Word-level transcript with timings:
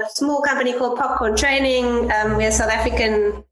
A 0.00 0.08
small 0.10 0.42
company 0.42 0.72
called 0.72 0.98
Popcorn 0.98 1.36
Training. 1.36 2.10
Um, 2.12 2.36
we're 2.36 2.48
a 2.48 2.52
South 2.52 2.70
African 2.70 3.44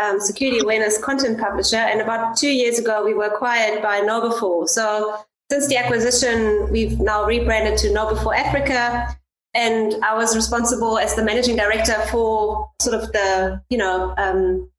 um, 0.00 0.20
security 0.20 0.60
awareness 0.60 0.98
content 0.98 1.38
publisher, 1.38 1.76
and 1.76 2.00
about 2.00 2.36
two 2.36 2.48
years 2.48 2.78
ago, 2.78 3.04
we 3.04 3.14
were 3.14 3.26
acquired 3.26 3.82
by 3.82 4.00
KnowBe4. 4.00 4.68
So 4.68 5.16
since 5.50 5.68
the 5.68 5.76
acquisition, 5.76 6.70
we've 6.70 6.98
now 7.00 7.24
rebranded 7.24 7.78
to 7.78 7.88
KnowBe4 7.88 8.36
Africa, 8.36 9.16
and 9.54 9.94
I 10.04 10.14
was 10.14 10.34
responsible 10.34 10.98
as 10.98 11.14
the 11.14 11.24
managing 11.24 11.56
director 11.56 11.94
for 12.10 12.70
sort 12.80 13.00
of 13.00 13.12
the 13.12 13.62
you 13.70 13.78
know 13.78 14.14
um, 14.16 14.70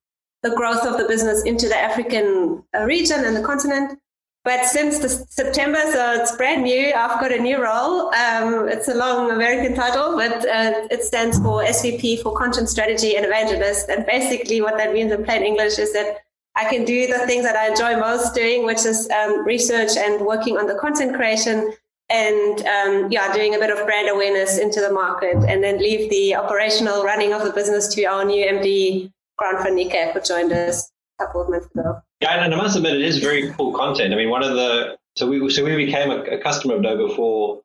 the 0.44 0.56
growth 0.56 0.86
of 0.86 0.98
the 0.98 1.08
business 1.08 1.44
into 1.44 1.68
the 1.68 1.78
African 1.78 2.64
uh, 2.76 2.84
region 2.84 3.24
and 3.24 3.36
the 3.36 3.44
continent. 3.44 4.00
But 4.46 4.66
since 4.68 5.00
the 5.00 5.10
September, 5.10 5.80
so 5.92 6.22
it's 6.22 6.36
brand 6.36 6.64
new. 6.64 6.94
I've 6.94 7.20
got 7.20 7.32
a 7.32 7.40
new 7.40 7.62
role. 7.62 8.14
Um, 8.14 8.70
it's 8.70 8.88
a 8.88 8.94
long 8.94 9.32
American 9.32 9.74
title, 9.74 10.16
but 10.16 10.48
uh, 10.48 10.88
it 10.92 11.04
stands 11.04 11.40
for 11.40 11.64
SVP 11.64 12.22
for 12.22 12.38
Content 12.38 12.70
Strategy 12.70 13.18
and 13.18 13.26
Evangelist. 13.26 13.90
And 13.90 14.06
basically, 14.06 14.62
what 14.62 14.78
that 14.78 14.94
means 14.94 15.12
in 15.12 15.26
plain 15.26 15.42
English 15.42 15.80
is 15.80 15.94
that 15.94 16.20
I 16.56 16.70
can 16.70 16.86
do 16.86 17.08
the 17.08 17.26
things 17.26 17.44
that 17.44 17.56
I 17.56 17.70
enjoy 17.70 18.00
most 18.00 18.36
doing, 18.36 18.66
which 18.66 18.86
is 18.86 19.10
um, 19.10 19.44
research 19.44 19.98
and 19.98 20.24
working 20.24 20.60
on 20.60 20.68
the 20.68 20.76
content 20.76 21.16
creation 21.16 21.74
and 22.12 22.60
um, 22.68 23.12
yeah, 23.12 23.34
doing 23.34 23.56
a 23.56 23.58
bit 23.60 23.72
of 23.72 23.84
brand 23.88 24.10
awareness 24.10 24.60
into 24.60 24.80
the 24.80 24.92
market, 24.92 25.38
and 25.48 25.64
then 25.64 25.80
leave 25.80 26.08
the 26.12 26.36
operational 26.36 27.04
running 27.04 27.34
of 27.34 27.44
the 27.44 27.52
business 27.52 27.88
to 27.96 28.04
our 28.04 28.24
new 28.24 28.46
MD, 28.46 29.12
Grant 29.40 29.64
van 29.64 29.76
Niekerk, 29.76 30.14
who 30.14 30.22
joined 30.22 30.54
us 30.54 30.92
a 31.20 31.26
couple 31.26 31.42
of 31.42 31.50
months 31.50 31.66
ago. 31.74 32.05
Yeah, 32.22 32.44
and 32.44 32.54
I 32.54 32.58
must 32.58 32.78
admit, 32.78 32.96
it 32.96 33.02
is 33.02 33.20
very 33.20 33.52
cool 33.54 33.74
content. 33.74 34.14
I 34.14 34.18
mean, 34.18 34.30
one 34.30 34.44
of 34.44 34.54
the 34.54 34.98
so 35.18 35.28
we 35.28 35.50
so 35.50 35.64
we 35.64 35.76
became 35.76 36.12
a, 36.12 36.22
a 36.24 36.38
customer 36.42 36.76
of 36.76 36.82
KnowBe4 36.82 37.62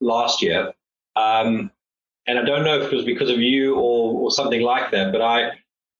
last 0.00 0.42
year, 0.42 0.72
um, 1.16 1.70
and 2.26 2.38
I 2.38 2.44
don't 2.44 2.64
know 2.64 2.80
if 2.80 2.92
it 2.92 2.96
was 2.96 3.04
because 3.04 3.30
of 3.30 3.38
you 3.38 3.76
or, 3.76 4.14
or 4.14 4.30
something 4.30 4.60
like 4.60 4.90
that, 4.90 5.12
but 5.12 5.22
I 5.22 5.48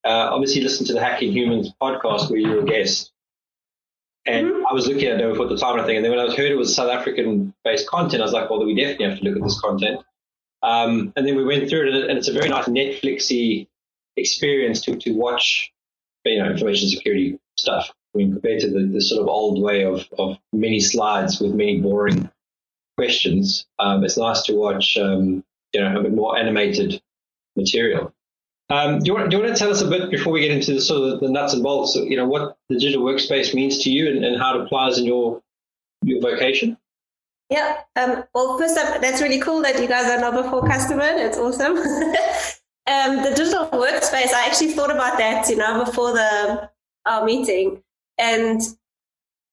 uh, 0.04 0.30
obviously 0.32 0.62
listened 0.62 0.86
to 0.88 0.92
the 0.92 1.00
Hacking 1.00 1.32
Humans 1.32 1.72
podcast 1.80 2.30
where 2.30 2.38
you 2.38 2.48
were 2.48 2.60
a 2.60 2.64
guest, 2.64 3.10
and 4.26 4.48
mm-hmm. 4.48 4.66
I 4.66 4.72
was 4.74 4.86
looking 4.86 5.08
at 5.08 5.18
KnowBe4 5.18 5.42
at 5.42 5.48
the 5.48 5.56
time, 5.56 5.80
I 5.80 5.84
think, 5.84 5.96
and 5.96 6.04
then 6.04 6.12
when 6.12 6.20
I 6.20 6.34
heard 6.34 6.52
it 6.52 6.56
was 6.56 6.74
South 6.74 6.90
African-based 6.90 7.88
content, 7.88 8.20
I 8.20 8.24
was 8.24 8.32
like, 8.34 8.50
well, 8.50 8.64
we 8.64 8.74
definitely 8.74 9.08
have 9.08 9.18
to 9.18 9.24
look 9.24 9.36
at 9.36 9.42
this 9.42 9.60
content. 9.60 10.00
Um, 10.62 11.12
and 11.16 11.26
then 11.26 11.36
we 11.36 11.44
went 11.44 11.68
through 11.68 11.88
it, 11.88 12.10
and 12.10 12.18
it's 12.18 12.28
a 12.28 12.32
very 12.32 12.48
nice 12.48 12.66
Netflixy 12.66 13.68
experience 14.16 14.80
to 14.82 14.96
to 14.96 15.12
watch, 15.12 15.72
you 16.24 16.38
know, 16.38 16.50
information 16.50 16.88
security 16.88 17.38
stuff. 17.58 17.90
Mean, 18.14 18.32
compared 18.32 18.60
to 18.60 18.70
the, 18.70 18.86
the 18.86 19.00
sort 19.00 19.22
of 19.22 19.28
old 19.28 19.62
way 19.62 19.84
of, 19.84 20.08
of 20.18 20.38
many 20.52 20.80
slides 20.80 21.40
with 21.40 21.54
many 21.54 21.78
boring 21.78 22.30
questions, 22.96 23.66
um, 23.78 24.02
it's 24.02 24.16
nice 24.16 24.42
to 24.42 24.54
watch, 24.54 24.96
um, 24.96 25.44
you 25.72 25.80
know, 25.80 26.00
a 26.00 26.02
bit 26.02 26.14
more 26.14 26.36
animated 26.36 27.00
material. 27.54 28.12
Um, 28.70 28.98
do, 28.98 29.06
you 29.06 29.14
want, 29.14 29.30
do 29.30 29.36
you 29.36 29.42
want 29.42 29.54
to 29.54 29.58
tell 29.58 29.70
us 29.70 29.82
a 29.82 29.88
bit 29.88 30.10
before 30.10 30.32
we 30.32 30.40
get 30.40 30.50
into 30.50 30.74
the 30.74 30.80
sort 30.80 31.12
of 31.12 31.20
the 31.20 31.30
nuts 31.30 31.54
and 31.54 31.62
bolts, 31.62 31.94
you 31.94 32.16
know, 32.16 32.26
what 32.26 32.58
the 32.68 32.78
digital 32.78 33.04
workspace 33.04 33.54
means 33.54 33.78
to 33.84 33.90
you 33.90 34.08
and, 34.08 34.24
and 34.24 34.40
how 34.40 34.58
it 34.58 34.62
applies 34.62 34.98
in 34.98 35.04
your 35.04 35.40
your 36.02 36.20
vocation? 36.20 36.76
Yeah. 37.50 37.78
Um, 37.96 38.24
well, 38.34 38.58
first 38.58 38.76
up, 38.76 39.00
that's 39.00 39.22
really 39.22 39.40
cool 39.40 39.62
that 39.62 39.80
you 39.80 39.88
guys 39.88 40.06
are 40.06 40.18
KnowBe4 40.18 40.66
customer. 40.66 41.16
That's 41.16 41.38
awesome. 41.38 41.76
um, 42.86 43.22
the 43.22 43.32
digital 43.34 43.66
workspace, 43.68 44.32
I 44.32 44.46
actually 44.46 44.72
thought 44.72 44.90
about 44.90 45.18
that, 45.18 45.48
you 45.48 45.56
know, 45.56 45.84
before 45.84 46.12
the 46.12 46.70
our 47.06 47.24
meeting. 47.24 47.82
And 48.18 48.60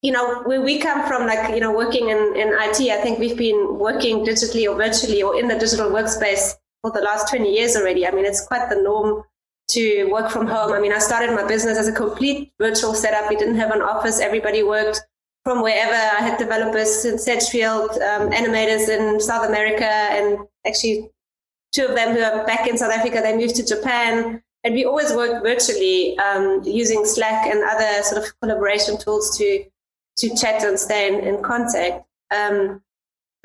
you 0.02 0.12
know, 0.12 0.42
where 0.42 0.60
we 0.60 0.78
come 0.78 1.06
from, 1.08 1.26
like, 1.26 1.52
you 1.54 1.60
know, 1.60 1.72
working 1.72 2.10
in, 2.10 2.18
in 2.36 2.48
IT, 2.48 2.80
I 2.92 3.00
think 3.02 3.18
we've 3.18 3.36
been 3.36 3.78
working 3.78 4.24
digitally 4.24 4.70
or 4.70 4.76
virtually 4.76 5.22
or 5.22 5.38
in 5.38 5.48
the 5.48 5.58
digital 5.58 5.90
workspace 5.90 6.52
for 6.82 6.92
the 6.92 7.00
last 7.00 7.28
20 7.28 7.50
years 7.52 7.76
already. 7.76 8.06
I 8.06 8.10
mean, 8.12 8.24
it's 8.24 8.46
quite 8.46 8.68
the 8.68 8.80
norm 8.80 9.24
to 9.70 10.04
work 10.04 10.30
from 10.30 10.46
home. 10.46 10.72
I 10.72 10.80
mean, 10.80 10.92
I 10.92 10.98
started 10.98 11.34
my 11.34 11.46
business 11.46 11.76
as 11.76 11.88
a 11.88 11.92
complete 11.92 12.52
virtual 12.60 12.94
setup. 12.94 13.28
We 13.28 13.36
didn't 13.36 13.56
have 13.56 13.72
an 13.72 13.82
office. 13.82 14.20
Everybody 14.20 14.62
worked 14.62 15.00
from 15.42 15.62
wherever. 15.62 15.92
I 15.92 16.20
had 16.20 16.38
developers 16.38 17.04
in 17.04 17.18
Sedgefield, 17.18 17.90
um, 17.90 18.30
animators 18.30 18.88
in 18.88 19.18
South 19.18 19.46
America, 19.46 19.86
and 19.86 20.38
actually 20.66 21.10
two 21.72 21.86
of 21.86 21.96
them 21.96 22.14
who 22.14 22.22
are 22.22 22.46
back 22.46 22.68
in 22.68 22.78
South 22.78 22.92
Africa, 22.92 23.20
they 23.22 23.36
moved 23.36 23.56
to 23.56 23.66
Japan. 23.66 24.42
And 24.64 24.74
we 24.74 24.84
always 24.84 25.12
work 25.12 25.42
virtually 25.42 26.18
um, 26.18 26.62
using 26.64 27.04
Slack 27.04 27.46
and 27.46 27.62
other 27.62 28.02
sort 28.02 28.22
of 28.22 28.40
collaboration 28.40 28.98
tools 28.98 29.36
to 29.38 29.64
to 30.18 30.34
chat 30.34 30.64
and 30.64 30.78
stay 30.78 31.08
in, 31.08 31.20
in 31.20 31.42
contact. 31.42 32.04
Um, 32.34 32.82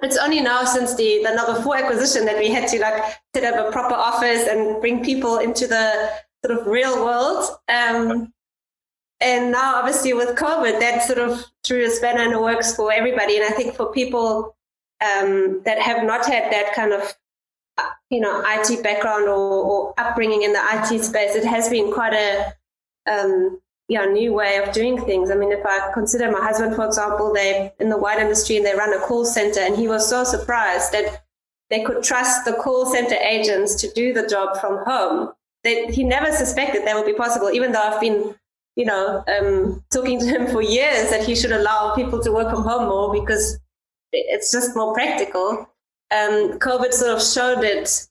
it's 0.01 0.17
only 0.17 0.39
now 0.39 0.63
since 0.63 0.95
the 0.95 1.21
the 1.23 1.29
KnowBe4 1.29 1.83
acquisition 1.83 2.25
that 2.25 2.37
we 2.37 2.49
had 2.49 2.67
to 2.69 2.79
like 2.79 3.03
set 3.35 3.43
up 3.43 3.67
a 3.67 3.71
proper 3.71 3.93
office 3.93 4.47
and 4.47 4.81
bring 4.81 5.03
people 5.03 5.37
into 5.37 5.67
the 5.67 6.09
sort 6.43 6.57
of 6.57 6.65
real 6.67 7.03
world. 7.05 7.49
Um, 7.67 8.33
and 9.19 9.51
now, 9.51 9.75
obviously, 9.75 10.13
with 10.13 10.35
COVID, 10.35 10.79
that 10.79 11.03
sort 11.03 11.19
of 11.19 11.45
threw 11.63 11.85
a 11.85 11.89
spanner 11.91 12.23
in 12.23 12.31
the 12.31 12.41
works 12.41 12.75
for 12.75 12.91
everybody. 12.91 13.37
And 13.37 13.45
I 13.45 13.49
think 13.49 13.75
for 13.75 13.91
people 13.91 14.55
um, 14.99 15.61
that 15.63 15.79
have 15.79 16.03
not 16.03 16.25
had 16.25 16.51
that 16.51 16.73
kind 16.73 16.91
of 16.91 17.15
you 18.09 18.19
know 18.19 18.43
IT 18.45 18.83
background 18.83 19.27
or, 19.27 19.63
or, 19.63 19.93
upbringing 19.97 20.43
in 20.43 20.53
the 20.53 20.61
IT 20.73 21.03
space, 21.03 21.35
it 21.35 21.45
has 21.45 21.69
been 21.69 21.91
quite 21.91 22.13
a 22.13 22.53
um, 23.09 23.59
yeah 23.87 24.05
new 24.05 24.33
way 24.33 24.57
of 24.57 24.73
doing 24.73 25.03
things. 25.03 25.31
I 25.31 25.35
mean, 25.35 25.51
if 25.51 25.65
I 25.65 25.91
consider 25.93 26.31
my 26.31 26.41
husband, 26.41 26.75
for 26.75 26.85
example, 26.85 27.33
they 27.33 27.71
in 27.79 27.89
the 27.89 27.97
wine 27.97 28.19
industry 28.19 28.57
and 28.57 28.65
they 28.65 28.75
run 28.75 28.93
a 28.93 28.99
call 28.99 29.25
center, 29.25 29.61
and 29.61 29.75
he 29.75 29.87
was 29.87 30.07
so 30.07 30.23
surprised 30.23 30.91
that 30.91 31.23
they 31.69 31.83
could 31.83 32.03
trust 32.03 32.45
the 32.45 32.53
call 32.53 32.85
center 32.85 33.15
agents 33.15 33.75
to 33.75 33.91
do 33.93 34.13
the 34.13 34.27
job 34.27 34.59
from 34.59 34.83
home. 34.85 35.31
That 35.63 35.91
he 35.91 36.03
never 36.03 36.31
suspected 36.31 36.85
that 36.85 36.95
would 36.95 37.05
be 37.05 37.13
possible, 37.13 37.51
even 37.51 37.71
though 37.71 37.81
I've 37.81 38.01
been 38.01 38.35
you 38.75 38.85
know 38.85 39.23
um, 39.27 39.83
talking 39.91 40.19
to 40.19 40.25
him 40.25 40.47
for 40.47 40.61
years 40.61 41.09
that 41.09 41.23
he 41.23 41.35
should 41.35 41.51
allow 41.51 41.95
people 41.95 42.21
to 42.21 42.31
work 42.31 42.49
from 42.49 42.63
home 42.63 42.87
more 42.87 43.13
because 43.13 43.59
it's 44.13 44.51
just 44.51 44.75
more 44.75 44.93
practical 44.93 45.70
um, 46.11 46.59
COVID 46.59 46.93
sort 46.93 47.11
of 47.11 47.23
showed 47.23 47.63
it, 47.63 48.07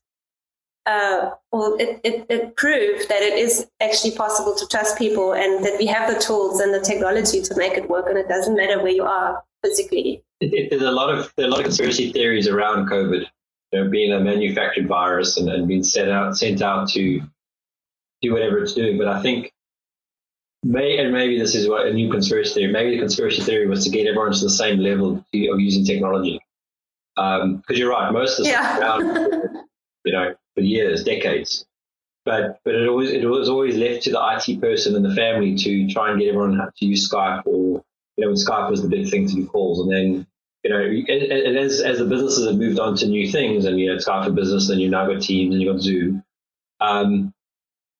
uh, 0.86 1.30
well, 1.52 1.76
it, 1.78 2.00
it, 2.02 2.26
it, 2.30 2.56
proved 2.56 3.08
that 3.08 3.22
it 3.22 3.38
is 3.38 3.66
actually 3.80 4.12
possible 4.12 4.54
to 4.54 4.66
trust 4.68 4.96
people 4.96 5.34
and 5.34 5.64
that 5.64 5.76
we 5.78 5.86
have 5.86 6.12
the 6.12 6.18
tools 6.18 6.60
and 6.60 6.72
the 6.72 6.80
technology 6.80 7.42
to 7.42 7.54
make 7.56 7.74
it 7.74 7.88
work, 7.88 8.06
and 8.08 8.16
it 8.16 8.28
doesn't 8.28 8.56
matter 8.56 8.82
where 8.82 8.92
you 8.92 9.04
are 9.04 9.42
physically. 9.62 10.22
It, 10.40 10.70
there's 10.70 10.82
a 10.82 10.90
lot 10.90 11.10
of 11.10 11.32
there 11.36 11.44
are 11.44 11.48
a 11.48 11.50
lot 11.50 11.60
of 11.60 11.66
conspiracy 11.66 12.10
theories 12.12 12.48
around 12.48 12.88
COVID, 12.88 13.26
you 13.72 13.84
know, 13.84 13.90
being 13.90 14.12
a 14.12 14.20
manufactured 14.20 14.88
virus 14.88 15.36
and, 15.36 15.50
and 15.50 15.68
being 15.68 15.84
sent 15.84 16.10
out 16.10 16.36
sent 16.36 16.62
out 16.62 16.88
to 16.90 17.20
do 18.22 18.32
whatever 18.32 18.58
it's 18.58 18.72
doing. 18.72 18.96
But 18.96 19.08
I 19.08 19.20
think 19.20 19.52
May, 20.62 20.98
and 20.98 21.12
maybe 21.12 21.38
this 21.38 21.54
is 21.54 21.68
what 21.68 21.86
a 21.86 21.92
new 21.92 22.10
conspiracy 22.10 22.54
theory. 22.54 22.72
Maybe 22.72 22.90
the 22.92 22.98
conspiracy 22.98 23.42
theory 23.42 23.66
was 23.66 23.84
to 23.84 23.90
get 23.90 24.06
everyone 24.06 24.32
to 24.32 24.40
the 24.40 24.50
same 24.50 24.78
level 24.78 25.16
of 25.16 25.24
using 25.32 25.84
technology. 25.84 26.40
Because 27.16 27.42
um, 27.42 27.62
you're 27.68 27.90
right, 27.90 28.12
most 28.12 28.38
of 28.38 28.44
the 28.44 28.50
yeah. 28.50 28.78
around, 28.78 29.64
you 30.04 30.12
know, 30.12 30.34
for 30.54 30.60
years, 30.60 31.04
decades. 31.04 31.66
But 32.24 32.60
but 32.64 32.74
it 32.74 32.88
always 32.88 33.10
it 33.10 33.24
was 33.24 33.48
always 33.48 33.76
left 33.76 34.02
to 34.02 34.10
the 34.10 34.20
IT 34.20 34.60
person 34.60 34.94
and 34.94 35.04
the 35.04 35.14
family 35.14 35.54
to 35.56 35.88
try 35.88 36.10
and 36.10 36.20
get 36.20 36.28
everyone 36.28 36.56
to 36.58 36.86
use 36.86 37.10
Skype 37.10 37.46
or 37.46 37.82
you 38.16 38.24
know 38.24 38.28
when 38.28 38.36
Skype 38.36 38.70
was 38.70 38.82
the 38.82 38.88
big 38.88 39.10
thing 39.10 39.26
to 39.26 39.34
do 39.34 39.46
calls, 39.46 39.80
and 39.80 39.90
then 39.90 40.26
you 40.62 40.70
know 40.70 40.80
and, 40.80 41.32
and 41.32 41.58
as 41.58 41.80
as 41.80 41.98
the 41.98 42.04
businesses 42.04 42.46
have 42.46 42.58
moved 42.58 42.78
on 42.78 42.96
to 42.96 43.06
new 43.06 43.30
things, 43.30 43.64
and 43.64 43.80
you 43.80 43.88
know 43.88 43.96
Skype 43.96 44.26
for 44.26 44.32
Business, 44.32 44.68
and 44.68 44.80
you 44.80 44.90
now 44.90 45.06
got 45.06 45.22
Teams, 45.22 45.54
and 45.54 45.62
you 45.62 45.72
got 45.72 45.80
Zoom. 45.80 46.22
Um, 46.80 47.32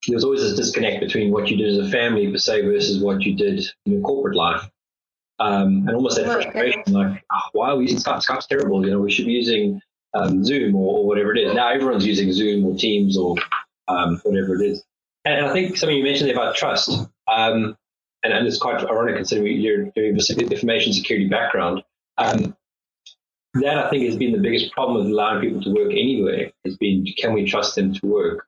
there's 0.07 0.25
always 0.25 0.43
this 0.43 0.57
disconnect 0.57 1.01
between 1.01 1.31
what 1.31 1.51
you 1.51 1.57
did 1.57 1.69
as 1.69 1.87
a 1.87 1.91
family 1.91 2.31
per 2.31 2.39
se 2.39 2.63
versus 2.63 3.03
what 3.03 3.23
you 3.23 3.35
did 3.35 3.65
in 3.87 3.93
your 3.93 4.03
corporate 4.03 4.37
life 4.37 4.71
um, 5.41 5.89
and 5.89 5.97
almost 5.97 6.19
that 6.19 6.27
frustration, 6.27 6.83
like, 6.89 7.25
oh, 7.33 7.41
why 7.53 7.71
are 7.71 7.77
we 7.77 7.85
using 7.85 7.99
Skype? 7.99 8.25
Skype's 8.25 8.47
terrible. 8.47 8.85
You 8.85 8.93
know, 8.93 9.01
we 9.01 9.11
should 9.11 9.25
be 9.25 9.33
using 9.33 9.81
um, 10.13 10.45
Zoom 10.45 10.75
or, 10.75 10.99
or, 10.99 11.07
whatever 11.07 11.35
it 11.35 11.41
is. 11.41 11.55
Now 11.55 11.71
everyone's 11.71 12.07
using 12.07 12.31
Zoom 12.31 12.67
or 12.67 12.77
Teams 12.77 13.17
or 13.17 13.37
um, 13.89 14.21
whatever 14.23 14.55
it 14.57 14.67
is. 14.67 14.85
And 15.25 15.47
I 15.47 15.53
think 15.53 15.79
something 15.79 15.97
you 15.97 16.05
mentioned 16.05 16.31
about 16.31 16.57
trust, 16.57 16.91
um, 17.27 17.77
and, 18.23 18.33
and, 18.35 18.47
it's 18.47 18.59
quite 18.59 18.85
ironic 18.85 19.17
considering 19.17 19.61
you're 19.61 19.87
doing 19.97 20.15
the 20.15 20.49
information 20.51 20.93
security 20.93 21.29
background. 21.29 21.85
Um, 22.19 22.55
that 23.55 23.79
I 23.79 23.91
think 23.91 24.07
has 24.07 24.17
been 24.17 24.33
the 24.33 24.39
biggest 24.39 24.73
problem 24.73 24.99
with 24.99 25.07
allowing 25.07 25.41
people 25.41 25.63
to 25.63 25.75
work 25.75 25.91
anywhere. 25.91 26.53
Has 26.65 26.77
been 26.77 27.05
can 27.19 27.33
we 27.33 27.45
trust 27.47 27.75
them 27.75 27.95
to 27.95 28.07
work, 28.07 28.47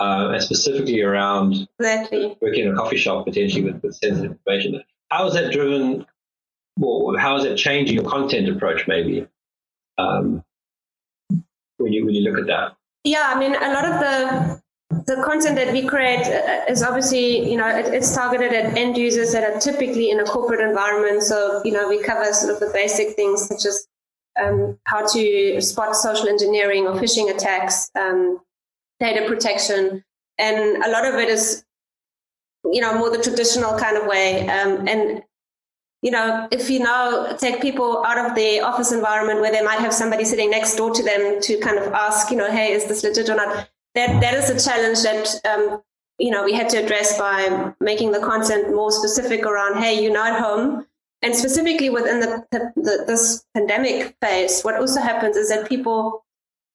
uh, 0.00 0.30
and 0.32 0.42
specifically 0.42 1.02
around 1.02 1.68
exactly. 1.78 2.36
working 2.40 2.66
in 2.66 2.74
a 2.74 2.76
coffee 2.76 2.96
shop 2.96 3.26
potentially 3.26 3.64
with, 3.64 3.82
with 3.82 3.96
sensitive 3.96 4.32
information. 4.32 4.82
How 5.10 5.26
is 5.26 5.34
that 5.34 5.52
driven? 5.52 6.06
Well, 6.78 7.16
how 7.18 7.36
is 7.36 7.44
it 7.44 7.56
changing 7.56 7.96
your 7.96 8.08
content 8.08 8.48
approach? 8.48 8.86
Maybe 8.88 9.26
um, 9.98 10.42
when 11.76 11.92
you 11.92 12.04
when 12.04 12.14
you 12.14 12.22
look 12.22 12.38
at 12.38 12.46
that. 12.46 12.76
Yeah, 13.04 13.32
I 13.34 13.38
mean, 13.38 13.54
a 13.54 13.72
lot 13.72 13.84
of 13.84 14.00
the 14.00 14.62
the 15.06 15.22
content 15.22 15.56
that 15.56 15.72
we 15.72 15.86
create 15.86 16.26
uh, 16.26 16.70
is 16.70 16.82
obviously, 16.82 17.50
you 17.50 17.56
know, 17.56 17.66
it, 17.66 17.86
it's 17.92 18.14
targeted 18.14 18.52
at 18.52 18.76
end 18.76 18.96
users 18.96 19.32
that 19.32 19.42
are 19.42 19.58
typically 19.58 20.10
in 20.10 20.20
a 20.20 20.24
corporate 20.24 20.60
environment. 20.60 21.22
So, 21.22 21.62
you 21.64 21.72
know, 21.72 21.88
we 21.88 22.02
cover 22.02 22.32
sort 22.32 22.52
of 22.54 22.60
the 22.60 22.70
basic 22.72 23.16
things 23.16 23.46
such 23.46 23.64
as 23.64 23.88
um, 24.40 24.78
how 24.84 25.06
to 25.06 25.60
spot 25.60 25.96
social 25.96 26.28
engineering 26.28 26.86
or 26.86 26.94
phishing 26.94 27.34
attacks, 27.34 27.90
um, 27.98 28.38
data 29.00 29.26
protection, 29.26 30.04
and 30.38 30.82
a 30.82 30.90
lot 30.90 31.06
of 31.06 31.14
it 31.16 31.28
is, 31.28 31.64
you 32.64 32.80
know, 32.80 32.96
more 32.96 33.10
the 33.10 33.22
traditional 33.22 33.78
kind 33.78 33.96
of 33.96 34.06
way. 34.06 34.48
Um, 34.48 34.86
and 34.88 35.22
you 36.02 36.10
know, 36.10 36.48
if 36.50 36.68
you 36.68 36.80
now 36.80 37.32
take 37.36 37.62
people 37.62 38.04
out 38.04 38.18
of 38.18 38.34
the 38.34 38.60
office 38.60 38.92
environment 38.92 39.40
where 39.40 39.52
they 39.52 39.62
might 39.62 39.78
have 39.78 39.94
somebody 39.94 40.24
sitting 40.24 40.50
next 40.50 40.76
door 40.76 40.90
to 40.90 41.02
them 41.02 41.40
to 41.40 41.58
kind 41.60 41.78
of 41.78 41.92
ask, 41.92 42.30
you 42.30 42.36
know, 42.36 42.50
hey, 42.50 42.72
is 42.72 42.86
this 42.86 43.04
legit 43.04 43.30
or 43.30 43.36
not? 43.36 43.68
That 43.94 44.20
that 44.20 44.34
is 44.34 44.50
a 44.50 44.58
challenge 44.58 45.02
that 45.02 45.40
um, 45.44 45.82
you 46.18 46.30
know 46.30 46.44
we 46.44 46.52
had 46.52 46.68
to 46.70 46.78
address 46.82 47.18
by 47.18 47.72
making 47.80 48.12
the 48.12 48.20
content 48.20 48.74
more 48.74 48.90
specific 48.90 49.46
around, 49.46 49.82
hey, 49.82 50.02
you're 50.02 50.12
not 50.12 50.40
home 50.40 50.86
and 51.22 51.36
specifically 51.36 51.88
within 51.88 52.20
the, 52.20 52.44
the, 52.50 53.04
this 53.06 53.44
pandemic 53.54 54.16
phase, 54.20 54.62
what 54.62 54.74
also 54.74 55.00
happens 55.00 55.36
is 55.36 55.48
that 55.50 55.68
people, 55.68 56.24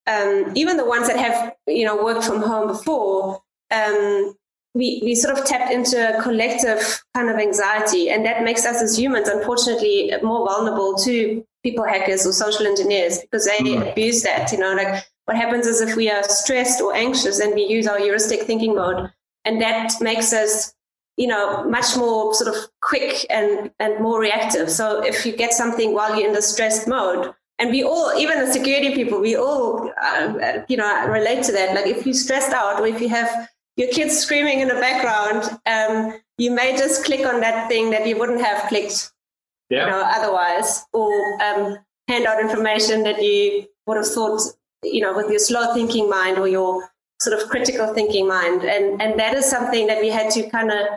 um, 0.08 0.54
even 0.56 0.78
the 0.78 0.86
ones 0.86 1.08
that 1.08 1.18
have 1.18 1.54
you 1.68 1.86
know 1.86 2.02
worked 2.02 2.24
from 2.24 2.42
home 2.42 2.68
before, 2.68 3.44
um, 3.72 4.36
we 4.78 5.02
we 5.04 5.16
sort 5.16 5.38
of 5.38 5.46
tapped 5.46 5.72
into 5.72 5.98
a 5.98 6.22
collective 6.22 7.04
kind 7.16 7.30
of 7.30 7.38
anxiety, 7.38 8.10
and 8.10 8.26
that 8.26 8.44
makes 8.44 8.66
us 8.66 8.82
as 8.82 8.98
humans, 8.98 9.28
unfortunately, 9.28 10.12
more 10.24 10.48
vulnerable 10.48 10.96
to 11.00 11.44
people 11.64 11.86
hackers 11.86 12.26
or 12.26 12.32
social 12.32 12.66
engineers 12.66 13.20
because 13.20 13.46
they 13.46 13.58
mm. 13.58 13.92
abuse 13.92 14.24
that. 14.24 14.52
You 14.52 14.60
know, 14.60 14.74
like 14.74 15.04
what 15.26 15.36
happens 15.38 15.66
is 15.68 15.82
if 15.82 15.96
we 15.96 16.10
are 16.10 16.24
stressed 16.24 16.82
or 16.82 16.94
anxious, 16.94 17.40
and 17.40 17.54
we 17.56 17.64
use 17.64 17.88
our 17.88 17.98
heuristic 17.98 18.44
thinking 18.44 18.76
mode, 18.76 19.12
and 19.46 19.62
that 19.62 19.94
makes 20.00 20.32
us 20.34 20.74
you 21.18 21.26
know, 21.26 21.64
much 21.64 21.98
more 21.98 22.34
sort 22.36 22.56
of 22.56 22.70
quick 22.82 23.26
and, 23.32 23.72
and 23.80 24.00
more 24.00 24.22
reactive. 24.22 24.70
So 24.70 25.04
if 25.04 25.26
you 25.26 25.36
get 25.36 25.52
something 25.52 25.94
while 25.94 26.16
you're 26.16 26.28
in 26.28 26.34
the 26.34 26.44
stressed 26.44 26.88
mode, 26.88 27.34
and 27.60 27.72
we 27.72 27.84
all, 27.84 28.14
even 28.16 28.46
the 28.46 28.54
security 28.54 28.94
people, 28.94 29.20
we 29.20 29.36
all, 29.36 29.92
uh, 30.00 30.60
you 30.68 30.78
know, 30.78 31.08
relate 31.08 31.44
to 31.46 31.52
that. 31.54 31.74
Like 31.74 31.88
if 31.88 32.06
you're 32.06 32.14
stressed 32.14 32.52
out 32.52 32.80
or 32.80 32.86
if 32.86 33.02
you 33.02 33.10
have 33.10 33.50
your 33.78 33.90
kids 33.90 34.18
screaming 34.18 34.60
in 34.60 34.68
the 34.68 34.74
background, 34.76 35.58
um, 35.66 36.20
you 36.38 36.52
may 36.52 36.76
just 36.76 37.06
click 37.06 37.26
on 37.26 37.40
that 37.42 37.70
thing 37.70 37.92
that 37.92 38.06
you 38.08 38.18
wouldn't 38.18 38.42
have 38.42 38.68
clicked, 38.68 39.12
yeah. 39.70 39.86
you 39.86 39.92
know, 39.92 40.04
otherwise, 40.04 40.86
or 40.94 41.12
um, 41.42 41.78
hand 42.08 42.26
out 42.26 42.40
information 42.40 43.04
that 43.04 43.22
you 43.22 43.66
would 43.86 43.98
have 43.98 44.08
thought, 44.08 44.42
you 44.84 45.02
know, 45.02 45.16
with 45.16 45.30
your 45.30 45.40
slow 45.40 45.74
thinking 45.74 46.10
mind 46.10 46.38
or 46.38 46.48
your 46.48 46.90
sort 47.20 47.40
of 47.40 47.48
critical 47.50 47.94
thinking 47.94 48.28
mind. 48.28 48.64
And, 48.64 49.02
and 49.02 49.20
that 49.20 49.36
is 49.36 49.50
something 49.50 49.88
that 49.88 50.02
we 50.02 50.10
had 50.10 50.32
to 50.32 50.50
kind 50.50 50.72
of 50.72 50.88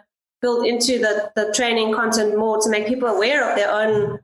build 0.40 0.66
into 0.66 0.98
the, 0.98 1.30
the 1.36 1.52
training 1.54 1.94
content 1.94 2.36
more 2.36 2.60
to 2.62 2.70
make 2.70 2.86
people 2.86 3.08
aware 3.08 3.48
of 3.48 3.56
their 3.56 3.70
own 3.70 4.18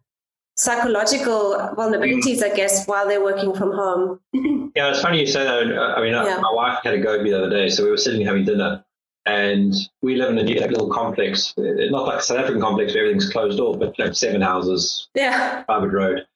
psychological 0.56 1.55
vulnerabilities, 1.76 2.43
I 2.43 2.55
guess, 2.55 2.87
while 2.87 3.06
they're 3.06 3.23
working 3.23 3.55
from 3.55 3.73
home. 3.73 4.20
yeah, 4.75 4.91
it's 4.91 5.03
funny 5.03 5.20
you 5.20 5.26
say 5.26 5.44
that. 5.44 5.79
I 5.79 6.00
mean, 6.00 6.12
yeah. 6.12 6.38
my 6.41 6.53
wife 6.53 6.79
had 6.82 6.94
a 6.94 6.99
go 6.99 7.23
the 7.23 7.35
other 7.35 7.50
day, 7.50 7.69
so 7.69 7.85
we 7.85 7.91
were 7.91 7.97
sitting 7.97 8.25
having 8.26 8.44
dinner, 8.44 8.85
and 9.26 9.75
we 10.03 10.17
live 10.17 10.31
in 10.31 10.38
a 10.38 10.43
little 10.43 10.91
complex, 10.91 11.55
not 11.56 12.06
like 12.06 12.20
a 12.20 12.23
South 12.23 12.38
African 12.38 12.61
complex 12.61 12.94
where 12.94 13.05
everything's 13.05 13.31
closed 13.31 13.61
off, 13.61 13.79
but 13.79 13.99
like 13.99 14.14
seven 14.14 14.41
houses, 14.41 15.08
yeah, 15.14 15.64
Harvard 15.69 15.93
Road, 15.93 16.26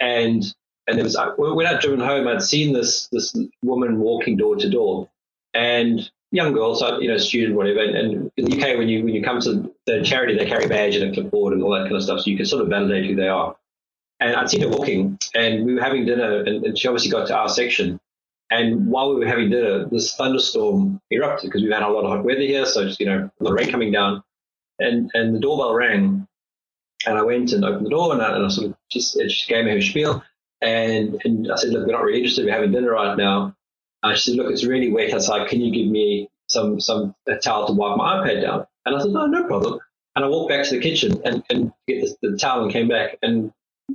and 0.00 0.44
and 0.86 0.98
it 0.98 1.02
was 1.02 1.16
uh, 1.16 1.30
when 1.36 1.66
I'd 1.66 1.80
driven 1.80 2.00
home, 2.00 2.28
I'd 2.28 2.42
seen 2.42 2.72
this 2.72 3.08
this 3.08 3.36
woman 3.62 4.00
walking 4.00 4.36
door 4.36 4.56
to 4.56 4.68
door, 4.68 5.08
and 5.54 6.10
young 6.32 6.52
girls, 6.52 6.80
so, 6.80 6.98
you 6.98 7.08
know, 7.08 7.18
student, 7.18 7.56
whatever. 7.56 7.80
And, 7.80 7.94
and, 7.94 8.32
in 8.38 8.44
the 8.46 8.56
UK, 8.56 8.78
when 8.78 8.88
you 8.88 9.04
when 9.04 9.14
you 9.14 9.22
come 9.22 9.40
to 9.42 9.72
the 9.86 10.02
charity, 10.02 10.36
they 10.36 10.46
carry 10.46 10.64
a 10.64 10.68
badge 10.68 10.96
and 10.96 11.10
a 11.10 11.14
clipboard 11.14 11.52
and 11.52 11.62
all 11.62 11.70
that 11.72 11.84
kind 11.84 11.96
of 11.96 12.02
stuff, 12.02 12.20
so 12.20 12.30
you 12.30 12.36
can 12.36 12.46
sort 12.46 12.62
of 12.62 12.68
validate 12.68 13.08
who 13.08 13.14
they 13.14 13.28
are. 13.28 13.54
And 14.22 14.36
I'd 14.36 14.48
seen 14.48 14.60
her 14.60 14.68
walking, 14.68 15.18
and 15.34 15.66
we 15.66 15.74
were 15.74 15.82
having 15.82 16.06
dinner, 16.06 16.44
and, 16.44 16.64
and 16.64 16.78
she 16.78 16.86
obviously 16.86 17.10
got 17.10 17.26
to 17.26 17.36
our 17.36 17.48
section. 17.48 17.98
And 18.52 18.86
while 18.86 19.12
we 19.12 19.18
were 19.18 19.26
having 19.26 19.50
dinner, 19.50 19.88
this 19.88 20.14
thunderstorm 20.14 21.00
erupted 21.10 21.48
because 21.48 21.62
we've 21.62 21.72
had 21.72 21.82
a 21.82 21.88
lot 21.88 22.04
of 22.04 22.10
hot 22.12 22.24
weather 22.24 22.40
here, 22.42 22.64
so 22.64 22.84
just, 22.84 23.00
you 23.00 23.06
know, 23.06 23.28
of 23.40 23.52
rain 23.52 23.68
coming 23.68 23.90
down. 23.90 24.22
And 24.78 25.10
and 25.14 25.34
the 25.34 25.40
doorbell 25.40 25.74
rang, 25.74 26.28
and 27.04 27.18
I 27.18 27.22
went 27.22 27.52
and 27.52 27.64
opened 27.64 27.86
the 27.86 27.90
door, 27.90 28.12
and 28.12 28.22
I, 28.22 28.36
and 28.36 28.46
I 28.46 28.48
sort 28.48 28.68
of 28.68 28.76
just 28.92 29.18
she 29.28 29.52
gave 29.52 29.64
me 29.64 29.72
her 29.72 29.82
spiel, 29.82 30.22
and 30.60 31.20
and 31.24 31.50
I 31.50 31.56
said, 31.56 31.70
look, 31.70 31.84
we're 31.86 31.92
not 31.92 32.04
really 32.04 32.18
interested. 32.18 32.44
We're 32.44 32.52
having 32.52 32.70
dinner 32.70 32.92
right 32.92 33.16
now. 33.18 33.56
And 34.04 34.16
she 34.16 34.30
said, 34.30 34.36
look, 34.36 34.52
it's 34.52 34.64
really 34.64 34.92
wet 34.92 35.12
outside. 35.12 35.48
Can 35.48 35.60
you 35.60 35.72
give 35.72 35.90
me 35.90 36.28
some 36.46 36.80
some 36.80 37.14
a 37.26 37.36
towel 37.36 37.66
to 37.66 37.72
wipe 37.72 37.96
my 37.96 38.18
iPad 38.18 38.42
down? 38.42 38.66
And 38.86 38.94
I 38.94 39.00
said, 39.00 39.10
no, 39.10 39.26
no 39.26 39.46
problem. 39.48 39.80
And 40.14 40.24
I 40.24 40.28
walked 40.28 40.50
back 40.50 40.64
to 40.66 40.76
the 40.76 40.80
kitchen 40.80 41.20
and, 41.24 41.42
and 41.50 41.72
get 41.88 42.02
the, 42.02 42.30
the 42.30 42.36
towel 42.36 42.62
and 42.62 42.72
came 42.72 42.86
back. 42.86 43.18
And 43.22 43.52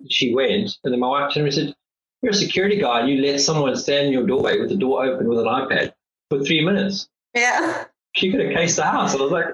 she 0.10 0.34
went. 0.34 0.78
And 0.84 0.94
then 0.94 1.00
my 1.00 1.08
wife 1.08 1.34
turned 1.34 1.46
and 1.46 1.54
said, 1.54 1.76
you're 2.22 2.32
a 2.32 2.36
security 2.36 2.80
guard. 2.80 3.08
You 3.08 3.22
let 3.22 3.42
someone 3.42 3.76
stand 3.76 4.08
in 4.08 4.14
your 4.14 4.26
doorway 4.26 4.60
with 4.60 4.70
the 4.70 4.76
door 4.76 5.06
open 5.06 5.28
with 5.28 5.40
an 5.40 5.46
iPad 5.46 5.94
for 6.30 6.44
three 6.44 6.64
minutes. 6.66 7.08
Yeah. 7.34 7.86
She 8.16 8.32
could 8.32 8.42
have 8.42 8.54
cased 8.54 8.78
the 8.78 8.84
house. 8.84 9.14
And 9.14 9.22
I 9.22 9.24
was 9.24 9.32
like, 9.32 9.46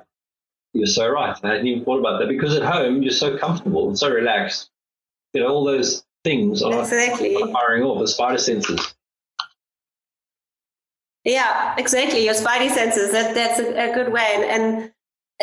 you're 0.73 0.87
so 0.87 1.09
right. 1.09 1.37
I 1.43 1.47
hadn't 1.47 1.67
even 1.67 1.85
thought 1.85 1.99
about 1.99 2.19
that 2.19 2.29
because 2.29 2.55
at 2.55 2.63
home 2.63 3.03
you're 3.03 3.11
so 3.11 3.37
comfortable 3.37 3.87
and 3.89 3.99
so 3.99 4.09
relaxed. 4.09 4.69
You 5.33 5.41
know, 5.41 5.49
all 5.49 5.65
those 5.65 6.03
things 6.23 6.63
are 6.63 6.79
exactly. 6.79 7.35
firing 7.51 7.83
off 7.83 7.99
the 7.99 8.07
spider 8.07 8.37
senses. 8.37 8.95
Yeah, 11.25 11.75
exactly. 11.77 12.25
Your 12.25 12.33
spidey 12.33 12.69
senses. 12.69 13.11
That 13.11 13.33
that's 13.35 13.59
a, 13.59 13.91
a 13.91 13.93
good 13.93 14.11
way. 14.11 14.25
And, 14.35 14.43
and, 14.43 14.92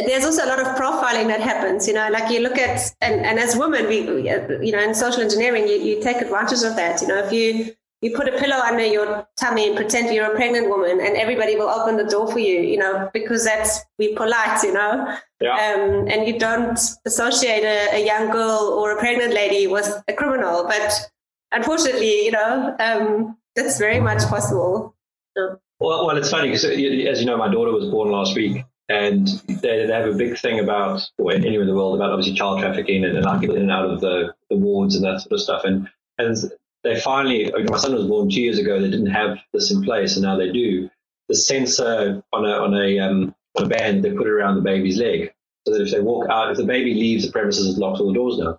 there's 0.07 0.25
also 0.25 0.45
a 0.45 0.49
lot 0.49 0.61
of 0.61 0.67
profiling 0.77 1.27
that 1.29 1.41
happens. 1.41 1.87
You 1.87 1.95
know, 1.95 2.09
like 2.11 2.31
you 2.31 2.41
look 2.41 2.59
at 2.59 2.95
and, 3.01 3.25
and 3.25 3.39
as 3.39 3.57
women, 3.57 3.87
we 3.87 4.01
you 4.01 4.73
know 4.73 4.81
in 4.81 4.95
social 4.95 5.23
engineering, 5.23 5.67
you, 5.69 5.75
you 5.75 6.03
take 6.03 6.19
advantage 6.19 6.63
of 6.63 6.77
that. 6.77 7.01
You 7.01 7.09
know, 7.09 7.19
if 7.19 7.33
you 7.33 7.75
you 8.03 8.17
put 8.17 8.29
a 8.29 8.39
pillow 8.39 8.57
under 8.57 8.85
your 8.85 9.29
tummy 9.39 9.69
and 9.69 9.77
pretend 9.77 10.15
you're 10.15 10.33
a 10.33 10.35
pregnant 10.35 10.69
woman, 10.69 11.01
and 11.01 11.17
everybody 11.17 11.57
will 11.57 11.69
open 11.69 11.97
the 11.97 12.05
door 12.05 12.31
for 12.31 12.39
you. 12.39 12.61
You 12.61 12.79
know, 12.79 13.11
because 13.13 13.45
that's 13.45 13.81
we 13.99 14.15
polite. 14.15 14.63
You 14.63 14.73
know. 14.73 15.19
Yeah. 15.41 15.55
Um, 15.55 16.09
and 16.09 16.27
you 16.29 16.39
don't 16.39 16.79
associate 17.07 17.65
a, 17.65 17.97
a 17.97 18.05
young 18.05 18.31
girl 18.31 18.77
or 18.79 18.93
a 18.93 18.99
pregnant 18.99 19.33
lady 19.33 19.67
with 19.67 19.91
a 20.07 20.13
criminal, 20.13 20.65
but 20.65 21.11
unfortunately, 21.53 22.27
you 22.27 22.31
know, 22.31 22.77
um, 22.79 23.39
that's 23.57 23.79
very 23.79 24.01
much 24.01 24.23
possible. 24.25 24.95
So. 25.37 25.59
Well, 25.81 26.07
well, 26.07 26.17
it's 26.19 26.31
funny 26.31 26.49
because, 26.49 26.65
as 26.65 26.79
you 27.21 27.25
know, 27.25 27.39
my 27.39 27.51
daughter 27.51 27.73
was 27.73 27.87
born 27.87 28.11
last 28.11 28.37
week, 28.37 28.65
and 28.91 29.29
they, 29.47 29.87
they 29.87 29.93
have 29.93 30.09
a 30.09 30.17
big 30.17 30.37
thing 30.37 30.59
about, 30.59 31.09
anywhere 31.21 31.63
in 31.63 31.69
the 31.69 31.75
world, 31.75 31.95
about 31.95 32.11
obviously 32.11 32.35
child 32.35 32.59
trafficking 32.59 33.05
and, 33.05 33.17
and 33.17 33.41
people 33.41 33.55
in 33.55 33.63
and 33.63 33.71
out 33.71 33.89
of 33.89 34.01
the, 34.01 34.35
the 34.51 34.57
wards 34.57 34.97
and 34.97 35.05
that 35.05 35.21
sort 35.21 35.33
of 35.33 35.41
stuff. 35.41 35.63
And 35.65 35.89
and 36.19 36.37
they 36.83 36.99
finally, 37.01 37.53
my 37.69 37.77
son 37.77 37.95
was 37.95 38.07
born 38.07 38.29
two 38.29 38.41
years 38.41 38.59
ago. 38.59 38.81
They 38.81 38.91
didn't 38.91 39.07
have 39.07 39.39
this 39.53 39.71
in 39.71 39.83
place, 39.83 40.17
and 40.17 40.25
now 40.25 40.37
they 40.37 40.51
do. 40.51 40.91
The 41.29 41.37
sensor 41.37 42.23
on 42.33 42.45
a 42.45 42.51
on 42.51 42.75
a 42.75 42.99
um, 42.99 43.35
on 43.57 43.67
a 43.67 43.69
band 43.69 44.03
they 44.03 44.11
put 44.11 44.27
around 44.27 44.57
the 44.57 44.63
baby's 44.63 44.99
leg, 44.99 45.33
so 45.67 45.73
that 45.73 45.83
if 45.83 45.93
they 45.93 46.01
walk 46.01 46.29
out, 46.29 46.51
if 46.51 46.57
the 46.57 46.65
baby 46.65 46.95
leaves 46.95 47.25
the 47.25 47.33
premises, 47.33 47.69
it 47.69 47.79
locks 47.79 48.01
all 48.01 48.09
the 48.09 48.15
doors 48.15 48.39
now. 48.39 48.59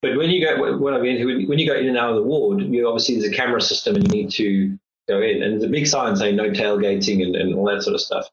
But 0.00 0.16
when 0.16 0.30
you 0.30 0.44
go, 0.44 0.78
what 0.78 0.94
I 0.94 1.00
mean, 1.00 1.46
when 1.48 1.58
you 1.58 1.66
go 1.66 1.78
in 1.78 1.88
and 1.88 1.98
out 1.98 2.10
of 2.10 2.16
the 2.16 2.22
ward, 2.22 2.62
you 2.62 2.88
obviously 2.88 3.18
there's 3.18 3.30
a 3.30 3.36
camera 3.36 3.60
system, 3.60 3.96
and 3.96 4.04
you 4.04 4.22
need 4.22 4.30
to 4.32 4.78
go 5.06 5.20
in. 5.20 5.42
And 5.42 5.52
there's 5.52 5.64
a 5.64 5.68
big 5.68 5.86
sign 5.86 6.16
saying 6.16 6.36
no 6.36 6.50
tailgating 6.50 7.22
and, 7.22 7.36
and 7.36 7.54
all 7.54 7.66
that 7.66 7.82
sort 7.82 7.94
of 7.94 8.00
stuff. 8.00 8.26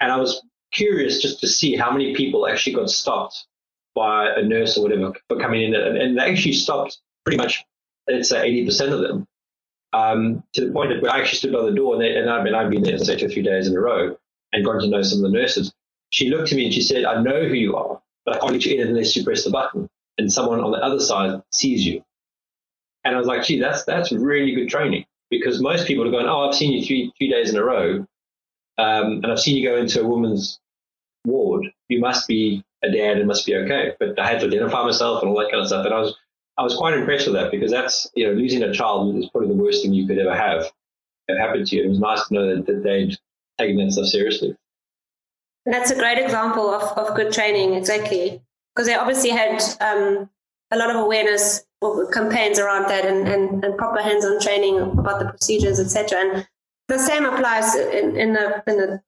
And 0.00 0.10
I 0.12 0.16
was 0.16 0.42
curious 0.72 1.20
just 1.22 1.40
to 1.40 1.48
see 1.48 1.76
how 1.76 1.90
many 1.90 2.14
people 2.14 2.46
actually 2.46 2.74
got 2.74 2.90
stopped 2.90 3.46
by 3.94 4.28
a 4.36 4.42
nurse 4.42 4.76
or 4.76 4.82
whatever 4.82 5.12
for 5.28 5.38
coming 5.38 5.62
in. 5.62 5.74
And, 5.74 5.96
and 5.96 6.18
they 6.18 6.30
actually 6.30 6.52
stopped 6.52 6.98
pretty 7.24 7.38
much, 7.38 7.64
let's 8.08 8.28
say 8.28 8.50
80% 8.64 8.92
of 8.92 9.00
them. 9.00 9.26
Um, 9.92 10.44
to 10.52 10.66
the 10.66 10.72
point 10.72 10.90
that 10.90 11.10
I 11.10 11.18
actually 11.18 11.38
stood 11.38 11.52
by 11.52 11.62
the 11.62 11.72
door 11.72 11.94
and, 11.94 12.02
they, 12.02 12.14
and 12.14 12.28
I've, 12.28 12.44
been, 12.44 12.54
I've 12.54 12.70
been 12.70 12.82
there, 12.82 12.98
say, 12.98 13.16
two 13.16 13.26
or 13.26 13.28
three 13.30 13.42
days 13.42 13.66
in 13.66 13.74
a 13.74 13.80
row 13.80 14.16
and 14.52 14.64
gotten 14.64 14.82
to 14.82 14.88
know 14.88 15.02
some 15.02 15.24
of 15.24 15.30
the 15.30 15.36
nurses. 15.38 15.72
She 16.10 16.28
looked 16.28 16.52
at 16.52 16.56
me 16.56 16.66
and 16.66 16.74
she 16.74 16.82
said, 16.82 17.04
I 17.04 17.22
know 17.22 17.48
who 17.48 17.54
you 17.54 17.76
are, 17.76 18.00
but 18.24 18.36
I 18.36 18.38
can't 18.38 18.52
let 18.52 18.66
you 18.66 18.80
in 18.80 18.88
unless 18.88 19.16
you 19.16 19.24
press 19.24 19.44
the 19.44 19.50
button 19.50 19.88
and 20.18 20.32
someone 20.32 20.60
on 20.60 20.72
the 20.72 20.78
other 20.78 21.00
side 21.00 21.42
sees 21.50 21.86
you. 21.86 22.04
And 23.04 23.14
I 23.14 23.18
was 23.18 23.26
like, 23.26 23.44
gee, 23.44 23.58
that's, 23.58 23.84
that's 23.84 24.12
really 24.12 24.54
good 24.54 24.68
training 24.68 25.06
because 25.30 25.60
most 25.60 25.86
people 25.86 26.06
are 26.06 26.10
going, 26.10 26.26
oh, 26.26 26.48
I've 26.48 26.54
seen 26.54 26.72
you 26.72 26.84
three 26.84 27.12
three 27.16 27.30
days 27.30 27.50
in 27.50 27.56
a 27.56 27.64
row, 27.64 28.06
um, 28.78 29.20
and 29.22 29.26
I've 29.26 29.40
seen 29.40 29.56
you 29.56 29.68
go 29.68 29.76
into 29.76 30.00
a 30.00 30.06
woman's 30.06 30.60
ward. 31.24 31.66
You 31.88 32.00
must 32.00 32.26
be 32.28 32.64
a 32.82 32.90
dad 32.90 33.18
and 33.18 33.26
must 33.26 33.44
be 33.44 33.56
okay. 33.56 33.92
But 33.98 34.18
I 34.18 34.26
had 34.26 34.40
to 34.40 34.46
identify 34.46 34.84
myself 34.84 35.22
and 35.22 35.30
all 35.30 35.38
that 35.38 35.50
kind 35.50 35.60
of 35.60 35.68
stuff. 35.68 35.84
And 35.84 35.94
I 35.94 36.00
was 36.00 36.16
I 36.56 36.62
was 36.62 36.76
quite 36.76 36.94
impressed 36.94 37.26
with 37.26 37.34
that 37.34 37.50
because 37.50 37.70
that's 37.70 38.10
you 38.14 38.26
know 38.26 38.32
losing 38.32 38.62
a 38.62 38.72
child 38.72 39.16
is 39.16 39.28
probably 39.30 39.48
the 39.48 39.62
worst 39.62 39.82
thing 39.82 39.92
you 39.92 40.06
could 40.06 40.18
ever 40.18 40.34
have 40.34 40.70
have 41.28 41.38
happened 41.38 41.66
to 41.66 41.76
you. 41.76 41.84
It 41.84 41.88
was 41.88 41.98
nice 41.98 42.26
to 42.28 42.34
know 42.34 42.54
that, 42.54 42.66
that 42.66 42.82
they'd 42.82 43.16
taken 43.58 43.76
that 43.84 43.92
stuff 43.92 44.06
seriously. 44.06 44.56
That's 45.66 45.90
a 45.90 45.96
great 45.96 46.18
example 46.18 46.70
of, 46.70 46.96
of 46.96 47.14
good 47.14 47.32
training, 47.32 47.74
exactly. 47.74 48.40
Because 48.74 48.86
they 48.86 48.94
obviously 48.94 49.30
had 49.30 49.60
um, 49.80 50.30
a 50.70 50.78
lot 50.78 50.88
of 50.88 50.96
awareness 50.96 51.64
campaigns 52.12 52.58
around 52.58 52.88
that 52.88 53.04
and, 53.04 53.28
and, 53.28 53.62
and 53.62 53.76
proper 53.76 54.00
hands-on 54.00 54.40
training 54.40 54.80
about 54.80 55.18
the 55.18 55.26
procedures, 55.26 55.78
etc. 55.78 56.18
And 56.18 56.48
the 56.88 56.98
same 56.98 57.24
applies 57.24 57.74
in, 57.74 58.16
in 58.16 58.32
the 58.32 58.62
in 58.66 58.76
the 58.78 59.00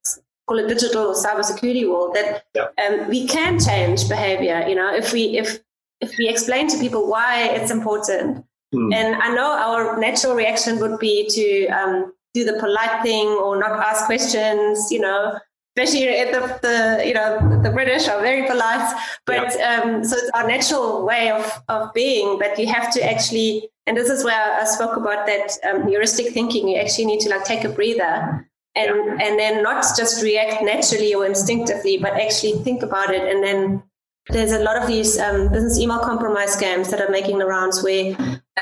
call 0.46 0.58
it 0.58 0.68
digital 0.68 1.06
or 1.08 1.14
cybersecurity 1.14 1.88
world 1.88 2.14
that 2.14 2.44
Yeah. 2.54 2.68
um, 2.84 3.08
we 3.08 3.26
can 3.26 3.58
change 3.58 4.08
behavior. 4.08 4.64
You 4.68 4.74
know, 4.74 4.94
if 4.94 5.12
we 5.12 5.38
if 5.38 5.60
if 6.00 6.16
we 6.18 6.28
explain 6.28 6.68
to 6.68 6.78
people 6.78 7.08
why 7.08 7.48
it's 7.56 7.70
important, 7.70 8.44
Hmm. 8.72 8.92
and 8.92 9.16
I 9.16 9.34
know 9.34 9.50
our 9.50 9.98
natural 9.98 10.34
reaction 10.36 10.78
would 10.78 11.00
be 11.00 11.26
to 11.36 11.66
um, 11.78 12.12
do 12.34 12.44
the 12.44 12.52
polite 12.60 13.02
thing 13.02 13.26
or 13.26 13.58
not 13.58 13.72
ask 13.72 14.06
questions. 14.06 14.92
You 14.92 15.00
know, 15.00 15.38
especially 15.76 16.06
the, 16.30 16.58
the 16.62 17.06
you 17.06 17.14
know 17.14 17.60
the 17.62 17.70
British 17.70 18.08
are 18.08 18.20
very 18.20 18.46
polite, 18.46 18.94
but 19.26 19.58
um, 19.60 20.04
so 20.04 20.16
it's 20.16 20.30
our 20.34 20.46
natural 20.46 21.04
way 21.04 21.30
of 21.30 21.62
of 21.68 21.92
being. 21.94 22.38
But 22.38 22.58
you 22.58 22.66
have 22.66 22.92
to 22.94 23.02
actually, 23.02 23.68
and 23.86 23.96
this 23.96 24.08
is 24.08 24.24
where 24.24 24.60
I 24.60 24.64
spoke 24.64 24.96
about 24.96 25.26
that 25.26 25.52
um, 25.68 25.88
heuristic 25.88 26.32
thinking. 26.32 26.68
You 26.68 26.78
actually 26.78 27.06
need 27.06 27.20
to 27.20 27.30
like 27.30 27.44
take 27.44 27.64
a 27.64 27.68
breather. 27.68 28.46
And, 28.76 29.20
and 29.20 29.36
then 29.36 29.64
not 29.64 29.84
just 29.96 30.22
react 30.22 30.62
naturally 30.62 31.12
or 31.12 31.26
instinctively, 31.26 31.98
but 31.98 32.12
actually 32.12 32.52
think 32.62 32.84
about 32.84 33.10
it. 33.10 33.28
And 33.28 33.42
then 33.42 33.82
there's 34.28 34.52
a 34.52 34.60
lot 34.60 34.76
of 34.76 34.86
these 34.86 35.18
um, 35.18 35.48
business 35.48 35.76
email 35.76 35.98
compromise 35.98 36.56
scams 36.56 36.88
that 36.90 37.00
are 37.00 37.10
making 37.10 37.38
the 37.38 37.46
rounds 37.46 37.82
where 37.82 38.14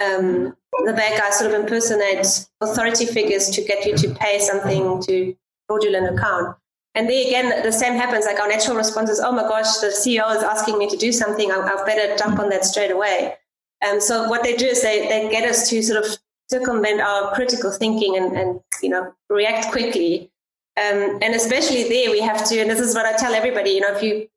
um, 0.02 0.56
the 0.84 0.94
bad 0.94 1.18
guys 1.18 1.38
sort 1.38 1.52
of 1.52 1.60
impersonate 1.60 2.48
authority 2.62 3.04
figures 3.04 3.50
to 3.50 3.62
get 3.62 3.84
you 3.84 3.96
to 3.98 4.14
pay 4.14 4.38
something 4.38 5.02
to 5.02 5.36
fraudulent 5.66 6.16
account. 6.16 6.56
And 6.98 7.08
there 7.08 7.24
again, 7.24 7.62
the 7.62 7.70
same 7.70 7.94
happens. 7.94 8.26
Like 8.26 8.40
our 8.40 8.48
natural 8.48 8.76
response 8.76 9.08
is, 9.08 9.20
"Oh 9.20 9.30
my 9.30 9.42
gosh, 9.42 9.76
the 9.76 9.86
CEO 9.86 10.28
is 10.36 10.42
asking 10.42 10.78
me 10.78 10.90
to 10.90 10.96
do 10.96 11.12
something. 11.12 11.52
I, 11.52 11.60
I 11.60 11.84
better 11.86 12.16
jump 12.16 12.40
on 12.40 12.48
that 12.48 12.64
straight 12.64 12.90
away." 12.90 13.36
And 13.80 14.02
so 14.02 14.28
what 14.28 14.42
they 14.42 14.56
do 14.56 14.66
is 14.66 14.82
they, 14.82 15.06
they 15.06 15.30
get 15.30 15.48
us 15.48 15.70
to 15.70 15.80
sort 15.80 16.04
of 16.04 16.18
circumvent 16.50 17.00
our 17.00 17.32
critical 17.34 17.70
thinking 17.70 18.16
and, 18.16 18.36
and 18.36 18.60
you 18.82 18.88
know 18.88 19.14
react 19.30 19.70
quickly. 19.70 20.32
Um, 20.76 21.20
and 21.22 21.36
especially 21.36 21.88
there, 21.88 22.10
we 22.10 22.20
have 22.20 22.44
to. 22.48 22.58
And 22.58 22.68
this 22.68 22.80
is 22.80 22.96
what 22.96 23.06
I 23.06 23.16
tell 23.16 23.32
everybody. 23.32 23.70
You 23.70 23.80
know, 23.82 23.94
if 23.94 24.02
you 24.02 24.28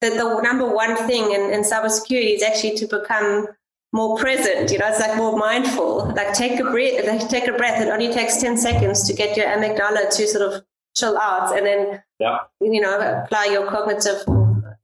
the, 0.00 0.10
the 0.10 0.40
number 0.42 0.66
one 0.66 0.96
thing 1.06 1.30
in, 1.30 1.52
in 1.52 1.60
cybersecurity 1.62 2.34
is 2.34 2.42
actually 2.42 2.74
to 2.78 2.86
become 2.88 3.46
more 3.92 4.18
present. 4.18 4.72
You 4.72 4.78
know, 4.78 4.88
it's 4.88 4.98
like 4.98 5.16
more 5.16 5.36
mindful. 5.38 6.12
Like 6.16 6.34
take 6.34 6.58
a 6.58 6.64
breath. 6.64 7.06
Like 7.06 7.28
take 7.28 7.46
a 7.46 7.52
breath. 7.52 7.80
It 7.80 7.88
only 7.88 8.12
takes 8.12 8.40
ten 8.40 8.56
seconds 8.56 9.06
to 9.06 9.12
get 9.12 9.36
your 9.36 9.46
amygdala 9.46 10.10
to 10.16 10.26
sort 10.26 10.52
of 10.52 10.64
out, 11.00 11.56
and 11.56 11.66
then 11.66 12.02
Yeah. 12.18 12.38
you 12.60 12.80
know 12.80 12.98
apply 13.24 13.46
your 13.46 13.66
cognitive, 13.68 14.22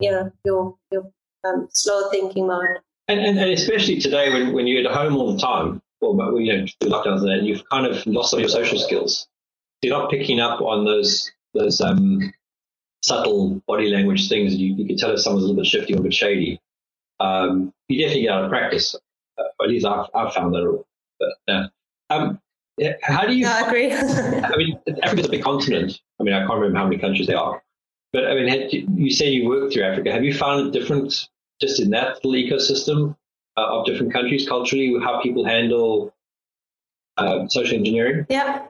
you 0.00 0.10
know, 0.10 0.32
your 0.44 0.76
your 0.90 1.10
um, 1.44 1.68
slow 1.72 2.08
thinking 2.10 2.46
mode. 2.46 2.78
And, 3.08 3.20
and, 3.20 3.38
and 3.38 3.50
especially 3.52 3.98
today 4.00 4.30
when, 4.30 4.52
when 4.52 4.66
you're 4.66 4.86
at 4.86 4.94
home 4.94 5.16
all 5.16 5.32
the 5.32 5.38
time, 5.40 5.80
or 6.00 6.16
but, 6.16 6.36
you 6.36 6.52
know 6.52 6.66
through 6.80 6.90
lockdowns 6.90 7.22
and 7.28 7.46
you've 7.46 7.68
kind 7.70 7.86
of 7.86 8.04
lost 8.06 8.30
some 8.30 8.38
of 8.38 8.42
your 8.42 8.48
social 8.50 8.78
skills. 8.78 9.28
You're 9.82 9.96
not 9.96 10.10
picking 10.10 10.40
up 10.40 10.60
on 10.60 10.84
those 10.84 11.30
those 11.54 11.80
um, 11.80 12.32
subtle 13.02 13.62
body 13.66 13.90
language 13.90 14.28
things. 14.28 14.54
You, 14.54 14.74
you 14.74 14.86
can 14.86 14.96
tell 14.96 15.12
if 15.12 15.20
someone's 15.20 15.44
a 15.44 15.48
little 15.48 15.62
bit 15.62 15.66
shifty 15.66 15.94
or 15.94 15.98
a 16.00 16.02
bit 16.02 16.14
shady. 16.14 16.60
Um, 17.20 17.72
you 17.88 17.98
definitely 18.00 18.22
get 18.22 18.32
out 18.32 18.44
of 18.44 18.50
practice. 18.50 18.94
Uh, 19.38 19.44
at 19.62 19.68
least 19.68 19.86
I've, 19.86 20.06
I've 20.14 20.32
found 20.32 20.54
that. 20.54 20.84
But, 21.18 21.52
uh, 21.52 21.68
um, 22.10 22.40
yeah, 22.78 22.94
how 23.02 23.26
do 23.26 23.34
you? 23.34 23.44
No, 23.44 23.52
I 23.52 23.60
agree. 23.66 23.92
I 23.92 24.56
mean, 24.56 24.78
Africa's 25.02 25.26
a 25.26 25.30
big 25.30 25.42
continent. 25.42 26.00
I 26.20 26.22
mean, 26.22 26.34
I 26.34 26.40
can't 26.40 26.54
remember 26.54 26.78
how 26.78 26.84
many 26.84 26.98
countries 26.98 27.26
there 27.26 27.38
are. 27.38 27.62
But 28.12 28.26
I 28.26 28.34
mean, 28.34 28.88
you, 28.96 29.10
say 29.10 29.30
you 29.30 29.48
work 29.48 29.72
through 29.72 29.84
Africa. 29.84 30.12
Have 30.12 30.24
you 30.24 30.32
found 30.32 30.68
it 30.68 30.78
different 30.78 31.28
just 31.60 31.80
in 31.80 31.90
that 31.90 32.24
little 32.24 32.32
ecosystem 32.32 33.16
uh, 33.56 33.66
of 33.66 33.86
different 33.86 34.12
countries 34.12 34.48
culturally, 34.48 34.96
how 35.02 35.20
people 35.20 35.44
handle 35.44 36.14
uh, 37.18 37.46
social 37.48 37.76
engineering? 37.76 38.26
Yeah. 38.30 38.66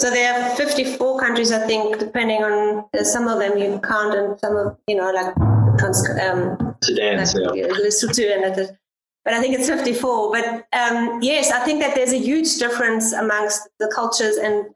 So 0.00 0.10
there 0.10 0.32
are 0.34 0.56
54 0.56 1.20
countries, 1.20 1.52
I 1.52 1.66
think, 1.66 1.98
depending 1.98 2.42
on 2.42 2.84
uh, 2.98 3.04
some 3.04 3.28
of 3.28 3.38
them 3.38 3.58
you 3.58 3.78
count, 3.80 4.14
and 4.14 4.38
some 4.40 4.56
of 4.56 4.76
you 4.88 4.96
know 4.96 5.12
like 5.12 5.36
um, 6.20 6.76
Sudan, 6.82 7.18
like, 7.18 7.26
so, 7.26 7.54
yeah. 7.54 7.66
Lesotho 7.66 8.44
and. 8.44 8.78
But 9.24 9.34
I 9.34 9.40
think 9.40 9.56
it's 9.56 9.68
54. 9.68 10.32
But 10.32 10.66
um, 10.72 11.20
yes, 11.22 11.50
I 11.52 11.60
think 11.60 11.80
that 11.80 11.94
there's 11.94 12.12
a 12.12 12.18
huge 12.18 12.56
difference 12.56 13.12
amongst 13.12 13.68
the 13.78 13.90
cultures, 13.94 14.36
and 14.36 14.66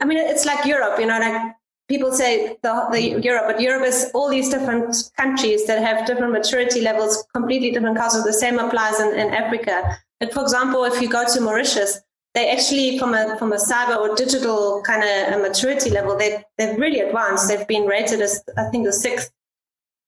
I 0.00 0.04
mean 0.04 0.18
it's 0.18 0.44
like 0.44 0.66
Europe, 0.66 0.98
you 0.98 1.06
know, 1.06 1.18
like 1.18 1.54
people 1.88 2.12
say 2.12 2.56
the, 2.62 2.88
the 2.90 3.20
Europe, 3.20 3.44
but 3.46 3.60
Europe 3.60 3.86
is 3.86 4.10
all 4.14 4.28
these 4.28 4.48
different 4.48 5.10
countries 5.16 5.66
that 5.66 5.82
have 5.82 6.06
different 6.06 6.32
maturity 6.32 6.80
levels, 6.80 7.24
completely 7.34 7.70
different 7.70 7.96
cultures. 7.96 8.24
The 8.24 8.32
same 8.32 8.58
applies 8.58 9.00
in, 9.00 9.08
in 9.14 9.32
Africa. 9.32 9.98
But 10.20 10.32
for 10.32 10.42
example, 10.42 10.84
if 10.84 11.00
you 11.00 11.08
go 11.08 11.24
to 11.26 11.40
Mauritius, 11.40 12.00
they 12.34 12.50
actually 12.50 12.98
from 12.98 13.14
a 13.14 13.36
from 13.38 13.52
a 13.52 13.56
cyber 13.56 13.96
or 13.96 14.14
digital 14.16 14.82
kind 14.82 15.02
of 15.04 15.40
maturity 15.40 15.90
level, 15.90 16.16
they 16.16 16.44
they're 16.58 16.76
really 16.76 17.00
advanced. 17.00 17.48
They've 17.48 17.66
been 17.66 17.86
rated 17.86 18.20
as 18.20 18.42
I 18.56 18.64
think 18.70 18.84
the 18.84 18.92
sixth 18.92 19.30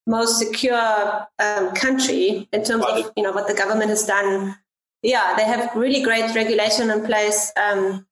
most 0.07 0.39
secure 0.39 1.27
um, 1.39 1.75
country 1.75 2.49
in 2.53 2.65
terms 2.65 2.85
of 2.85 3.13
you 3.17 3.23
know 3.23 3.33
what 3.33 3.49
the 3.49 3.55
government 3.55 3.91
has 3.91 4.05
done. 4.05 4.57
Yeah, 5.03 5.35
they 5.37 5.45
have 5.45 5.75
really 5.75 6.03
great 6.03 6.35
regulation 6.35 6.91
in 6.91 7.05
place. 7.05 7.53
Um, 7.57 8.07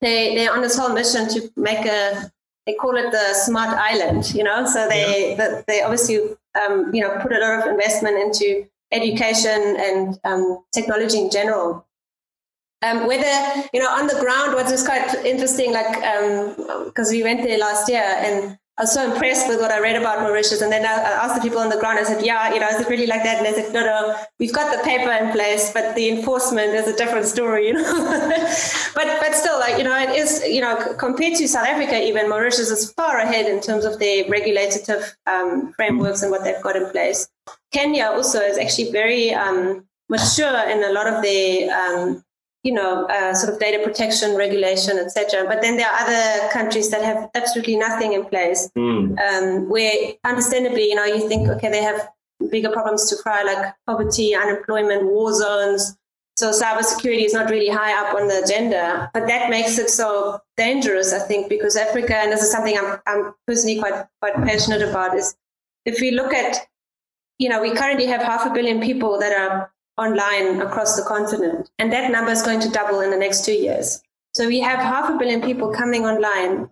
they 0.00 0.34
they're 0.34 0.52
on 0.52 0.62
this 0.62 0.78
whole 0.78 0.90
mission 0.90 1.28
to 1.28 1.50
make 1.56 1.84
a 1.86 2.30
they 2.66 2.74
call 2.74 2.96
it 2.96 3.10
the 3.10 3.34
smart 3.34 3.76
island. 3.76 4.34
You 4.34 4.44
know, 4.44 4.66
so 4.66 4.88
they 4.88 5.34
yeah. 5.36 5.62
they 5.66 5.82
obviously 5.82 6.36
um, 6.60 6.94
you 6.94 7.02
know 7.02 7.18
put 7.20 7.32
a 7.32 7.40
lot 7.40 7.60
of 7.60 7.66
investment 7.66 8.16
into 8.16 8.66
education 8.92 9.76
and 9.78 10.18
um, 10.24 10.64
technology 10.72 11.18
in 11.18 11.30
general. 11.30 11.86
Um, 12.82 13.06
whether 13.06 13.68
you 13.74 13.80
know 13.80 13.90
on 13.90 14.06
the 14.06 14.18
ground, 14.20 14.54
what 14.54 14.70
was 14.70 14.84
quite 14.84 15.14
interesting, 15.24 15.72
like 15.72 15.94
because 16.86 17.10
we 17.10 17.22
went 17.22 17.42
there 17.42 17.58
last 17.58 17.88
year, 17.90 18.02
and 18.02 18.58
I 18.78 18.84
was 18.84 18.94
so 18.94 19.12
impressed 19.12 19.46
with 19.46 19.60
what 19.60 19.70
I 19.70 19.78
read 19.78 19.96
about 19.96 20.22
Mauritius. 20.22 20.62
And 20.62 20.72
then 20.72 20.86
I, 20.86 20.92
asked 20.92 21.34
the 21.34 21.40
people 21.42 21.58
on 21.58 21.68
the 21.68 21.76
ground. 21.76 21.98
I 21.98 22.04
said, 22.04 22.24
"Yeah, 22.24 22.54
you 22.54 22.60
know, 22.60 22.68
is 22.68 22.80
it 22.80 22.88
really 22.88 23.06
like 23.06 23.22
that?" 23.24 23.36
And 23.36 23.46
they 23.46 23.52
said, 23.52 23.74
"No, 23.74 23.84
no, 23.84 24.16
we've 24.38 24.54
got 24.54 24.74
the 24.74 24.82
paper 24.82 25.12
in 25.12 25.32
place, 25.32 25.70
but 25.72 25.94
the 25.94 26.08
enforcement 26.08 26.74
is 26.74 26.86
a 26.88 26.96
different 26.96 27.26
story." 27.26 27.60
You 27.70 27.74
know, 27.74 28.08
but 28.94 29.08
but 29.20 29.34
still, 29.34 29.58
like 29.60 29.76
you 29.76 29.84
know, 29.84 29.96
it 29.96 30.10
is 30.10 30.42
you 30.48 30.62
know 30.62 30.94
compared 30.98 31.36
to 31.36 31.46
South 31.46 31.66
Africa, 31.66 32.02
even 32.02 32.28
Mauritius 32.30 32.70
is 32.70 32.92
far 32.92 33.18
ahead 33.18 33.46
in 33.46 33.60
terms 33.60 33.84
of 33.84 33.98
their 33.98 34.28
regulative 34.28 35.14
um, 35.26 35.72
frameworks 35.74 36.22
and 36.22 36.30
what 36.30 36.42
they've 36.42 36.62
got 36.62 36.74
in 36.74 36.88
place. 36.90 37.28
Kenya 37.72 38.06
also 38.06 38.40
is 38.40 38.56
actually 38.56 38.90
very 38.90 39.34
um, 39.34 39.84
mature 40.08 40.58
in 40.70 40.82
a 40.82 40.92
lot 40.92 41.06
of 41.06 41.22
their 41.22 41.70
um, 41.70 42.24
you 42.62 42.72
know, 42.72 43.06
uh, 43.06 43.34
sort 43.34 43.52
of 43.52 43.58
data 43.58 43.82
protection 43.82 44.36
regulation, 44.36 44.98
etc. 44.98 45.44
But 45.46 45.62
then 45.62 45.76
there 45.76 45.86
are 45.86 46.00
other 46.00 46.48
countries 46.52 46.90
that 46.90 47.02
have 47.02 47.30
absolutely 47.34 47.76
nothing 47.76 48.12
in 48.12 48.24
place, 48.26 48.70
mm. 48.76 49.18
um, 49.18 49.68
where 49.68 50.14
understandably, 50.24 50.88
you 50.88 50.94
know, 50.94 51.04
you 51.04 51.26
think, 51.26 51.48
okay, 51.48 51.70
they 51.70 51.82
have 51.82 52.08
bigger 52.50 52.70
problems 52.70 53.08
to 53.10 53.16
cry, 53.22 53.42
like 53.42 53.74
poverty, 53.86 54.34
unemployment, 54.34 55.04
war 55.04 55.32
zones. 55.34 55.96
So 56.36 56.50
cybersecurity 56.50 57.24
is 57.24 57.34
not 57.34 57.50
really 57.50 57.68
high 57.68 57.92
up 57.98 58.14
on 58.14 58.28
the 58.28 58.42
agenda, 58.42 59.10
but 59.12 59.26
that 59.26 59.50
makes 59.50 59.78
it 59.78 59.90
so 59.90 60.40
dangerous, 60.56 61.12
I 61.12 61.18
think, 61.18 61.48
because 61.48 61.76
Africa, 61.76 62.16
and 62.16 62.32
this 62.32 62.42
is 62.42 62.50
something 62.50 62.78
I'm, 62.78 62.98
I'm 63.06 63.34
personally 63.46 63.78
quite 63.78 64.06
quite 64.20 64.34
passionate 64.36 64.82
about, 64.82 65.16
is 65.16 65.36
if 65.84 66.00
we 66.00 66.12
look 66.12 66.32
at, 66.32 66.66
you 67.38 67.48
know, 67.48 67.60
we 67.60 67.74
currently 67.74 68.06
have 68.06 68.22
half 68.22 68.46
a 68.46 68.50
billion 68.50 68.80
people 68.80 69.18
that 69.18 69.32
are 69.32 69.70
online 69.98 70.60
across 70.60 70.96
the 70.96 71.02
continent. 71.02 71.70
And 71.78 71.92
that 71.92 72.10
number 72.10 72.30
is 72.30 72.42
going 72.42 72.60
to 72.60 72.70
double 72.70 73.00
in 73.00 73.10
the 73.10 73.16
next 73.16 73.44
two 73.44 73.52
years. 73.52 74.02
So 74.34 74.46
we 74.46 74.60
have 74.60 74.78
half 74.78 75.10
a 75.10 75.18
billion 75.18 75.42
people 75.42 75.72
coming 75.72 76.04
online. 76.04 76.70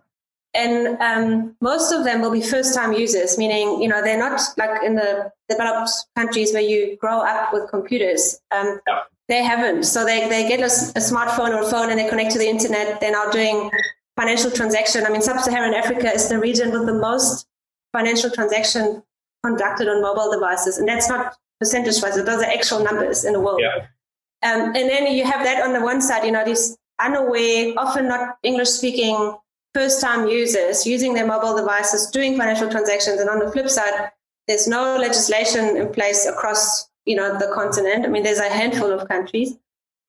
And 0.55 0.97
um, 0.99 1.55
most 1.61 1.91
of 1.91 2.05
them 2.05 2.21
will 2.21 2.31
be 2.31 2.41
first 2.41 2.73
time 2.73 2.93
users, 2.93 3.37
meaning, 3.37 3.81
you 3.81 3.87
know, 3.87 4.01
they're 4.01 4.17
not 4.17 4.41
like 4.57 4.83
in 4.83 4.95
the 4.95 5.31
developed 5.47 5.91
countries 6.15 6.53
where 6.53 6.63
you 6.63 6.97
grow 6.97 7.19
up 7.19 7.53
with 7.53 7.69
computers. 7.69 8.39
Um, 8.51 8.79
yeah. 8.87 9.01
They 9.27 9.43
haven't. 9.43 9.83
So 9.83 10.05
they, 10.05 10.27
they 10.27 10.47
get 10.47 10.59
a, 10.61 10.63
a 10.63 11.01
smartphone 11.01 11.49
or 11.49 11.61
a 11.61 11.69
phone 11.69 11.91
and 11.91 11.99
they 11.99 12.09
connect 12.09 12.31
to 12.31 12.39
the 12.39 12.47
internet. 12.47 12.99
They're 12.99 13.11
now 13.11 13.29
doing 13.29 13.69
financial 14.17 14.49
transaction. 14.49 15.05
I 15.05 15.11
mean, 15.11 15.21
sub-Saharan 15.21 15.75
Africa 15.75 16.11
is 16.11 16.29
the 16.29 16.39
region 16.39 16.71
with 16.71 16.87
the 16.87 16.95
most 16.95 17.45
financial 17.93 18.31
transaction 18.31 19.03
conducted 19.45 19.87
on 19.87 20.01
mobile 20.01 20.31
devices. 20.31 20.79
And 20.79 20.87
that's 20.87 21.07
not 21.07 21.37
percentage 21.59 22.01
wise, 22.01 22.15
those 22.15 22.41
are 22.41 22.45
actual 22.45 22.83
numbers 22.83 23.25
in 23.25 23.33
the 23.33 23.39
world. 23.39 23.61
Yeah. 23.61 23.87
Um, 24.41 24.67
and 24.67 24.89
then 24.89 25.13
you 25.13 25.25
have 25.25 25.43
that 25.43 25.61
on 25.63 25.73
the 25.73 25.81
one 25.81 26.01
side, 26.01 26.23
you 26.23 26.31
know, 26.31 26.45
these 26.45 26.77
unaware, 26.99 27.73
often 27.77 28.07
not 28.07 28.37
English 28.43 28.69
speaking 28.69 29.35
first 29.73 30.01
time 30.01 30.27
users 30.27 30.85
using 30.87 31.13
their 31.13 31.27
mobile 31.27 31.55
devices, 31.55 32.07
doing 32.07 32.37
financial 32.37 32.69
transactions. 32.69 33.19
And 33.19 33.29
on 33.29 33.39
the 33.39 33.51
flip 33.51 33.69
side, 33.69 34.11
there's 34.47 34.67
no 34.67 34.97
legislation 34.97 35.77
in 35.77 35.91
place 35.91 36.25
across 36.25 36.89
you 37.09 37.15
know, 37.15 37.37
the 37.39 37.51
continent. 37.55 38.05
I 38.05 38.09
mean, 38.09 38.21
there's 38.21 38.37
a 38.37 38.49
handful 38.49 38.91
of 38.91 39.07
countries. 39.07 39.53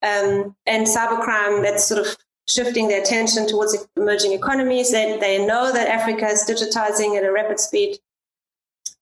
Um, 0.02 0.54
and 0.66 0.87
cybercrime 0.87 1.62
that's 1.62 1.85
sort 1.85 2.07
of 2.07 2.16
shifting 2.47 2.88
their 2.88 3.00
attention 3.00 3.49
towards 3.49 3.76
emerging 3.97 4.33
economies. 4.33 4.92
They, 4.92 5.19
they 5.19 5.45
know 5.45 5.73
that 5.73 5.88
Africa 5.88 6.26
is 6.26 6.45
digitizing 6.45 7.16
at 7.16 7.25
a 7.25 7.33
rapid 7.33 7.59
speed. 7.59 7.99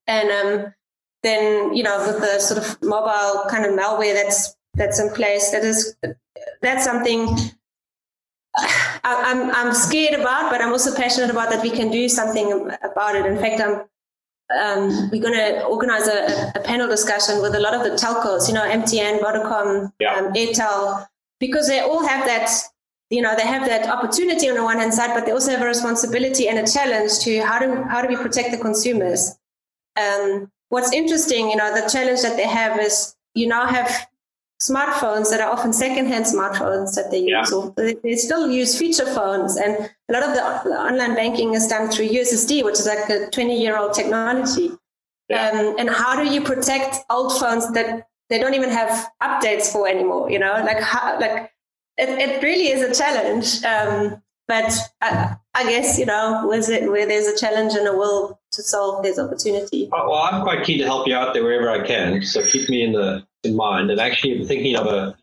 And 0.07 0.31
um, 0.31 0.75
then, 1.23 1.75
you 1.75 1.83
know, 1.83 1.99
with 2.07 2.21
the 2.21 2.39
sort 2.39 2.59
of 2.59 2.83
mobile 2.83 3.49
kind 3.51 3.65
of 3.65 3.73
malware 3.73 4.15
that's 4.15 4.57
that's 4.75 5.01
in 5.01 5.11
place, 5.11 5.51
that 5.51 5.65
is 5.65 5.97
that's 6.63 6.85
something 6.85 7.37
I, 8.57 9.01
I'm 9.05 9.51
I'm 9.51 9.75
scared 9.75 10.19
about, 10.19 10.51
but 10.51 10.61
I'm 10.61 10.71
also 10.71 10.95
passionate 10.95 11.31
about 11.31 11.51
that 11.51 11.63
we 11.63 11.71
can 11.71 11.91
do 11.91 12.09
something 12.09 12.71
about 12.83 13.17
it. 13.17 13.27
In 13.27 13.39
fact, 13.39 13.61
I'm 13.61 13.85
um, 14.57 15.11
we're 15.11 15.23
going 15.23 15.35
to 15.35 15.65
organize 15.65 16.09
a, 16.09 16.53
a, 16.55 16.61
panel 16.61 16.89
discussion 16.89 17.43
with 17.43 17.55
a 17.55 17.61
lot 17.61 17.75
of 17.75 17.83
the 17.83 17.91
telcos, 17.91 18.49
you 18.49 18.55
know, 18.55 18.63
MTN, 18.63 19.21
Vodacom, 19.21 19.93
yeah. 20.01 20.15
um, 20.15 20.33
Airtel, 20.33 21.07
because 21.39 21.69
they 21.69 21.81
all 21.81 22.07
have 22.07 22.25
that, 22.25 22.51
you 23.11 23.21
know, 23.21 23.37
they 23.37 23.47
have 23.47 23.67
that 23.67 23.87
opportunity 23.91 24.49
on 24.49 24.57
the 24.57 24.65
one 24.65 24.79
hand 24.79 24.95
side, 24.95 25.11
but 25.15 25.27
they 25.27 25.33
also 25.33 25.51
have 25.51 25.61
a 25.61 25.67
responsibility 25.67 26.49
and 26.49 26.59
a 26.59 26.67
challenge 26.67 27.19
to 27.21 27.41
how 27.41 27.59
do 27.59 27.83
how 27.85 28.01
do 28.01 28.09
we 28.09 28.17
protect 28.17 28.51
the 28.51 28.57
consumers. 28.57 29.39
Um, 29.97 30.51
what's 30.69 30.93
interesting, 30.93 31.51
you 31.51 31.57
know, 31.57 31.75
the 31.75 31.89
challenge 31.89 32.23
that 32.23 32.37
they 32.37 32.47
have 32.47 32.79
is 32.81 33.15
you 33.35 33.47
now 33.47 33.67
have 33.67 34.09
smartphones 34.61 35.31
that 35.31 35.41
are 35.41 35.51
often 35.51 35.73
secondhand 35.73 36.25
smartphones 36.25 36.95
that 36.95 37.11
they 37.11 37.19
use. 37.19 37.53
Yeah. 37.53 37.93
They, 38.03 38.17
still 38.17 38.51
use 38.51 38.77
feature 38.77 39.07
phones, 39.07 39.57
and 39.57 39.91
a 40.09 40.13
lot 40.13 40.23
of 40.23 40.35
the, 40.35 40.71
the, 40.71 40.77
online 40.77 41.15
banking 41.15 41.55
is 41.55 41.69
done 41.69 41.91
through 41.91 42.09
USSD, 42.09 42.65
which 42.65 42.75
is 42.75 42.87
like 42.87 43.09
a 43.09 43.31
20 43.31 43.61
year 43.61 43.79
old 43.79 43.95
technology. 43.95 44.71
Yeah. 45.29 45.51
Um, 45.51 45.77
and 45.79 45.91
how 45.91 46.17
do 46.23 46.29
you 46.29 46.43
protect 46.43 46.97
old 47.11 47.39
phones 47.39 47.71
that 47.73 48.09
they 48.31 48.39
don't 48.39 48.55
even 48.55 48.71
have 48.71 49.11
updates 49.23 49.71
for 49.71 49.87
anymore? 49.87 50.31
You 50.31 50.39
know, 50.39 50.55
like 50.65 50.81
how, 50.81 51.19
like 51.21 51.53
it, 51.97 52.09
it 52.09 52.43
really 52.43 52.69
is 52.69 52.83
a 52.83 52.95
challenge. 52.95 53.63
Um, 53.65 54.23
but 54.49 54.73
I, 55.03 55.37
I, 55.55 55.65
guess 55.65 55.99
you 55.99 56.07
know, 56.07 56.47
was 56.47 56.71
it 56.71 56.91
where 56.91 57.07
there's 57.07 57.27
a 57.27 57.39
challenge 57.39 57.75
and 57.75 57.87
a 57.87 57.93
will 57.93 58.41
to 58.53 58.63
solve, 58.63 59.03
there's 59.03 59.19
opportunity. 59.19 59.89
Well, 59.93 60.15
I'm 60.15 60.43
quite 60.43 60.65
keen 60.65 60.79
to 60.79 60.85
help 60.85 61.07
you 61.07 61.15
out 61.15 61.35
there 61.35 61.45
wherever 61.45 61.71
I 61.71 61.87
can. 61.87 62.23
So 62.23 62.43
keep 62.43 62.69
me 62.71 62.83
in 62.83 62.93
the 62.93 63.27
in 63.45 63.55
mind. 63.55 63.91
And 63.91 64.01
actually, 64.01 64.41
I'm 64.41 64.47
thinking 64.47 64.75
of 64.75 64.87
a 64.87 65.17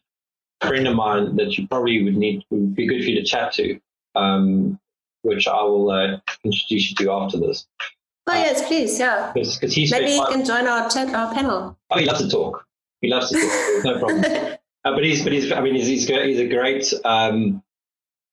friend 0.61 0.87
of 0.87 0.95
mine 0.95 1.35
that 1.37 1.57
you 1.57 1.67
probably 1.67 2.03
would 2.03 2.15
need 2.15 2.43
would 2.51 2.75
be 2.75 2.87
good 2.87 3.03
for 3.03 3.09
you 3.09 3.19
to 3.19 3.25
chat 3.25 3.53
to, 3.53 3.79
um, 4.15 4.79
which 5.23 5.47
I 5.47 5.61
will 5.63 5.89
uh, 5.89 6.19
introduce 6.43 6.91
you 6.91 6.95
to 6.97 7.11
after 7.11 7.39
this. 7.39 7.65
Oh 8.27 8.33
yes, 8.33 8.65
please, 8.67 8.99
yeah. 8.99 9.31
Because 9.33 9.73
he's 9.73 9.91
maybe 9.91 10.11
he 10.11 10.25
can 10.25 10.45
join 10.45 10.67
our 10.67 10.89
chat, 10.89 11.13
our 11.13 11.33
panel. 11.33 11.77
Oh, 11.91 11.97
he 11.97 12.05
loves 12.05 12.21
to 12.21 12.29
talk. 12.29 12.65
He 13.01 13.09
loves 13.09 13.29
to 13.29 13.39
talk. 13.39 13.85
no 13.85 13.99
problem. 13.99 14.23
uh, 14.85 14.91
but 14.91 15.03
he's 15.03 15.23
but 15.23 15.31
he's 15.31 15.51
I 15.51 15.61
mean 15.61 15.75
he's 15.75 15.87
he's, 15.87 16.07
he's 16.07 16.39
a 16.39 16.47
great 16.47 16.91
um, 17.03 17.63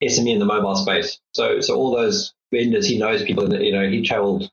SME 0.02 0.32
in 0.32 0.38
the 0.38 0.44
mobile 0.44 0.76
space. 0.76 1.18
So 1.32 1.60
so 1.60 1.76
all 1.76 1.94
those 1.94 2.34
vendors 2.52 2.86
he 2.86 2.98
knows 2.98 3.22
people 3.22 3.48
that 3.48 3.62
you 3.62 3.72
know 3.72 3.88
he 3.88 4.02
travelled. 4.02 4.50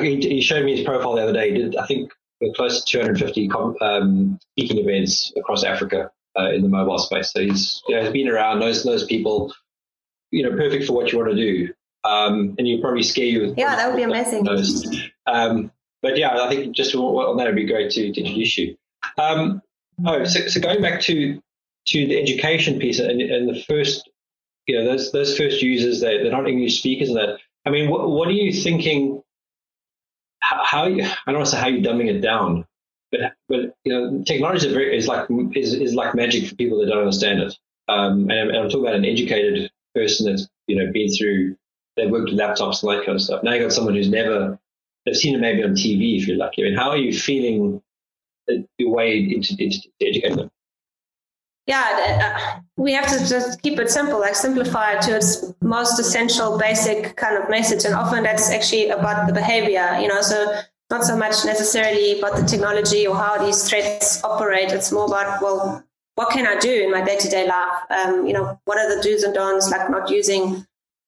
He, 0.00 0.16
he 0.16 0.40
showed 0.40 0.64
me 0.64 0.74
his 0.74 0.86
profile 0.86 1.16
the 1.16 1.22
other 1.22 1.34
day. 1.34 1.52
He 1.52 1.58
did 1.58 1.76
I 1.76 1.86
think 1.86 2.10
close 2.54 2.84
to 2.84 2.98
250 2.98 3.50
um, 3.80 4.38
speaking 4.52 4.78
events 4.78 5.32
across 5.36 5.64
Africa 5.64 6.10
uh, 6.38 6.50
in 6.50 6.62
the 6.62 6.68
mobile 6.68 6.98
space. 6.98 7.32
So 7.32 7.40
he's, 7.40 7.82
you 7.88 7.96
know, 7.96 8.02
he's 8.02 8.12
been 8.12 8.28
around, 8.28 8.60
knows 8.60 8.84
knows 8.84 9.04
people, 9.04 9.54
you 10.30 10.42
know, 10.42 10.56
perfect 10.56 10.86
for 10.86 10.92
what 10.92 11.12
you 11.12 11.18
want 11.18 11.30
to 11.30 11.36
do. 11.36 11.72
Um, 12.04 12.54
and 12.58 12.68
you 12.68 12.80
probably 12.80 13.02
scare 13.02 13.24
you 13.24 13.40
with 13.42 13.58
yeah, 13.58 13.74
that 13.74 13.88
would 13.88 13.96
be 13.96 14.04
amazing. 14.04 14.46
Um, 15.26 15.72
but 16.02 16.16
yeah, 16.16 16.40
I 16.40 16.48
think 16.48 16.74
just 16.74 16.94
on 16.94 17.36
that 17.36 17.46
would 17.46 17.56
be 17.56 17.66
great 17.66 17.90
to, 17.92 18.12
to 18.12 18.20
introduce 18.20 18.56
you. 18.56 18.76
Um, 19.18 19.60
oh, 20.04 20.24
so, 20.24 20.46
so, 20.46 20.60
going 20.60 20.82
back 20.82 21.00
to 21.02 21.40
to 21.86 22.06
the 22.06 22.20
education 22.20 22.78
piece 22.78 23.00
and, 23.00 23.20
and 23.20 23.48
the 23.48 23.60
first, 23.62 24.08
you 24.66 24.76
know, 24.76 24.84
those 24.84 25.12
those 25.12 25.36
first 25.36 25.62
users, 25.62 26.00
they, 26.00 26.18
they're 26.22 26.32
not 26.32 26.48
English 26.48 26.78
speakers, 26.78 27.08
and 27.08 27.18
that. 27.18 27.38
I 27.64 27.70
mean, 27.70 27.90
what, 27.90 28.08
what 28.08 28.28
are 28.28 28.32
you 28.32 28.52
thinking? 28.52 29.22
how, 30.40 30.86
you, 30.86 31.02
I 31.02 31.32
don't 31.32 31.36
want 31.36 31.46
to 31.46 31.52
say 31.52 31.60
how 31.60 31.68
you're 31.68 31.82
dumbing 31.82 32.08
it 32.08 32.20
down, 32.20 32.66
but 33.10 33.20
but 33.48 33.74
you 33.84 33.92
know, 33.92 34.22
technology 34.24 34.66
is, 34.66 34.72
very, 34.72 34.96
is 34.96 35.08
like 35.08 35.28
is, 35.54 35.74
is 35.74 35.94
like 35.94 36.14
magic 36.14 36.48
for 36.48 36.54
people 36.54 36.80
that 36.80 36.86
don't 36.86 36.98
understand 36.98 37.40
it. 37.40 37.56
Um, 37.88 38.30
and, 38.30 38.32
I'm, 38.32 38.48
and 38.48 38.58
I'm 38.58 38.68
talking 38.68 38.82
about 38.82 38.96
an 38.96 39.04
educated 39.04 39.70
person 39.94 40.26
that's 40.26 40.48
you 40.66 40.76
know 40.76 40.92
been 40.92 41.12
through, 41.12 41.56
they've 41.96 42.10
worked 42.10 42.30
with 42.30 42.38
laptops 42.38 42.82
and 42.82 42.92
that 42.92 43.04
kind 43.04 43.16
of 43.16 43.22
stuff. 43.22 43.42
Now 43.42 43.52
you've 43.52 43.62
got 43.62 43.72
someone 43.72 43.94
who's 43.94 44.08
never, 44.08 44.58
they've 45.04 45.16
seen 45.16 45.34
it 45.34 45.40
maybe 45.40 45.62
on 45.62 45.70
TV 45.70 46.20
if 46.20 46.26
you're 46.26 46.36
lucky. 46.36 46.62
I 46.62 46.68
mean, 46.68 46.76
how 46.76 46.90
are 46.90 46.96
you 46.96 47.18
feeling 47.18 47.82
your 48.78 48.90
way 48.90 49.18
into, 49.18 49.54
into 49.58 49.88
educating 50.00 50.36
them? 50.36 50.50
Yeah, 51.66 51.84
uh, 52.22 52.60
we 52.76 52.92
have 52.92 53.08
to 53.08 53.18
just 53.28 53.60
keep 53.62 53.78
it 53.78 53.90
simple, 53.90 54.20
like 54.20 54.36
simplify 54.36 54.92
it 54.92 55.02
to 55.02 55.16
its 55.16 55.52
most 55.60 55.98
essential, 55.98 56.58
basic 56.58 57.16
kind 57.16 57.36
of 57.36 57.50
message. 57.50 57.84
And 57.84 57.94
often 57.94 58.22
that's 58.22 58.50
actually 58.50 58.90
about 58.90 59.26
the 59.26 59.32
behavior, 59.32 59.98
you 60.00 60.06
know, 60.06 60.22
so 60.22 60.60
not 60.90 61.02
so 61.04 61.16
much 61.16 61.44
necessarily 61.44 62.20
about 62.20 62.36
the 62.36 62.44
technology 62.44 63.06
or 63.06 63.16
how 63.16 63.44
these 63.44 63.68
threats 63.68 64.22
operate. 64.22 64.70
It's 64.70 64.92
more 64.92 65.06
about, 65.06 65.42
well, 65.42 65.84
what 66.14 66.30
can 66.30 66.46
I 66.46 66.56
do 66.58 66.72
in 66.72 66.90
my 66.92 67.02
day 67.02 67.16
to 67.18 67.28
day 67.28 67.46
life? 67.48 67.78
Um, 67.90 68.26
you 68.26 68.32
know, 68.32 68.60
what 68.64 68.78
are 68.78 68.94
the 68.94 69.02
do's 69.02 69.24
and 69.24 69.34
don'ts, 69.34 69.68
like 69.70 69.90
not 69.90 70.08
using 70.08 70.64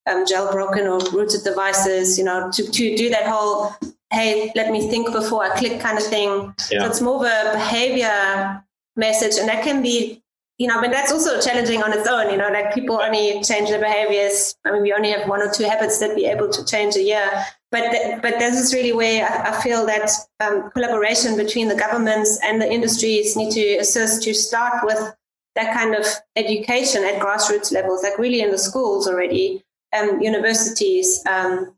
um, 0.07 0.27
jailbroken 0.27 0.87
or 0.87 0.99
rooted 1.17 1.45
devices, 1.45 2.19
you 2.19 2.25
know, 2.25 2.51
to, 2.51 2.69
to 2.69 2.97
do 2.97 3.09
that 3.11 3.27
whole, 3.27 3.73
hey, 4.11 4.51
let 4.57 4.73
me 4.73 4.91
think 4.91 5.13
before 5.13 5.45
I 5.45 5.57
click 5.57 5.81
kind 5.81 5.99
of 5.99 6.05
thing. 6.05 6.53
Yeah. 6.71 6.81
So 6.81 6.87
it's 6.87 7.01
more 7.01 7.25
of 7.25 7.31
a 7.31 7.53
behavior 7.53 8.65
message, 8.97 9.39
and 9.39 9.49
that 9.49 9.63
can 9.63 9.83
be 9.83 10.23
you 10.59 10.67
know, 10.67 10.81
but 10.81 10.91
that's 10.91 11.13
also 11.13 11.41
challenging 11.41 11.83
on 11.83 11.93
its 11.93 12.09
own. 12.09 12.31
You 12.31 12.37
know, 12.37 12.49
like 12.49 12.75
people 12.75 13.01
only 13.01 13.41
change 13.43 13.71
their 13.71 13.81
behaviors. 13.81 14.57
I 14.65 14.73
mean, 14.73 14.83
we 14.83 14.93
only 14.93 15.13
have 15.13 15.29
one 15.29 15.41
or 15.41 15.51
two 15.51 15.65
habits 15.65 15.99
that 16.01 16.17
we're 16.17 16.31
able 16.31 16.49
to 16.51 16.65
change 16.65 16.97
a 16.97 17.03
year. 17.03 17.31
But 17.71 17.91
th- 17.93 18.23
but 18.23 18.39
this 18.41 18.59
is 18.59 18.75
really 18.75 18.93
where 18.93 19.25
I, 19.25 19.51
I 19.51 19.63
feel 19.63 19.87
that 19.87 20.11
um, 20.41 20.71
collaboration 20.73 21.37
between 21.37 21.69
the 21.69 21.77
governments 21.77 22.41
and 22.43 22.61
the 22.61 22.71
industries 22.71 23.37
need 23.37 23.53
to 23.53 23.77
assist 23.77 24.25
to 24.25 24.35
start 24.35 24.85
with 24.85 25.15
that 25.55 25.75
kind 25.75 25.95
of 25.95 26.05
education 26.35 27.05
at 27.05 27.21
grassroots 27.21 27.73
levels, 27.73 28.03
like 28.03 28.19
really 28.19 28.41
in 28.41 28.51
the 28.51 28.59
schools 28.59 29.07
already, 29.07 29.65
um, 29.97 30.21
universities, 30.21 31.23
um, 31.27 31.77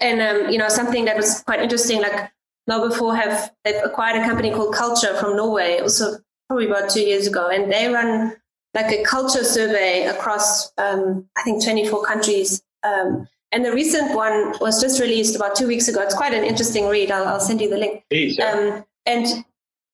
and 0.00 0.20
um, 0.20 0.50
you 0.50 0.58
know 0.58 0.68
something 0.68 1.06
that 1.06 1.16
was 1.16 1.40
quite 1.42 1.60
interesting. 1.60 2.02
Like 2.02 2.30
KnowBe4 2.68 3.16
have 3.16 3.52
they've 3.64 3.82
acquired 3.82 4.20
a 4.20 4.26
company 4.26 4.50
called 4.50 4.74
CLTRe 4.74 5.18
from 5.18 5.36
Norway, 5.36 5.78
also 5.78 6.18
probably 6.50 6.66
about 6.66 6.90
two 6.90 7.02
years 7.02 7.28
ago, 7.28 7.46
and 7.46 7.70
they 7.70 7.86
run 7.86 8.34
like 8.74 8.90
a 8.90 9.04
culture 9.04 9.44
survey 9.44 10.06
across, 10.06 10.72
um, 10.78 11.24
I 11.38 11.42
think, 11.42 11.62
24 11.62 12.04
countries. 12.04 12.60
Um, 12.82 13.28
and 13.52 13.64
the 13.64 13.72
recent 13.72 14.16
one 14.16 14.54
was 14.60 14.80
just 14.80 15.00
released 15.00 15.36
about 15.36 15.54
two 15.54 15.68
weeks 15.68 15.86
ago. 15.86 16.00
It's 16.02 16.14
quite 16.14 16.34
an 16.34 16.42
interesting 16.42 16.88
read. 16.88 17.12
I'll, 17.12 17.28
I'll 17.28 17.40
send 17.40 17.60
you 17.60 17.70
the 17.70 17.76
link. 17.76 18.02
Please, 18.10 18.36
yeah. 18.36 18.50
um, 18.50 18.84
and 19.06 19.44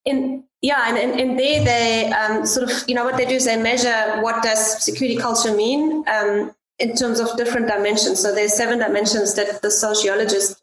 in 0.05 0.45
yeah, 0.63 0.89
and, 0.89 0.97
and, 0.97 1.19
and 1.19 1.39
there 1.39 1.63
they 1.63 2.11
um, 2.11 2.43
sort 2.43 2.71
of, 2.71 2.89
you 2.89 2.95
know, 2.95 3.05
what 3.05 3.17
they 3.17 3.25
do 3.25 3.35
is 3.35 3.45
they 3.45 3.61
measure 3.61 4.19
what 4.21 4.41
does 4.41 4.83
security 4.83 5.15
culture 5.15 5.55
mean 5.55 6.03
um, 6.07 6.55
in 6.79 6.95
terms 6.95 7.19
of 7.19 7.37
different 7.37 7.67
dimensions. 7.67 8.19
So 8.19 8.33
there's 8.33 8.57
seven 8.57 8.79
dimensions 8.79 9.35
that 9.35 9.61
the 9.61 9.69
sociologists 9.69 10.59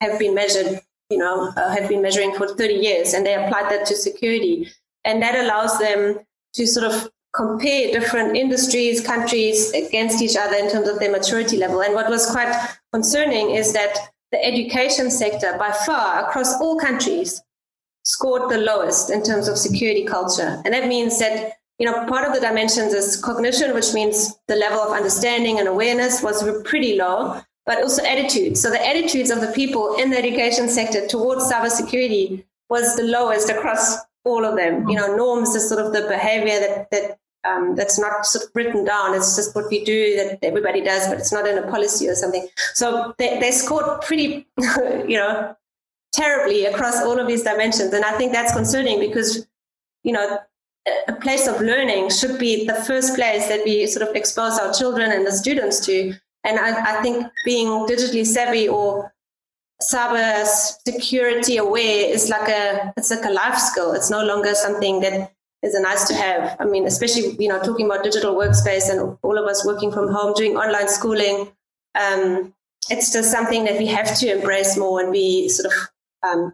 have 0.00 0.20
been 0.20 0.36
measured, 0.36 0.80
you 1.10 1.18
know, 1.18 1.52
uh, 1.56 1.70
have 1.70 1.88
been 1.88 2.00
measuring 2.00 2.32
for 2.34 2.46
30 2.46 2.74
years, 2.74 3.12
and 3.12 3.26
they 3.26 3.34
applied 3.34 3.68
that 3.72 3.86
to 3.86 3.96
security. 3.96 4.70
And 5.04 5.22
that 5.22 5.34
allows 5.34 5.78
them 5.78 6.20
to 6.54 6.66
sort 6.66 6.86
of 6.92 7.10
compare 7.34 7.92
different 7.92 8.36
industries, 8.36 9.00
countries 9.00 9.72
against 9.72 10.22
each 10.22 10.36
other 10.36 10.54
in 10.54 10.70
terms 10.70 10.88
of 10.88 10.98
their 10.98 11.10
maturity 11.10 11.56
level. 11.56 11.80
And 11.82 11.94
what 11.94 12.10
was 12.10 12.30
quite 12.30 12.54
concerning 12.92 13.50
is 13.50 13.72
that 13.72 13.96
the 14.32 14.44
education 14.44 15.10
sector, 15.10 15.56
by 15.58 15.72
far, 15.86 16.28
across 16.28 16.60
all 16.60 16.78
countries, 16.78 17.42
scored 18.04 18.50
the 18.50 18.58
lowest 18.58 19.10
in 19.10 19.22
terms 19.22 19.48
of 19.48 19.56
security 19.56 20.04
culture. 20.04 20.60
And 20.64 20.74
that 20.74 20.88
means 20.88 21.18
that, 21.20 21.54
you 21.78 21.86
know, 21.86 22.06
part 22.06 22.26
of 22.26 22.34
the 22.34 22.40
dimensions 22.40 22.92
is 22.92 23.16
cognition, 23.16 23.74
which 23.74 23.94
means 23.94 24.34
the 24.48 24.56
level 24.56 24.80
of 24.80 24.92
understanding 24.92 25.58
and 25.58 25.68
awareness 25.68 26.22
was 26.22 26.42
pretty 26.64 26.96
low, 26.96 27.40
but 27.64 27.82
also 27.82 28.02
attitudes. 28.04 28.60
So 28.60 28.70
the 28.70 28.86
attitudes 28.86 29.30
of 29.30 29.40
the 29.40 29.52
people 29.52 29.94
in 29.96 30.10
the 30.10 30.18
education 30.18 30.68
sector 30.68 31.06
towards 31.06 31.50
cybersecurity 31.50 32.44
was 32.68 32.96
the 32.96 33.04
lowest 33.04 33.50
across 33.50 33.98
all 34.24 34.44
of 34.44 34.56
them. 34.56 34.88
You 34.88 34.96
know, 34.96 35.16
norms 35.16 35.54
is 35.54 35.68
sort 35.68 35.84
of 35.84 35.92
the 35.92 36.08
behavior 36.08 36.60
that 36.60 36.90
that 36.90 37.18
um, 37.44 37.74
that's 37.74 37.98
not 37.98 38.24
sort 38.24 38.44
of 38.44 38.50
written 38.54 38.84
down. 38.84 39.14
It's 39.14 39.36
just 39.36 39.54
what 39.54 39.66
we 39.70 39.84
do 39.84 40.16
that 40.16 40.38
everybody 40.42 40.80
does, 40.80 41.08
but 41.08 41.18
it's 41.18 41.32
not 41.32 41.46
in 41.46 41.58
a 41.58 41.68
policy 41.68 42.08
or 42.08 42.14
something. 42.14 42.46
So 42.74 43.14
they, 43.18 43.40
they 43.40 43.50
scored 43.50 44.00
pretty, 44.02 44.46
you 44.58 45.16
know, 45.16 45.56
terribly 46.12 46.66
across 46.66 47.02
all 47.02 47.18
of 47.18 47.26
these 47.26 47.42
dimensions. 47.42 47.92
And 47.92 48.04
I 48.04 48.12
think 48.12 48.32
that's 48.32 48.52
concerning 48.52 49.00
because, 49.00 49.46
you 50.04 50.12
know, 50.12 50.38
a 51.08 51.12
place 51.14 51.46
of 51.46 51.60
learning 51.60 52.10
should 52.10 52.38
be 52.38 52.66
the 52.66 52.74
first 52.74 53.14
place 53.14 53.48
that 53.48 53.64
we 53.64 53.86
sort 53.86 54.08
of 54.08 54.14
expose 54.16 54.58
our 54.58 54.72
children 54.72 55.12
and 55.12 55.26
the 55.26 55.32
students 55.32 55.84
to. 55.86 56.14
And 56.44 56.58
I, 56.58 56.98
I 56.98 57.02
think 57.02 57.26
being 57.44 57.68
digitally 57.86 58.26
savvy 58.26 58.68
or 58.68 59.11
cyber 59.90 60.44
security 60.86 61.56
aware 61.56 62.12
is 62.12 62.28
like 62.28 62.48
a 62.48 62.92
it's 62.96 63.10
like 63.10 63.24
a 63.24 63.30
life 63.30 63.58
skill. 63.58 63.92
It's 63.92 64.10
no 64.10 64.24
longer 64.24 64.54
something 64.54 65.00
that 65.00 65.32
is 65.62 65.74
a 65.74 65.80
nice 65.80 66.06
to 66.08 66.14
have. 66.14 66.56
I 66.60 66.64
mean, 66.64 66.86
especially 66.86 67.36
you 67.38 67.48
know 67.48 67.60
talking 67.62 67.86
about 67.86 68.04
digital 68.04 68.34
workspace 68.34 68.90
and 68.90 69.16
all 69.22 69.38
of 69.38 69.46
us 69.46 69.64
working 69.66 69.92
from 69.92 70.08
home, 70.08 70.34
doing 70.34 70.56
online 70.56 70.88
schooling. 70.88 71.52
Um, 71.94 72.54
it's 72.90 73.12
just 73.12 73.30
something 73.30 73.64
that 73.64 73.78
we 73.78 73.86
have 73.86 74.18
to 74.18 74.32
embrace 74.32 74.76
more 74.76 75.00
and 75.00 75.12
be 75.12 75.48
sort 75.48 75.72
of 75.72 75.78
um, 76.24 76.52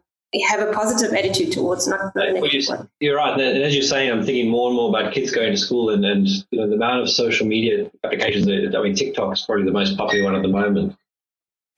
have 0.49 0.61
a 0.61 0.73
positive 0.73 1.15
attitude 1.15 1.53
towards, 1.53 1.89
not, 1.89 2.15
well, 2.15 2.47
you're, 2.47 2.89
you're, 3.01 3.17
right. 3.17 3.41
And 3.41 3.63
as 3.63 3.75
you're 3.75 3.83
saying, 3.83 4.11
I'm 4.11 4.23
thinking 4.23 4.51
more 4.51 4.69
and 4.69 4.77
more 4.77 4.91
about 4.91 5.15
kids 5.15 5.31
going 5.31 5.53
to 5.53 5.57
school 5.57 5.91
and, 5.91 6.05
and 6.05 6.29
you 6.51 6.61
know, 6.61 6.69
the 6.69 6.75
amount 6.75 7.03
of 7.03 7.09
social 7.09 7.47
media 7.47 7.91
applications. 8.05 8.45
That, 8.45 8.77
I 8.79 8.83
mean, 8.83 8.95
TikTok 8.95 9.33
is 9.33 9.43
probably 9.43 9.65
the 9.65 9.73
most 9.73 9.97
popular 9.97 10.25
one 10.25 10.37
at 10.37 10.43
the 10.43 10.49
moment. 10.49 10.97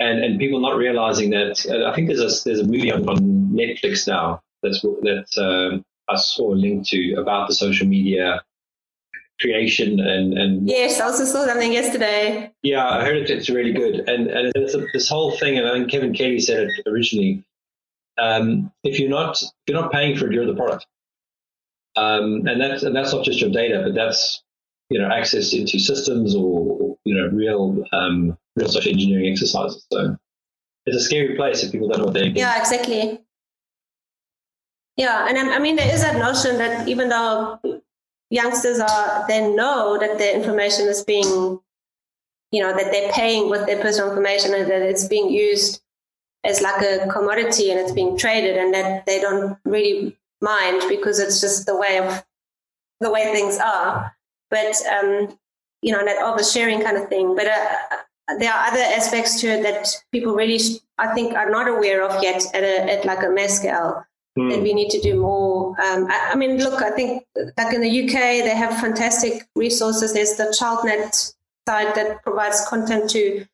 And, 0.01 0.25
and 0.25 0.39
people 0.39 0.61
not 0.61 0.77
realizing 0.77 1.31
that. 1.31 1.65
Uh, 1.69 1.89
I 1.89 1.95
think 1.95 2.09
there's 2.09 2.21
a, 2.21 2.45
there's 2.45 2.61
a 2.61 2.65
movie 2.65 2.91
on, 2.91 3.09
on 3.09 3.19
Netflix 3.53 4.09
now 4.09 4.43
that's, 4.63 4.81
that 4.81 5.27
um, 5.39 5.85
I 6.09 6.17
saw 6.17 6.53
a 6.53 6.57
link 6.57 6.89
to 6.89 7.15
about 7.15 7.49
the 7.49 7.55
social 7.55 7.87
media 7.87 8.43
creation 9.41 10.01
and, 10.01 10.37
and 10.37 10.69
yes, 10.69 11.01
I 11.01 11.05
also 11.05 11.25
saw 11.25 11.47
something 11.47 11.73
yesterday. 11.73 12.51
Yeah, 12.63 12.87
I 12.87 13.05
heard 13.05 13.17
it, 13.17 13.31
it's 13.31 13.49
really 13.49 13.73
good. 13.73 14.09
And, 14.09 14.27
and 14.29 14.53
it's 14.55 14.75
a, 14.75 14.87
this 14.93 15.09
whole 15.09 15.33
thing, 15.33 15.59
and 15.59 15.69
I 15.69 15.73
think 15.75 15.91
Kevin 15.91 16.13
Kelly 16.13 16.41
said 16.41 16.65
it 16.65 16.71
originally 16.87 17.45
um, 18.21 18.71
if 18.85 18.99
you're 18.99 19.09
not 19.09 19.43
if 19.43 19.51
you're 19.67 19.81
not 19.81 19.93
paying 19.93 20.17
for 20.17 20.27
it, 20.27 20.33
you're 20.33 20.47
the 20.47 20.55
product. 20.55 20.87
Um, 21.97 22.47
and 22.47 22.61
that's 22.61 22.83
and 22.83 22.95
that's 22.95 23.13
not 23.13 23.25
just 23.25 23.41
your 23.41 23.51
data, 23.51 23.83
but 23.85 23.95
that's 23.95 24.43
you 24.91 25.01
know 25.01 25.09
access 25.11 25.53
into 25.53 25.79
systems 25.79 26.35
or 26.35 26.89
you 27.05 27.15
know 27.15 27.29
real 27.29 27.85
um, 27.93 28.37
real 28.57 28.69
social 28.69 28.93
engineering 28.93 29.31
exercises. 29.33 29.87
So 29.93 30.17
it's 30.87 30.97
a 30.97 31.01
scary 31.01 31.37
place 31.37 31.63
if 31.63 31.73
people 31.73 31.89
don't 31.89 31.99
know 31.99 32.05
what 32.07 32.15
they're 32.15 32.25
doing. 32.25 32.37
Yeah, 32.37 32.59
exactly. 32.59 33.21
Yeah, 34.97 35.27
and 35.29 35.39
I 35.39 35.59
mean 35.59 35.77
there 35.77 35.93
is 35.93 36.03
that 36.03 36.17
notion 36.17 36.59
that 36.59 36.89
even 36.89 37.09
though 37.09 37.61
youngsters 38.31 38.79
are 38.81 39.27
they 39.29 39.53
know 39.55 39.99
that 39.99 40.19
their 40.19 40.35
information 40.35 40.87
is 40.87 41.03
being 41.05 41.61
you 42.53 42.63
know 42.63 42.73
that 42.73 42.93
they're 42.93 43.13
paying 43.13 43.51
with 43.51 43.67
their 43.67 43.81
personal 43.81 44.11
information 44.11 44.55
and 44.55 44.71
that 44.71 44.83
it's 44.83 45.07
being 45.07 45.31
used 45.31 45.83
as 46.45 46.61
like 46.61 46.83
a 46.83 47.07
commodity 47.09 47.71
and 47.71 47.79
it's 47.79 47.93
being 47.93 48.17
traded 48.17 48.57
and 48.57 48.73
that 48.73 49.07
they 49.07 49.21
don't 49.21 49.59
really 49.65 50.17
mind 50.41 50.83
because 50.89 51.19
it's 51.19 51.41
just 51.41 51.67
the 51.67 51.77
way 51.77 51.99
of 51.99 52.25
the 53.01 53.11
way 53.11 53.25
things 53.33 53.59
are 53.59 54.15
but 54.51 54.75
um, 54.87 55.39
you 55.83 55.93
know 55.93 56.05
that 56.05 56.19
oversharing 56.19 56.83
kind 56.83 56.97
of 56.97 57.09
thing 57.09 57.35
but 57.35 57.47
uh, 57.47 58.37
there 58.38 58.53
are 58.53 58.69
other 58.69 58.81
aspects 58.81 59.40
to 59.40 59.49
it 59.49 59.62
that 59.62 59.88
people 60.12 60.35
really 60.35 60.61
i 60.99 61.12
think 61.14 61.35
are 61.35 61.51
not 61.51 61.69
aware 61.69 62.03
of 62.03 62.23
yet 62.23 62.43
at, 62.55 62.62
a, 62.62 62.93
at 62.93 63.05
like 63.05 63.23
a 63.23 63.29
mass 63.29 63.57
scale 63.57 64.05
mm. 64.38 64.51
that 64.51 64.62
we 64.62 64.73
need 64.73 64.90
to 64.90 65.01
do 65.01 65.21
more 65.21 65.69
um, 65.81 66.07
I, 66.09 66.31
I, 66.33 66.37
mean 66.37 66.59
look 66.59 66.83
i 66.83 66.90
think 66.90 67.25
like 67.57 67.75
in 67.75 67.81
the 67.81 68.05
uk 68.05 68.12
they 68.12 68.55
have 68.55 68.79
fantastic 68.81 69.49
resources 69.57 70.12
there's 70.12 70.37
the 70.37 70.55
childnet 70.59 71.35
site 71.66 71.95
that 71.95 72.23
provides 72.23 72.66
content 72.69 73.11
to 73.11 73.47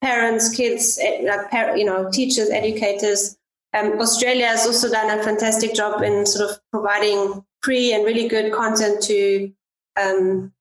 parents, 0.00 0.54
kids, 0.54 0.98
eh, 1.00 1.20
like 1.22 1.76
you 1.76 1.84
know, 1.84 2.10
teachers, 2.10 2.50
educators. 2.50 3.36
Um, 3.72 4.00
Australia 4.00 4.46
has 4.46 4.66
also 4.66 4.90
done 4.90 5.18
a 5.18 5.22
fantastic 5.22 5.74
job 5.74 6.02
in 6.02 6.26
sort 6.26 6.50
of 6.50 6.58
providing 6.72 7.44
free 7.62 7.92
and 7.92 8.04
really 8.04 8.26
good 8.26 8.52
content 8.52 9.02
to, 9.04 9.52
um, 10.00 10.52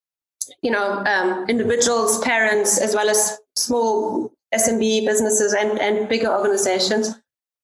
you 0.61 0.71
know, 0.71 1.03
um, 1.05 1.47
individuals, 1.49 2.19
parents, 2.19 2.79
as 2.79 2.95
well 2.95 3.09
as 3.09 3.39
small 3.55 4.31
SMB 4.53 5.05
businesses 5.05 5.53
and, 5.53 5.79
and 5.79 6.09
bigger 6.09 6.31
organizations. 6.31 7.15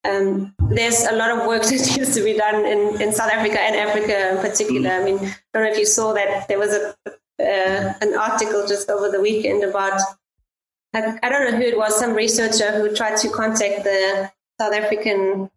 Um, 0.04 0.54
there's 0.70 1.04
a 1.06 1.16
lot 1.16 1.32
of 1.32 1.48
work 1.48 1.64
that 1.64 1.96
needs 1.98 2.14
to 2.14 2.24
be 2.24 2.38
done 2.38 2.66
in, 2.66 3.02
in 3.02 3.12
South 3.12 3.32
Africa 3.32 3.60
and 3.60 3.76
Africa 3.76 4.32
in 4.32 4.38
particular. 4.38 4.92
I 4.92 5.04
mean, 5.04 5.18
I 5.18 5.36
don't 5.54 5.64
know 5.64 5.72
if 5.72 5.80
you 5.80 5.86
saw 5.86 6.14
that 6.14 6.48
there 6.48 6.60
was 6.60 6.74
a 6.74 6.96
uh, 7.38 7.94
an 8.02 8.16
article 8.16 8.66
just 8.66 8.90
over 8.90 9.10
the 9.10 9.20
weekend 9.20 9.64
about 9.64 10.00
I, 10.94 11.20
I, 11.22 11.30
don't 11.30 11.52
know 11.52 11.58
who 11.58 11.64
it 11.64 11.78
was, 11.78 12.00
some 12.00 12.14
researcher 12.14 12.72
who 12.72 12.96
tried 12.96 13.18
to 13.18 13.30
contact 13.30 13.84
the 13.84 14.32
South 14.60 14.74
African 14.74 15.50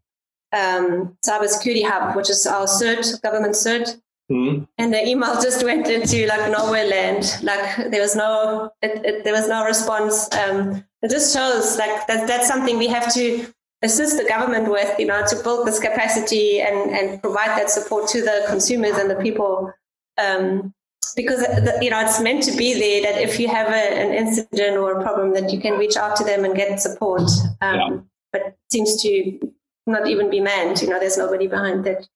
um, 0.53 1.17
cybersecurity 1.25 1.85
hub, 1.85 2.17
which 2.17 2.31
is 2.31 2.47
our 2.47 2.67
CERT, 2.67 3.23
government 3.23 3.55
CERT. 3.55 4.01
Mm-hmm. 4.31 4.65
And 4.79 4.93
the 4.93 5.07
email 5.07 5.35
just 5.43 5.65
went 5.65 5.89
into 5.89 6.27
like 6.27 6.51
nowhere 6.51 6.87
land. 6.87 7.39
Like 7.43 7.91
there 7.91 8.01
was 8.01 8.15
no, 8.15 8.73
it, 8.83 9.05
it, 9.05 9.25
there 9.25 9.33
was 9.33 9.49
no 9.49 9.65
response. 9.65 10.29
Um, 10.35 10.85
it 11.03 11.11
just 11.11 11.35
shows 11.35 11.79
like 11.79 12.07
that 12.07 12.27
that's 12.27 12.49
something 12.49 12.79
we 12.79 12.89
have 12.89 13.13
to 13.15 13.47
assist 13.83 14.19
the 14.19 14.29
government 14.29 14.71
with, 14.71 14.99
you 14.99 15.07
know, 15.07 15.25
to 15.27 15.43
build 15.43 15.67
this 15.67 15.79
capacity 15.79 16.61
and, 16.61 16.91
and 16.91 17.23
provide 17.23 17.57
that 17.59 17.71
support 17.71 18.09
to 18.09 18.21
the 18.21 18.45
consumers 18.49 18.97
and 18.99 19.09
the 19.09 19.17
people 19.17 19.73
um, 20.19 20.75
because 21.17 21.43
you 21.81 21.91
know 21.91 22.01
it's 22.01 22.21
meant 22.21 22.43
to 22.43 22.57
be 22.57 22.75
there 22.75 23.03
that 23.03 23.21
if 23.21 23.41
you 23.41 23.49
have 23.49 23.69
a, 23.69 23.99
an 24.03 24.13
incident 24.13 24.77
or 24.77 24.99
a 24.99 25.03
problem 25.03 25.33
that 25.33 25.51
you 25.53 25.61
can 25.61 25.79
reach 25.79 25.97
out 25.97 26.17
to 26.17 26.25
them 26.25 26.45
and 26.45 26.55
get 26.55 26.81
support 26.81 27.23
um, 27.61 27.77
yeah. 27.77 27.99
but 28.33 28.43
it 28.43 28.59
seems 28.71 29.01
to 29.03 29.39
not 29.87 30.07
even 30.07 30.29
be 30.29 30.41
manned 30.41 30.83
you 30.83 30.89
know 30.89 30.99
there's 30.99 31.17
nobody 31.17 31.47
behind 31.47 31.85
that 31.85 32.07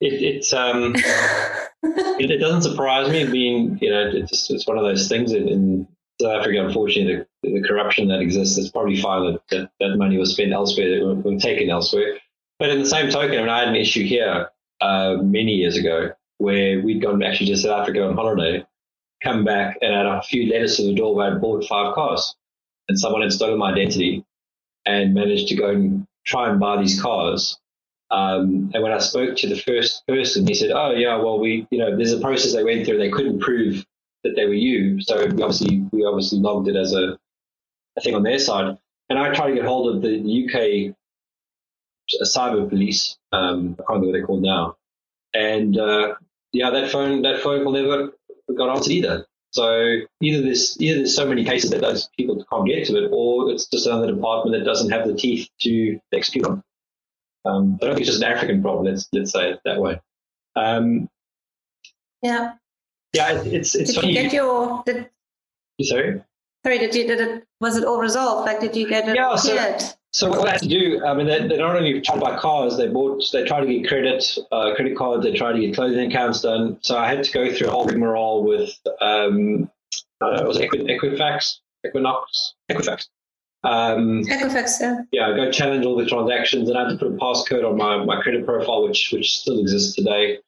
it, 0.00 0.12
it's 0.22 0.52
um 0.52 0.94
it, 1.82 2.30
it, 2.30 2.38
doesn't 2.38 2.62
surprise 2.62 3.10
me 3.10 3.26
being 3.30 3.78
you 3.80 3.90
know 3.90 4.10
it's, 4.12 4.50
it's 4.50 4.66
one 4.66 4.78
of 4.78 4.84
those 4.84 5.08
things 5.08 5.32
in, 5.32 5.48
in 5.48 5.88
South 6.20 6.40
Africa 6.40 6.64
unfortunately 6.64 7.24
the, 7.42 7.60
the, 7.60 7.66
corruption 7.66 8.08
that 8.08 8.20
exists 8.20 8.58
it's 8.58 8.70
probably 8.70 9.00
fine 9.00 9.32
that, 9.32 9.40
that 9.50 9.70
that 9.80 9.96
money 9.96 10.16
was 10.16 10.32
spent 10.32 10.52
elsewhere 10.52 10.90
that 10.90 11.22
was 11.24 11.42
taken 11.42 11.70
elsewhere 11.70 12.18
but 12.58 12.70
in 12.70 12.80
the 12.80 12.86
same 12.86 13.10
token 13.10 13.38
I 13.38 13.40
mean 13.40 13.48
I 13.48 13.58
had 13.60 13.68
an 13.68 13.76
issue 13.76 14.04
here 14.04 14.50
uh, 14.80 15.16
many 15.22 15.52
years 15.52 15.76
ago 15.76 16.10
where 16.38 16.80
we'd 16.82 17.02
gone 17.02 17.22
actually 17.22 17.46
to 17.46 17.56
South 17.56 17.82
Africa 17.82 18.06
on 18.06 18.14
holiday, 18.14 18.64
come 19.22 19.44
back 19.44 19.78
and 19.80 19.94
had 19.94 20.06
a 20.06 20.22
few 20.22 20.50
letters 20.52 20.76
to 20.76 20.82
the 20.82 20.94
door 20.94 21.14
where 21.14 21.32
I'd 21.32 21.40
bought 21.40 21.64
five 21.64 21.94
cars. 21.94 22.34
And 22.88 22.98
someone 22.98 23.22
had 23.22 23.32
stolen 23.32 23.58
my 23.58 23.72
identity 23.72 24.24
and 24.84 25.14
managed 25.14 25.48
to 25.48 25.56
go 25.56 25.70
and 25.70 26.06
try 26.26 26.50
and 26.50 26.60
buy 26.60 26.76
these 26.76 27.00
cars. 27.00 27.58
Um, 28.10 28.70
and 28.74 28.82
when 28.82 28.92
I 28.92 28.98
spoke 28.98 29.36
to 29.38 29.48
the 29.48 29.58
first 29.58 30.06
person, 30.06 30.46
he 30.46 30.54
said, 30.54 30.70
"Oh 30.70 30.92
yeah, 30.92 31.16
well 31.16 31.38
we, 31.38 31.66
you 31.70 31.78
know, 31.78 31.96
there's 31.96 32.12
a 32.12 32.20
process 32.20 32.52
they 32.52 32.64
went 32.64 32.86
through. 32.86 32.98
They 32.98 33.10
couldn't 33.10 33.40
prove 33.40 33.84
that 34.22 34.34
they 34.36 34.46
were 34.46 34.54
you, 34.54 35.00
so 35.00 35.18
we 35.26 35.42
obviously 35.42 35.86
we 35.92 36.04
obviously 36.04 36.38
logged 36.38 36.68
it 36.68 36.76
as 36.76 36.92
a, 36.92 37.18
a 37.96 38.00
thing 38.00 38.14
on 38.14 38.22
their 38.22 38.38
side." 38.38 38.78
And 39.08 39.18
I 39.18 39.34
tried 39.34 39.50
to 39.50 39.54
get 39.54 39.64
hold 39.64 39.94
of 39.94 40.02
the 40.02 40.16
UK 40.16 40.94
cyber 42.24 42.68
police. 42.68 43.16
Um, 43.32 43.76
I 43.78 43.82
can't 43.82 43.88
remember 43.88 44.06
what 44.06 44.12
they're 44.12 44.26
called 44.26 44.42
now, 44.42 44.76
and 45.34 45.76
uh, 45.78 46.14
yeah, 46.52 46.70
that 46.70 46.90
phone 46.90 47.22
that 47.22 47.42
phone 47.42 47.64
call 47.64 47.72
never 47.72 48.12
got 48.56 48.76
answered 48.76 48.92
either. 48.92 49.26
So 49.50 50.00
either 50.20 50.42
there's 50.42 50.80
either 50.80 50.98
there's 50.98 51.14
so 51.14 51.26
many 51.26 51.44
cases 51.44 51.70
that 51.70 51.80
those 51.80 52.08
people 52.16 52.44
can't 52.50 52.66
get 52.66 52.86
to 52.86 52.96
it, 52.96 53.10
or 53.12 53.50
it's 53.50 53.66
just 53.66 53.86
another 53.86 54.12
department 54.12 54.58
that 54.58 54.64
doesn't 54.64 54.90
have 54.90 55.06
the 55.06 55.14
teeth 55.14 55.48
to 55.60 55.98
execute 56.12 56.46
on. 56.46 56.62
Um, 57.44 57.78
I 57.80 57.86
don't 57.86 57.94
think 57.94 58.06
it's 58.06 58.10
just 58.10 58.22
an 58.22 58.32
African 58.32 58.62
problem. 58.62 58.86
Let's 58.86 59.08
let's 59.12 59.32
say 59.32 59.50
it 59.50 59.60
that 59.64 59.80
way. 59.80 60.00
Um, 60.56 61.08
yeah. 62.22 62.54
Yeah, 63.12 63.42
it's 63.42 63.74
it's. 63.74 63.92
Did 63.92 64.00
funny. 64.00 64.08
you 64.08 64.22
get 64.22 64.32
your? 64.32 64.82
Did, 64.86 65.08
sorry. 65.82 66.22
Sorry, 66.64 66.78
did 66.78 66.94
you 66.94 67.06
did 67.06 67.20
it? 67.20 67.44
Was 67.60 67.76
it 67.76 67.84
all 67.84 68.00
resolved? 68.00 68.46
Like, 68.46 68.60
did 68.60 68.74
you 68.74 68.88
get 68.88 69.08
it 69.08 69.16
yeah, 69.16 69.34
cleared? 69.36 69.80
So, 69.80 69.94
so 70.12 70.30
what 70.30 70.44
they 70.44 70.50
had 70.52 70.62
to 70.62 70.68
do, 70.68 71.04
I 71.04 71.12
mean, 71.12 71.26
they, 71.26 71.46
they 71.46 71.58
not 71.58 71.76
only 71.76 72.00
tried 72.00 72.14
to 72.14 72.20
buy 72.20 72.38
cars, 72.38 72.78
they 72.78 72.88
bought, 72.88 73.22
they 73.32 73.44
tried 73.44 73.62
to 73.62 73.66
get 73.66 73.86
credit, 73.86 74.24
uh, 74.50 74.74
credit 74.74 74.96
cards, 74.96 75.24
they 75.24 75.34
tried 75.34 75.54
to 75.54 75.60
get 75.60 75.74
clothing 75.74 76.10
accounts 76.10 76.40
done. 76.40 76.78
So 76.80 76.96
I 76.96 77.08
had 77.08 77.22
to 77.22 77.32
go 77.32 77.52
through 77.52 77.68
a 77.68 77.70
whole 77.70 77.84
rigmarole 77.84 78.44
with, 78.44 78.78
um, 79.00 79.70
uh, 80.22 80.40
it 80.40 80.46
was 80.46 80.58
Equi- 80.58 80.84
Equifax, 80.84 81.58
Equinox, 81.84 82.54
Equifax. 82.70 83.08
Um, 83.64 84.22
Equifax, 84.24 84.80
yeah. 84.80 84.98
Yeah, 85.10 85.34
go 85.34 85.50
challenge 85.50 85.86
all 85.86 85.96
the 85.96 86.06
transactions, 86.06 86.68
and 86.68 86.78
I 86.78 86.82
had 86.82 86.90
to 86.90 86.96
put 86.98 87.08
a 87.08 87.16
passcode 87.16 87.68
on 87.68 87.76
my, 87.76 88.04
my 88.04 88.20
credit 88.20 88.44
profile, 88.44 88.86
which 88.86 89.10
which 89.12 89.40
still 89.40 89.58
exists 89.58 89.96
today. 89.96 90.38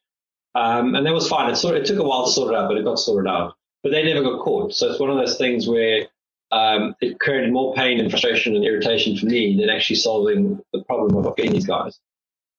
Um, 0.55 0.95
and 0.95 1.05
that 1.05 1.13
was 1.13 1.27
fine. 1.27 1.51
It, 1.51 1.55
sort 1.55 1.75
of, 1.75 1.81
it 1.81 1.87
took 1.87 1.99
a 1.99 2.03
while 2.03 2.25
to 2.25 2.31
sort 2.31 2.53
it 2.53 2.57
out, 2.57 2.67
but 2.67 2.77
it 2.77 2.83
got 2.83 2.99
sorted 2.99 3.29
out. 3.29 3.55
But 3.83 3.91
they 3.91 4.03
never 4.03 4.23
got 4.23 4.43
caught. 4.43 4.73
So 4.73 4.89
it's 4.89 4.99
one 4.99 5.09
of 5.09 5.17
those 5.17 5.37
things 5.37 5.67
where 5.67 6.07
um, 6.51 6.95
it 7.01 7.19
created 7.19 7.51
more 7.51 7.73
pain 7.75 7.99
and 7.99 8.09
frustration 8.09 8.55
and 8.55 8.63
irritation 8.63 9.17
for 9.17 9.25
me 9.25 9.57
than 9.57 9.69
actually 9.69 9.97
solving 9.97 10.59
the 10.73 10.83
problem 10.83 11.25
of 11.25 11.35
getting 11.35 11.53
these 11.53 11.67
guys. 11.67 11.99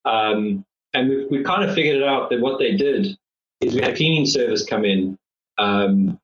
Um, 0.05 0.65
and 0.95 1.09
we 1.09 1.27
we 1.27 1.45
kind 1.45 1.69
of 1.69 1.75
figured 1.75 1.97
it 1.97 2.05
out 2.05 2.31
that 2.31 2.41
what 2.41 2.59
they 2.59 2.77
did 2.77 3.17
is 3.61 3.75
we 3.75 3.81
had 3.81 3.93
a 3.93 3.97
cleaning 3.97 4.27
service 4.27 4.65
come 4.65 4.85
in, 4.85 5.19
um, 5.59 6.19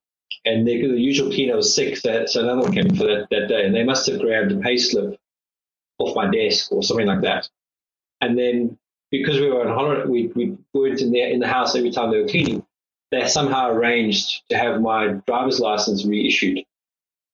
and 0.44 0.66
they, 0.66 0.80
the 0.80 1.00
usual 1.00 1.30
cleaner 1.30 1.56
was 1.56 1.74
so, 1.74 1.92
so 1.94 2.40
another 2.40 2.62
one 2.62 2.72
came 2.72 2.94
for 2.94 3.04
that, 3.04 3.28
that 3.30 3.48
day, 3.48 3.64
and 3.64 3.74
they 3.74 3.84
must 3.84 4.06
have 4.08 4.20
grabbed 4.20 4.52
a 4.52 4.58
pay 4.58 4.76
slip 4.76 5.18
off 5.98 6.16
my 6.16 6.30
desk 6.30 6.72
or 6.72 6.82
something 6.82 7.06
like 7.06 7.22
that. 7.22 7.48
And 8.20 8.38
then 8.38 8.78
because 9.10 9.40
we 9.40 9.50
were 9.50 9.66
on 9.66 9.74
holiday, 9.74 10.06
we, 10.06 10.26
we 10.34 10.58
weren't 10.72 11.00
in 11.00 11.12
the, 11.12 11.22
in 11.22 11.40
the 11.40 11.48
house 11.48 11.76
every 11.76 11.90
time 11.90 12.10
they 12.10 12.20
were 12.20 12.28
cleaning, 12.28 12.64
they 13.10 13.26
somehow 13.28 13.70
arranged 13.70 14.42
to 14.48 14.56
have 14.56 14.80
my 14.80 15.08
driver's 15.26 15.60
license 15.60 16.04
reissued 16.04 16.64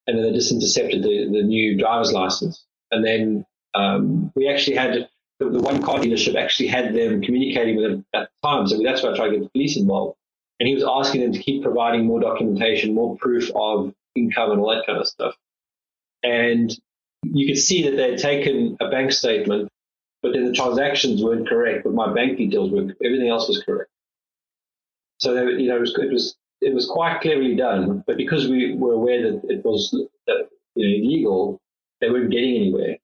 and 0.06 0.18
then 0.18 0.24
they 0.24 0.32
just 0.32 0.52
intercepted 0.52 1.02
the, 1.02 1.28
the 1.32 1.42
new 1.42 1.78
driver's 1.78 2.12
license. 2.12 2.64
And 2.90 3.04
then 3.04 3.46
Um, 3.72 4.32
we 4.34 4.48
actually 4.48 4.76
had 4.76 5.08
the, 5.38 5.48
the, 5.48 5.60
one 5.60 5.80
car 5.80 6.00
dealership 6.00 6.34
actually 6.34 6.68
had 6.68 6.92
them 6.92 7.22
communicating 7.22 7.76
with 7.76 7.84
them 7.86 8.04
at 8.12 8.28
the 8.28 8.48
time, 8.48 8.66
so 8.66 8.82
that's 8.82 9.00
why 9.02 9.12
I 9.12 9.16
tried 9.16 9.30
to 9.30 9.36
get 9.36 9.42
the 9.44 9.50
police 9.50 9.76
involved. 9.76 10.18
And 10.60 10.68
he 10.68 10.74
was 10.74 10.84
asking 10.84 11.22
them 11.22 11.32
to 11.32 11.38
keep 11.38 11.62
providing 11.62 12.04
more 12.06 12.20
documentation, 12.20 12.94
more 12.94 13.16
proof 13.16 13.50
of 13.54 13.94
income 14.14 14.52
and 14.52 14.60
all 14.60 14.68
that 14.74 14.84
kind 14.86 14.98
of 14.98 15.08
stuff. 15.08 15.34
And 16.22 16.70
you 17.24 17.46
could 17.46 17.58
see 17.58 17.84
that 17.84 17.96
they 17.96 18.10
had 18.10 18.18
taken 18.18 18.76
a 18.78 18.90
bank 18.90 19.12
statement, 19.12 19.70
but 20.22 20.32
then 20.34 20.44
the 20.44 20.52
transactions 20.52 21.24
weren't 21.24 21.48
correct, 21.48 21.84
but 21.84 21.94
my 21.94 22.12
bank 22.12 22.36
details 22.36 22.70
were, 22.70 22.94
everything 23.02 23.28
else 23.28 23.48
was 23.48 23.62
correct. 23.64 23.90
So, 25.18 25.34
they, 25.34 25.62
you 25.62 25.68
know, 25.68 25.76
it 25.76 25.80
was, 25.80 25.98
it 25.98 26.12
was, 26.12 26.36
it 26.60 26.74
was 26.74 26.86
quite 26.86 27.22
cleverly 27.22 27.56
done, 27.56 28.04
but 28.06 28.18
because 28.18 28.46
we 28.46 28.74
were 28.74 28.92
aware 28.92 29.22
that 29.22 29.42
it 29.48 29.64
was 29.64 29.90
you 29.94 30.08
know, 30.28 30.44
illegal, 30.76 31.58
they 32.02 32.10
weren't 32.10 32.30
getting 32.30 32.56
anywhere. 32.56 32.96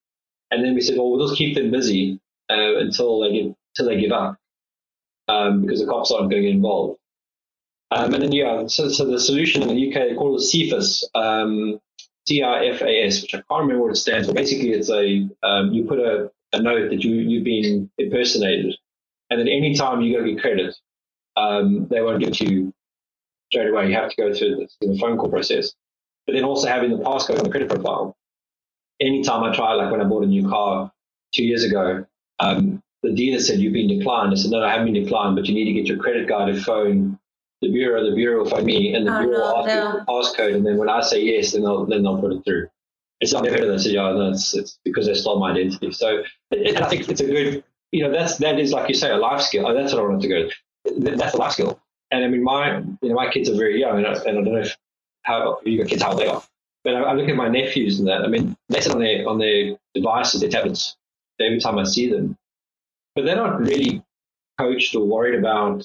And 0.50 0.62
then 0.62 0.74
we 0.74 0.82
said, 0.82 0.96
well, 0.98 1.10
we'll 1.10 1.26
just 1.26 1.38
keep 1.38 1.54
them 1.54 1.70
busy 1.70 2.20
uh, 2.50 2.76
until 2.76 3.20
they 3.20 3.32
give, 3.32 3.54
until 3.76 3.94
they 3.94 4.00
give 4.00 4.12
up, 4.12 4.36
um, 5.28 5.62
because 5.62 5.80
the 5.80 5.86
cops 5.86 6.10
aren't 6.10 6.30
going 6.30 6.42
to 6.42 6.48
get 6.48 6.54
involved. 6.54 6.98
Um, 7.90 8.14
and 8.14 8.22
then 8.22 8.32
yeah, 8.32 8.66
so, 8.66 8.88
so 8.88 9.04
the 9.04 9.20
solution 9.20 9.62
in 9.62 9.68
the 9.68 9.88
UK 9.88 10.08
they 10.08 10.14
call 10.14 10.36
it 10.36 10.40
Cifas, 10.40 11.04
um, 11.14 11.80
which 12.28 12.42
I 12.42 13.38
can't 13.38 13.44
remember 13.50 13.82
what 13.82 13.92
it 13.92 13.96
stands 13.96 14.26
for. 14.26 14.34
Basically, 14.34 14.70
it's 14.70 14.90
a 14.90 15.28
um, 15.46 15.72
you 15.72 15.84
put 15.84 16.00
a, 16.00 16.30
a 16.52 16.60
note 16.60 16.90
that 16.90 17.04
you 17.04 17.14
you've 17.14 17.44
been 17.44 17.88
impersonated, 17.98 18.74
and 19.30 19.38
then 19.38 19.48
any 19.48 19.74
time 19.74 20.00
you 20.00 20.18
go 20.18 20.24
get 20.24 20.40
credit, 20.40 20.74
um, 21.36 21.86
they 21.88 22.02
won't 22.02 22.20
give 22.20 22.40
you 22.40 22.74
straight 23.52 23.68
away. 23.68 23.88
You 23.88 23.94
have 23.94 24.10
to 24.10 24.16
go 24.16 24.34
through 24.34 24.68
the, 24.80 24.86
the 24.86 24.98
phone 24.98 25.16
call 25.16 25.30
process. 25.30 25.72
But 26.26 26.32
then 26.32 26.42
also 26.42 26.66
having 26.66 26.90
the 26.90 27.04
passcode 27.04 27.38
on 27.38 27.44
the 27.44 27.50
credit 27.50 27.68
profile. 27.68 28.16
Anytime 29.00 29.44
I 29.44 29.54
try, 29.54 29.74
like 29.74 29.92
when 29.92 30.00
I 30.00 30.04
bought 30.04 30.24
a 30.24 30.26
new 30.26 30.48
car 30.48 30.90
two 31.32 31.44
years 31.44 31.62
ago, 31.62 32.04
um, 32.40 32.82
the 33.04 33.12
dealer 33.12 33.38
said 33.38 33.60
you've 33.60 33.74
been 33.74 33.98
declined. 33.98 34.32
I 34.32 34.34
said 34.34 34.50
no, 34.50 34.64
I 34.64 34.72
haven't 34.72 34.92
been 34.92 35.04
declined, 35.04 35.36
but 35.36 35.46
you 35.46 35.54
need 35.54 35.66
to 35.66 35.72
get 35.72 35.86
your 35.86 35.98
credit 35.98 36.28
card 36.28 36.52
to 36.52 36.60
phone 36.60 37.20
the 37.62 37.72
bureau, 37.72 38.08
the 38.08 38.14
bureau 38.14 38.44
phone 38.44 38.64
me, 38.64 38.94
and 38.94 39.06
the 39.06 39.16
oh, 39.16 39.22
bureau 39.22 39.38
no, 39.38 39.66
no. 39.66 39.92
the 39.98 40.04
passcode, 40.06 40.54
and 40.54 40.66
then 40.66 40.76
when 40.76 40.88
I 40.88 41.00
say 41.00 41.22
yes, 41.22 41.52
then 41.52 41.62
they'll 41.62 41.86
then 41.86 42.02
they'll 42.02 42.20
put 42.20 42.32
it 42.32 42.44
through. 42.44 42.68
It's 43.20 43.32
not 43.32 43.46
heard 43.46 43.60
of 43.60 43.68
that. 43.68 43.88
Yeah, 43.88 44.12
no, 44.12 44.30
it's, 44.30 44.54
it's 44.54 44.78
because 44.84 45.06
they 45.06 45.14
stole 45.14 45.38
my 45.38 45.52
identity. 45.52 45.90
So 45.92 46.22
it, 46.50 46.80
I 46.80 46.88
think 46.88 47.08
it's 47.08 47.20
a 47.20 47.26
good, 47.26 47.64
you 47.90 48.02
know, 48.02 48.12
that's 48.12 48.36
that 48.38 48.58
is 48.58 48.72
like 48.72 48.88
you 48.88 48.94
say 48.94 49.10
a 49.10 49.16
life 49.16 49.40
skill. 49.40 49.66
Oh, 49.66 49.74
that's 49.74 49.92
what 49.92 50.02
I 50.02 50.06
wanted 50.06 50.22
to 50.22 50.28
go. 50.28 50.48
That's 51.16 51.34
a 51.34 51.38
life 51.38 51.52
skill. 51.52 51.80
And 52.10 52.24
I 52.24 52.28
mean, 52.28 52.44
my 52.44 52.78
you 52.78 53.08
know 53.08 53.14
my 53.14 53.30
kids 53.30 53.48
are 53.48 53.56
very 53.56 53.80
young, 53.80 53.98
and 53.98 54.06
I, 54.06 54.12
and 54.12 54.28
I 54.28 54.32
don't 54.32 54.44
know 54.44 54.60
if 54.60 54.76
how 55.22 55.60
you 55.64 55.78
got 55.78 55.88
kids 55.88 56.02
how 56.02 56.14
they 56.14 56.26
are, 56.26 56.42
but 56.84 56.94
I, 56.94 57.00
I 57.00 57.12
look 57.14 57.28
at 57.28 57.36
my 57.36 57.48
nephews 57.48 57.98
and 57.98 58.08
that. 58.08 58.22
I 58.22 58.28
mean, 58.28 58.56
they 58.68 58.80
sit 58.80 58.92
on 58.92 59.00
their 59.00 59.28
on 59.28 59.38
their 59.38 59.76
devices, 59.94 60.40
their 60.40 60.50
tablets, 60.50 60.96
every 61.40 61.58
time 61.58 61.78
I 61.78 61.84
see 61.84 62.10
them, 62.10 62.36
but 63.14 63.24
they're 63.24 63.36
not 63.36 63.60
really 63.60 64.04
coached 64.58 64.94
or 64.94 65.04
worried 65.04 65.38
about 65.38 65.84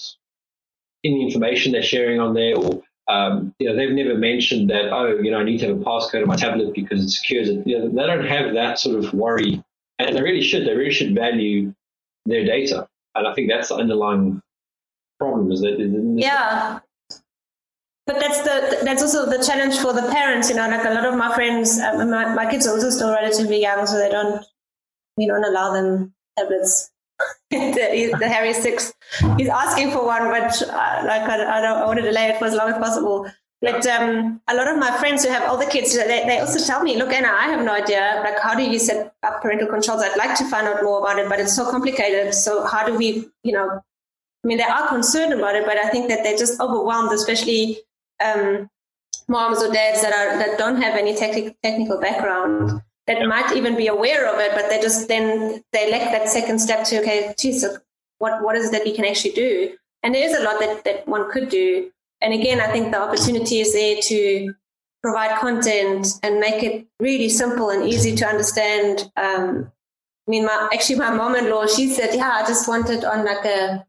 any 1.03 1.23
information 1.25 1.71
they're 1.71 1.81
sharing 1.81 2.19
on 2.19 2.33
there 2.33 2.55
or 2.55 2.81
um, 3.07 3.53
you 3.59 3.67
know, 3.67 3.75
they've 3.75 3.91
never 3.91 4.17
mentioned 4.17 4.69
that, 4.69 4.91
oh, 4.91 5.17
you 5.19 5.31
know, 5.31 5.39
I 5.39 5.43
need 5.43 5.59
to 5.59 5.67
have 5.67 5.81
a 5.81 5.83
passcode 5.83 6.21
on 6.21 6.27
my 6.27 6.35
tablet 6.35 6.73
because 6.73 7.03
it 7.03 7.09
secures 7.09 7.49
it. 7.49 7.65
You 7.67 7.79
know, 7.79 7.89
they 7.89 8.07
don't 8.07 8.25
have 8.25 8.53
that 8.53 8.79
sort 8.79 9.03
of 9.03 9.13
worry. 9.13 9.61
And 9.99 10.15
they 10.15 10.21
really 10.21 10.41
should. 10.41 10.65
They 10.65 10.75
really 10.75 10.93
should 10.93 11.13
value 11.13 11.73
their 12.25 12.45
data. 12.45 12.87
And 13.15 13.27
I 13.27 13.33
think 13.33 13.49
that's 13.49 13.69
the 13.69 13.75
underlying 13.75 14.41
problem 15.19 15.51
is 15.51 15.61
that. 15.61 15.77
Yeah. 16.15 16.79
But 18.07 18.19
that's 18.19 18.41
the 18.41 18.79
that's 18.83 19.01
also 19.01 19.29
the 19.29 19.43
challenge 19.43 19.77
for 19.77 19.93
the 19.93 20.09
parents, 20.11 20.49
you 20.49 20.55
know. 20.55 20.67
Like 20.67 20.85
a 20.85 20.93
lot 20.93 21.05
of 21.05 21.15
my 21.15 21.33
friends, 21.35 21.79
um, 21.79 22.09
my, 22.09 22.33
my 22.33 22.49
kids 22.49 22.65
are 22.65 22.73
also 22.73 22.89
still 22.89 23.11
relatively 23.11 23.61
young, 23.61 23.85
so 23.85 23.97
they 23.97 24.09
don't 24.09 24.43
we 25.17 25.27
don't 25.27 25.45
allow 25.45 25.71
them 25.71 26.13
tablets 26.37 26.89
the, 27.51 28.15
the 28.19 28.27
Harry 28.27 28.53
Six. 28.53 28.93
He's 29.37 29.49
asking 29.49 29.91
for 29.91 30.05
one, 30.05 30.29
but 30.29 30.61
uh, 30.61 31.03
like 31.05 31.21
I, 31.23 31.57
I, 31.57 31.61
don't, 31.61 31.77
I 31.77 31.85
want 31.85 31.99
to 31.99 32.05
delay 32.05 32.27
it 32.27 32.37
for 32.37 32.45
as 32.45 32.53
long 32.53 32.69
as 32.69 32.77
possible. 32.77 33.29
But 33.61 33.85
um, 33.85 34.41
a 34.47 34.55
lot 34.55 34.67
of 34.67 34.79
my 34.79 34.97
friends 34.97 35.23
who 35.23 35.29
have 35.29 35.47
older 35.47 35.67
kids, 35.67 35.95
they, 35.95 36.23
they 36.25 36.39
also 36.39 36.65
tell 36.65 36.81
me, 36.81 36.97
look, 36.97 37.13
Anna, 37.13 37.27
I 37.27 37.45
have 37.49 37.63
no 37.63 37.73
idea. 37.73 38.19
Like, 38.23 38.39
how 38.39 38.55
do 38.55 38.63
you 38.63 38.79
set 38.79 39.13
up 39.21 39.41
parental 39.41 39.67
controls? 39.67 40.01
I'd 40.01 40.17
like 40.17 40.35
to 40.37 40.49
find 40.49 40.67
out 40.67 40.81
more 40.81 40.99
about 40.99 41.19
it, 41.19 41.29
but 41.29 41.39
it's 41.39 41.55
so 41.55 41.69
complicated. 41.69 42.33
So 42.33 42.65
how 42.65 42.85
do 42.87 42.97
we, 42.97 43.27
you 43.43 43.51
know, 43.51 43.81
I 44.43 44.47
mean, 44.47 44.57
they 44.57 44.63
are 44.63 44.87
concerned 44.87 45.33
about 45.33 45.55
it, 45.55 45.65
but 45.65 45.77
I 45.77 45.89
think 45.89 46.09
that 46.09 46.23
they're 46.23 46.37
just 46.37 46.59
overwhelmed, 46.59 47.11
especially 47.11 47.77
um, 48.23 48.67
moms 49.27 49.61
or 49.61 49.71
dads 49.71 50.01
that 50.01 50.13
are 50.13 50.37
that 50.39 50.57
don't 50.57 50.81
have 50.81 50.95
any 50.95 51.15
technical 51.15 51.53
technical 51.63 51.99
background 51.99 52.81
that 53.07 53.19
yep. 53.19 53.27
might 53.27 53.55
even 53.55 53.75
be 53.75 53.87
aware 53.87 54.31
of 54.31 54.39
it, 54.39 54.51
but 54.53 54.69
they 54.69 54.79
just 54.81 55.07
then 55.07 55.63
they 55.73 55.91
lack 55.91 56.11
that 56.11 56.29
second 56.29 56.59
step 56.59 56.83
to 56.85 56.99
okay, 57.01 57.33
geez, 57.37 57.65
what 58.19 58.43
what 58.43 58.55
is 58.55 58.67
it 58.67 58.71
that 58.71 58.83
we 58.83 58.95
can 58.95 59.05
actually 59.05 59.33
do? 59.33 59.75
And 60.03 60.15
there 60.15 60.27
is 60.27 60.37
a 60.37 60.43
lot 60.43 60.59
that, 60.59 60.83
that 60.83 61.07
one 61.07 61.31
could 61.31 61.49
do. 61.49 61.91
And 62.21 62.33
again, 62.33 62.59
I 62.59 62.71
think 62.71 62.91
the 62.91 63.01
opportunity 63.01 63.59
is 63.59 63.73
there 63.73 63.97
to 64.01 64.53
provide 65.01 65.39
content 65.39 66.07
and 66.23 66.39
make 66.39 66.63
it 66.63 66.87
really 66.99 67.29
simple 67.29 67.69
and 67.69 67.87
easy 67.87 68.15
to 68.15 68.25
understand. 68.25 69.11
Um, 69.17 69.71
I 70.27 70.31
mean, 70.31 70.45
my, 70.45 70.69
actually, 70.73 70.99
my 70.99 71.11
mom-in-law, 71.11 71.67
she 71.67 71.89
said, 71.89 72.13
"Yeah, 72.13 72.31
I 72.31 72.47
just 72.47 72.67
want 72.67 72.89
it 72.89 73.03
on 73.03 73.25
like 73.25 73.45
a 73.45 73.85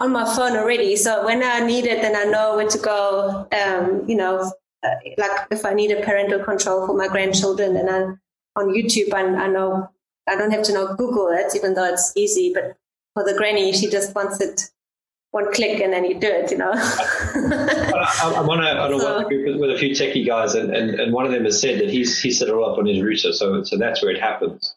on 0.00 0.12
my 0.12 0.24
phone 0.24 0.56
already. 0.56 0.96
So 0.96 1.24
when 1.24 1.42
I 1.42 1.60
need 1.60 1.86
it, 1.86 2.02
then 2.02 2.16
I 2.16 2.24
know 2.24 2.56
where 2.56 2.68
to 2.68 2.78
go. 2.78 3.48
Um, 3.52 4.08
you 4.08 4.16
know, 4.16 4.52
uh, 4.82 4.94
like 5.16 5.46
if 5.50 5.64
I 5.64 5.74
need 5.74 5.90
a 5.90 6.02
parental 6.02 6.42
control 6.44 6.86
for 6.86 6.96
my 6.96 7.08
grandchildren, 7.08 7.74
then 7.74 7.88
I 7.88 8.14
on 8.58 8.68
YouTube, 8.68 9.14
and 9.14 9.36
I 9.36 9.46
know 9.46 9.88
I 10.28 10.36
don't 10.36 10.50
have 10.50 10.64
to 10.64 10.74
know 10.74 10.94
Google 10.94 11.28
it, 11.28 11.54
even 11.54 11.74
though 11.74 11.84
it's 11.84 12.12
easy. 12.16 12.52
But 12.54 12.76
for 13.14 13.24
the 13.24 13.36
granny, 13.38 13.72
she 13.72 13.88
just 13.88 14.14
wants 14.14 14.40
it 14.40 14.70
one 15.30 15.52
click 15.52 15.80
and 15.80 15.92
then 15.92 16.04
you 16.04 16.18
do 16.18 16.26
it, 16.26 16.50
you 16.50 16.56
know. 16.56 16.72
I'm 16.72 18.48
on 18.48 18.64
a, 18.64 18.70
on 18.80 18.94
a 18.94 18.98
so, 18.98 19.28
group 19.28 19.60
with 19.60 19.70
a 19.70 19.78
few 19.78 19.90
techie 19.90 20.26
guys, 20.26 20.54
and, 20.54 20.74
and, 20.74 20.98
and 20.98 21.12
one 21.12 21.26
of 21.26 21.32
them 21.32 21.44
has 21.44 21.60
said 21.60 21.80
that 21.80 21.90
he's 21.90 22.20
he 22.20 22.30
set 22.30 22.48
it 22.48 22.54
all 22.54 22.70
up 22.70 22.78
on 22.78 22.86
his 22.86 23.02
router, 23.02 23.32
so 23.32 23.62
so 23.62 23.76
that's 23.76 24.02
where 24.02 24.10
it 24.10 24.20
happens. 24.20 24.74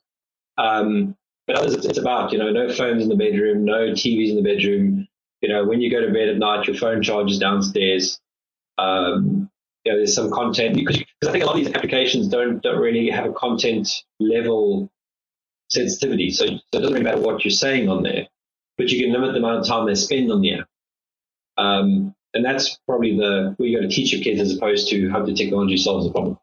Um, 0.58 1.15
but 1.48 1.56
others, 1.56 1.74
it's, 1.74 1.86
it's 1.86 1.98
about 1.98 2.32
you 2.32 2.38
know 2.38 2.52
no 2.52 2.72
phones 2.72 3.04
in 3.04 3.10
the 3.10 3.15
bedroom, 3.15 3.65
no 3.65 3.91
TVs 3.91 4.30
in 4.30 4.36
the 4.36 4.44
bedroom. 4.44 5.08
You 5.41 5.50
know, 5.50 5.65
when 5.65 5.82
you 5.82 5.89
go 5.89 6.06
to 6.06 6.13
bed 6.13 6.30
at 6.30 6.38
night, 6.38 6.67
your 6.67 6.76
phone 6.76 7.02
charges 7.02 7.39
downstairs. 7.39 8.20
Um, 8.78 9.40
you 9.84 9.91
know, 9.91 9.98
there's 9.98 10.13
some 10.13 10.32
content 10.32 10.76
because, 10.76 11.02
I 11.28 11.32
think 11.32 11.44
a 11.44 11.48
lot 11.48 11.58
of 11.58 11.65
these 11.65 11.74
applications 11.74 12.28
don't 12.28 12.62
don't 12.62 12.80
really 12.80 13.10
have 13.10 13.26
a 13.26 13.34
content 13.34 14.04
level 14.20 14.91
sensitivity. 15.70 16.32
So, 16.32 16.46
so 16.46 16.54
it 16.54 16.62
doesn't 16.72 16.94
really 16.94 17.04
matter 17.04 17.22
what 17.22 17.44
you're 17.44 17.52
saying 17.52 17.89
on 17.89 18.04
there, 18.04 18.28
but 18.78 18.89
you 18.89 19.04
can 19.04 19.13
limit 19.13 19.34
the 19.34 19.39
amount 19.39 19.60
of 19.60 19.67
time 19.67 19.88
they 19.88 19.96
spend 19.96 20.32
on 20.32 20.41
the 20.41 20.56
app. 20.56 20.67
Um, 21.58 22.15
and 22.34 22.46
that's 22.46 22.78
probably 22.88 23.17
the 23.17 23.54
where 23.58 23.70
you 23.70 23.80
got 23.80 23.88
to 23.88 23.94
teach 23.94 24.13
your 24.13 24.22
kids 24.22 24.39
as 24.39 24.56
opposed 24.56 24.89
to 24.89 25.10
how 25.10 25.24
the 25.24 25.34
technology 25.34 25.78
solves 25.78 26.06
the 26.06 26.12
problem. 26.12 26.38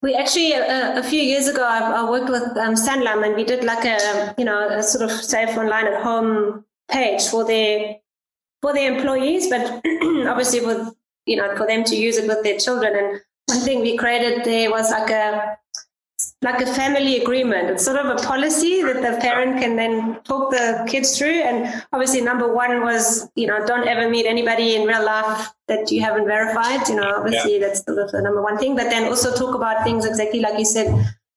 We 0.00 0.14
actually 0.14 0.54
uh, 0.54 0.98
a 0.98 1.02
few 1.02 1.20
years 1.20 1.48
ago 1.48 1.64
I, 1.64 1.80
I 1.80 2.10
worked 2.10 2.30
with 2.30 2.42
um, 2.56 2.74
Sanlam 2.74 3.26
and 3.26 3.34
we 3.34 3.44
did 3.44 3.64
like 3.64 3.84
a 3.84 4.34
you 4.38 4.44
know 4.44 4.68
a 4.68 4.82
sort 4.82 5.10
of 5.10 5.10
safe 5.10 5.56
online 5.56 5.88
at 5.88 6.02
home 6.02 6.64
page 6.88 7.26
for 7.26 7.44
their 7.44 7.96
for 8.62 8.72
their 8.72 8.94
employees, 8.94 9.48
but 9.48 9.80
obviously 10.26 10.64
with 10.64 10.94
you 11.28 11.36
know, 11.36 11.54
for 11.56 11.66
them 11.66 11.84
to 11.84 11.96
use 11.96 12.16
it 12.16 12.26
with 12.26 12.42
their 12.42 12.58
children. 12.58 12.96
And 12.96 13.20
one 13.46 13.60
thing 13.60 13.80
we 13.80 13.96
created 13.96 14.44
there 14.44 14.70
was 14.70 14.90
like 14.90 15.10
a 15.10 15.56
like 16.42 16.60
a 16.60 16.66
family 16.74 17.20
agreement. 17.20 17.70
It's 17.70 17.84
sort 17.84 17.96
of 17.96 18.06
a 18.06 18.20
policy 18.22 18.82
that 18.82 19.02
the 19.02 19.20
parent 19.20 19.60
can 19.60 19.76
then 19.76 20.20
talk 20.24 20.50
the 20.50 20.84
kids 20.88 21.16
through. 21.16 21.40
And 21.48 21.84
obviously, 21.92 22.20
number 22.20 22.52
one 22.52 22.82
was, 22.82 23.28
you 23.36 23.46
know, 23.46 23.64
don't 23.66 23.86
ever 23.86 24.08
meet 24.10 24.26
anybody 24.26 24.74
in 24.74 24.86
real 24.86 25.04
life 25.04 25.48
that 25.68 25.92
you 25.92 26.00
haven't 26.00 26.26
verified. 26.26 26.88
You 26.88 26.96
know, 26.96 27.14
obviously 27.16 27.58
yeah. 27.58 27.66
that's 27.66 27.82
the, 27.84 28.08
the, 28.12 28.22
number 28.22 28.42
one 28.42 28.58
thing. 28.58 28.74
But 28.74 28.90
then 28.90 29.04
also 29.08 29.34
talk 29.34 29.54
about 29.54 29.84
things 29.84 30.04
exactly 30.04 30.40
like 30.40 30.58
you 30.58 30.64
said, 30.64 30.88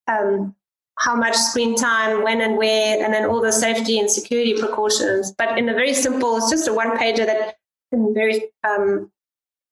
um, 0.08 0.56
how 0.98 1.16
much 1.16 1.36
screen 1.36 1.76
time, 1.76 2.24
when 2.24 2.42
and 2.42 2.58
where, 2.58 3.04
and 3.04 3.14
then 3.14 3.26
all 3.26 3.42
the 3.42 3.52
safety 3.52 4.00
and 4.00 4.10
security 4.10 4.60
precautions. 4.60 5.32
But 5.32 5.58
in 5.58 5.70
a 5.70 5.74
very 5.74 5.94
simple, 5.94 6.38
it's 6.38 6.50
just 6.50 6.68
a 6.68 6.74
one 6.74 6.98
pager 6.98 7.26
that 7.26 7.56
in 7.92 8.14
very 8.14 8.50
um, 8.64 9.12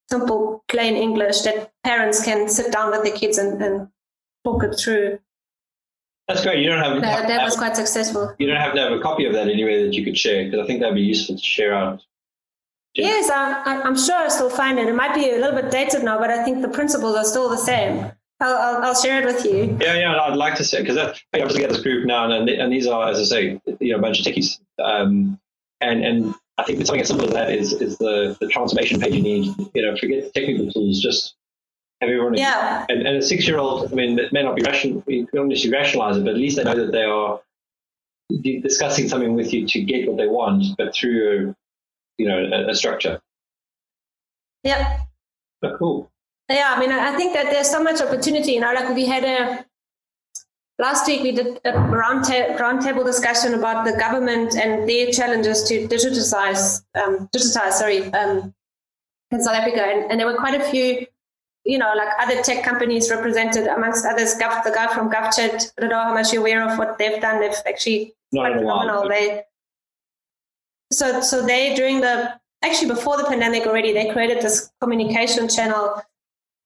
simple, 0.10 0.64
plain 0.68 0.96
English 0.96 1.42
that 1.42 1.72
parents 1.84 2.24
can 2.24 2.50
sit 2.50 2.72
down 2.72 2.92
with 2.92 3.04
their 3.04 3.16
kids 3.16 3.38
and, 3.38 3.62
and 3.62 3.88
talk 4.44 4.64
it 4.64 4.76
through. 4.76 5.20
That's 6.28 6.44
great. 6.44 6.60
You 6.60 6.70
don't 6.70 6.84
have 6.84 7.02
that, 7.02 7.28
that 7.28 7.44
was 7.44 7.56
quite 7.56 7.76
successful. 7.76 8.36
You 8.38 8.48
don't 8.48 8.62
have 8.62 8.76
to 8.76 8.80
have 8.80 8.92
a 8.92 9.00
copy 9.00 9.26
of 9.26 9.34
that 9.34 9.48
anyway 9.48 9.84
that 9.84 9.94
you 9.94 10.04
could 10.04 10.18
share 10.18 10.46
because 10.46 10.60
I 10.60 10.68
think 10.68 10.80
that'd 10.80 10.94
be 10.94 11.02
useful 11.02 11.36
to 11.36 11.42
share 11.42 11.74
out. 11.74 12.04
Yes, 12.94 13.30
I, 13.30 13.88
am 13.88 13.98
sure 13.98 14.16
I'll 14.16 14.30
still 14.30 14.50
find 14.50 14.78
it. 14.78 14.88
It 14.88 14.96
might 14.96 15.16
be 15.16 15.30
a 15.32 15.40
little 15.40 15.60
bit 15.60 15.72
dated 15.72 16.04
now, 16.04 16.20
but 16.20 16.30
I 16.30 16.44
think 16.44 16.62
the 16.62 16.70
principles 16.70 17.16
are 17.16 17.26
still 17.26 17.50
the 17.50 17.58
same. 17.58 18.12
I'll, 18.42 18.56
I'll, 18.56 18.84
I'll 18.86 18.96
share 18.96 19.22
it 19.22 19.26
with 19.26 19.44
you. 19.46 19.78
Yeah, 19.82 19.96
yeah, 19.96 20.20
I'd 20.22 20.38
like 20.38 20.56
to 20.56 20.64
say 20.64 20.82
because 20.82 20.98
I'm 20.98 21.14
just 21.34 21.52
looking 21.52 21.64
at 21.64 21.70
this 21.70 21.82
group 21.82 22.06
now, 22.06 22.30
and, 22.30 22.50
and 22.50 22.72
these 22.72 22.88
are, 22.88 23.10
as 23.10 23.20
I 23.20 23.24
say, 23.24 23.62
you 23.80 23.92
know, 23.92 23.98
a 23.98 24.02
bunch 24.02 24.20
of 24.20 24.26
techies, 24.26 24.60
um, 24.84 25.40
and 25.82 26.04
and 26.04 26.36
I 26.60 26.64
think 26.64 26.86
something 26.86 27.02
as 27.02 27.08
simple 27.08 27.28
as 27.28 27.34
that 27.34 27.52
is 27.52 27.74
is 27.74 27.98
the, 27.98 28.38
the 28.40 28.48
transformation 28.48 29.00
page 29.00 29.14
you 29.14 29.22
need. 29.22 29.56
You 29.74 29.82
know, 29.82 29.98
forget 29.98 30.24
the 30.24 30.40
technical 30.40 30.72
tools, 30.72 31.02
just 31.02 31.36
have 32.02 32.10
everyone. 32.10 32.36
Yeah. 32.36 32.86
And, 32.90 33.06
and 33.08 33.18
a 33.18 33.22
six-year-old, 33.22 33.92
I 33.92 33.96
mean, 33.96 34.20
it 34.20 34.32
may 34.32 34.44
not 34.44 34.56
be 34.56 34.62
rational, 34.64 35.04
you 35.08 35.28
don't 35.34 35.50
necessarily 35.50 35.78
rationalize 35.78 36.18
it, 36.18 36.24
but 36.24 36.32
at 36.32 36.38
least 36.38 36.58
they 36.58 36.64
know 36.64 36.76
that 36.76 36.92
they 36.92 37.04
are 37.04 37.42
discussing 38.62 39.10
something 39.10 39.34
with 39.34 39.54
you 39.54 39.68
to 39.68 39.82
get 39.82 40.08
what 40.08 40.18
they 40.18 40.28
want, 40.28 40.64
but 40.78 40.94
through 40.94 41.18
a, 41.28 41.56
you 42.22 42.28
know, 42.28 42.38
a, 42.38 42.70
a 42.70 42.76
structure. 42.76 43.20
Yeah. 44.64 45.00
But 45.62 45.78
cool. 45.80 46.10
Yeah, 46.50 46.74
I 46.76 46.80
mean, 46.80 46.92
I 46.92 47.16
think 47.16 47.34
that 47.34 47.52
there's 47.52 47.70
so 47.70 47.84
much 47.84 48.02
opportunity. 48.02 48.54
You 48.54 48.62
know, 48.62 48.74
like 48.74 48.96
we 48.96 49.06
had 49.06 49.24
a 49.24 49.66
last 50.80 51.06
week 51.06 51.22
we 51.22 51.32
did 51.32 51.60
a 51.66 51.72
round, 51.78 52.26
ta- 52.26 52.56
round 52.60 52.82
discussion 52.82 53.54
about 53.54 53.86
the 53.86 53.92
government 53.98 54.56
and 54.56 54.90
their 54.90 55.12
challenges 55.12 55.64
to 55.66 55.88
digitize, 55.88 56.84
um, 56.96 57.30
digitize, 57.36 57.74
sorry, 57.74 58.12
um, 58.14 58.54
in 59.32 59.44
South 59.44 59.56
Africa, 59.56 59.84
and, 59.84 60.10
and 60.10 60.20
there 60.20 60.26
were 60.26 60.38
quite 60.38 60.60
a 60.60 60.64
few 60.64 61.06
you 61.66 61.78
know, 61.78 61.94
like 61.96 62.10
other 62.20 62.42
tech 62.42 62.64
companies 62.64 63.12
represented, 63.12 63.68
amongst 63.68 64.06
others, 64.06 64.34
Gov, 64.36 64.64
the 64.64 64.72
guy 64.72 64.88
from 64.94 65.12
GovChat. 65.12 65.74
I 65.78 65.82
don't 65.82 65.90
know 65.90 66.02
how 66.02 66.14
much 66.14 66.34
you're 66.34 66.42
aware 66.42 66.68
of 66.68 66.78
what 66.80 66.98
they've 66.98 67.22
done. 67.22 67.42
They've 67.42 67.54
actually 67.68 68.14
Not 68.32 68.42
quite 68.42 68.52
in 68.54 68.64
a 68.64 68.66
while, 68.66 68.80
phenomenal. 68.80 69.10
They 69.10 69.44
so 70.92 71.22
so 71.22 71.46
they 71.46 71.76
during 71.76 72.02
the 72.02 72.40
actually 72.64 72.88
before 72.88 73.18
the 73.18 73.26
pandemic 73.26 73.68
already 73.68 73.94
they 73.94 74.10
created 74.10 74.42
this 74.42 74.72
communication 74.82 75.48
channel 75.48 76.02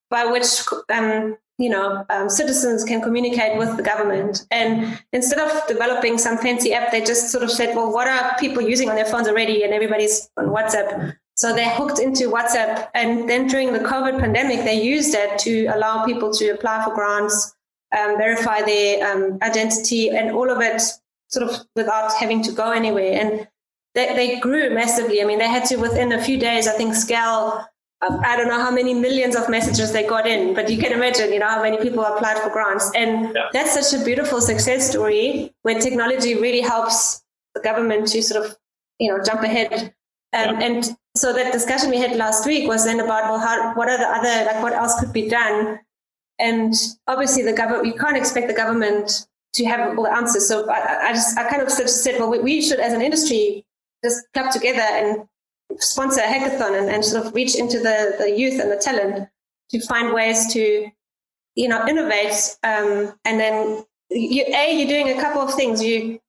by 0.09 0.25
which 0.25 0.45
um, 0.89 1.37
you 1.63 1.69
know 1.69 2.05
um, 2.09 2.29
citizens 2.29 2.83
can 2.83 3.01
communicate 3.01 3.57
with 3.57 3.75
the 3.77 3.83
government 3.83 4.45
and 4.51 4.99
instead 5.13 5.39
of 5.39 5.49
developing 5.67 6.17
some 6.17 6.37
fancy 6.37 6.73
app 6.73 6.91
they 6.91 7.01
just 7.01 7.31
sort 7.31 7.43
of 7.43 7.49
said 7.49 7.75
well 7.75 7.91
what 7.91 8.07
are 8.07 8.35
people 8.37 8.61
using 8.61 8.89
on 8.89 8.95
their 8.95 9.05
phones 9.13 9.27
already 9.27 9.63
and 9.63 9.73
everybody's 9.73 10.29
on 10.37 10.47
whatsapp 10.47 11.15
so 11.35 11.55
they're 11.55 11.75
hooked 11.79 11.99
into 11.99 12.29
whatsapp 12.29 12.87
and 12.93 13.29
then 13.29 13.47
during 13.47 13.71
the 13.71 13.79
covid 13.79 14.19
pandemic 14.19 14.65
they 14.65 14.79
used 14.81 15.13
that 15.13 15.39
to 15.39 15.65
allow 15.67 16.05
people 16.05 16.31
to 16.33 16.49
apply 16.49 16.83
for 16.83 16.93
grants 16.93 17.55
um, 17.97 18.17
verify 18.17 18.61
their 18.61 18.91
um, 19.09 19.37
identity 19.41 20.09
and 20.09 20.31
all 20.31 20.49
of 20.49 20.59
it 20.61 20.81
sort 21.29 21.49
of 21.49 21.65
without 21.75 22.13
having 22.13 22.43
to 22.43 22.51
go 22.51 22.71
anywhere 22.71 23.13
and 23.21 23.47
they, 23.95 24.15
they 24.15 24.39
grew 24.39 24.69
massively. 24.71 25.21
I 25.21 25.25
mean, 25.25 25.39
they 25.39 25.47
had 25.47 25.65
to 25.65 25.77
within 25.77 26.11
a 26.11 26.21
few 26.21 26.39
days, 26.39 26.67
I 26.67 26.71
think, 26.71 26.95
scale. 26.95 27.65
I 28.23 28.35
don't 28.37 28.47
know 28.47 28.59
how 28.61 28.71
many 28.71 28.93
millions 28.93 29.35
of 29.35 29.49
messages 29.49 29.91
they 29.93 30.05
got 30.05 30.27
in, 30.27 30.53
but 30.53 30.69
you 30.69 30.77
can 30.77 30.91
imagine, 30.91 31.31
you 31.31 31.39
know, 31.39 31.47
how 31.47 31.61
many 31.61 31.77
people 31.77 32.03
applied 32.03 32.37
for 32.39 32.49
grants. 32.49 32.91
And 32.95 33.33
Yeah. 33.35 33.49
that's 33.53 33.73
such 33.79 33.99
a 33.99 34.03
beautiful 34.03 34.41
success 34.41 34.89
story 34.89 35.53
where 35.61 35.79
technology 35.79 36.35
really 36.35 36.61
helps 36.61 37.23
the 37.55 37.61
government 37.61 38.07
to 38.09 38.21
sort 38.21 38.45
of, 38.45 38.57
you 38.99 39.09
know, 39.09 39.23
jump 39.23 39.41
ahead. 39.43 39.93
Um, 40.33 40.61
And 40.61 40.97
so 41.15 41.31
that 41.33 41.53
discussion 41.53 41.89
we 41.91 41.97
had 41.97 42.15
last 42.15 42.45
week 42.45 42.67
was 42.67 42.83
then 42.85 42.99
about, 42.99 43.23
well, 43.29 43.39
how, 43.39 43.73
what 43.75 43.87
are 43.89 43.97
the 43.97 44.07
other, 44.07 44.45
like, 44.45 44.61
what 44.63 44.73
else 44.73 44.99
could 44.99 45.13
be 45.13 45.29
done? 45.29 45.79
And 46.39 46.73
obviously, 47.07 47.43
the 47.43 47.53
government, 47.53 47.85
you 47.85 47.93
can't 47.93 48.17
expect 48.17 48.47
the 48.47 48.55
government 48.55 49.27
to 49.53 49.65
have 49.65 49.97
all 49.97 50.03
the 50.03 50.11
answers. 50.11 50.47
So 50.47 50.67
I, 50.69 51.09
I 51.09 51.13
just, 51.13 51.37
I 51.37 51.47
kind 51.47 51.61
of 51.61 51.69
said, 51.71 52.19
well, 52.19 52.29
we, 52.31 52.39
we 52.39 52.61
should, 52.61 52.79
as 52.79 52.93
an 52.93 53.01
industry, 53.01 53.63
just 54.03 54.25
club 54.33 54.51
together 54.51 54.81
and 54.81 55.27
sponsor 55.79 56.21
a 56.21 56.25
hackathon 56.25 56.77
and, 56.79 56.89
and 56.89 57.03
sort 57.03 57.25
of 57.25 57.33
reach 57.33 57.55
into 57.55 57.79
the, 57.79 58.15
the 58.19 58.31
youth 58.37 58.59
and 58.61 58.71
the 58.71 58.77
talent 58.77 59.27
to 59.71 59.79
find 59.87 60.13
ways 60.13 60.51
to, 60.53 60.87
you 61.55 61.67
know, 61.67 61.85
innovate. 61.87 62.57
Um, 62.63 63.13
and 63.25 63.39
then, 63.39 63.83
you, 64.09 64.43
A, 64.47 64.75
you're 64.77 64.87
doing 64.87 65.17
a 65.17 65.21
couple 65.21 65.41
of 65.41 65.53
things. 65.53 65.83
You, 65.83 66.19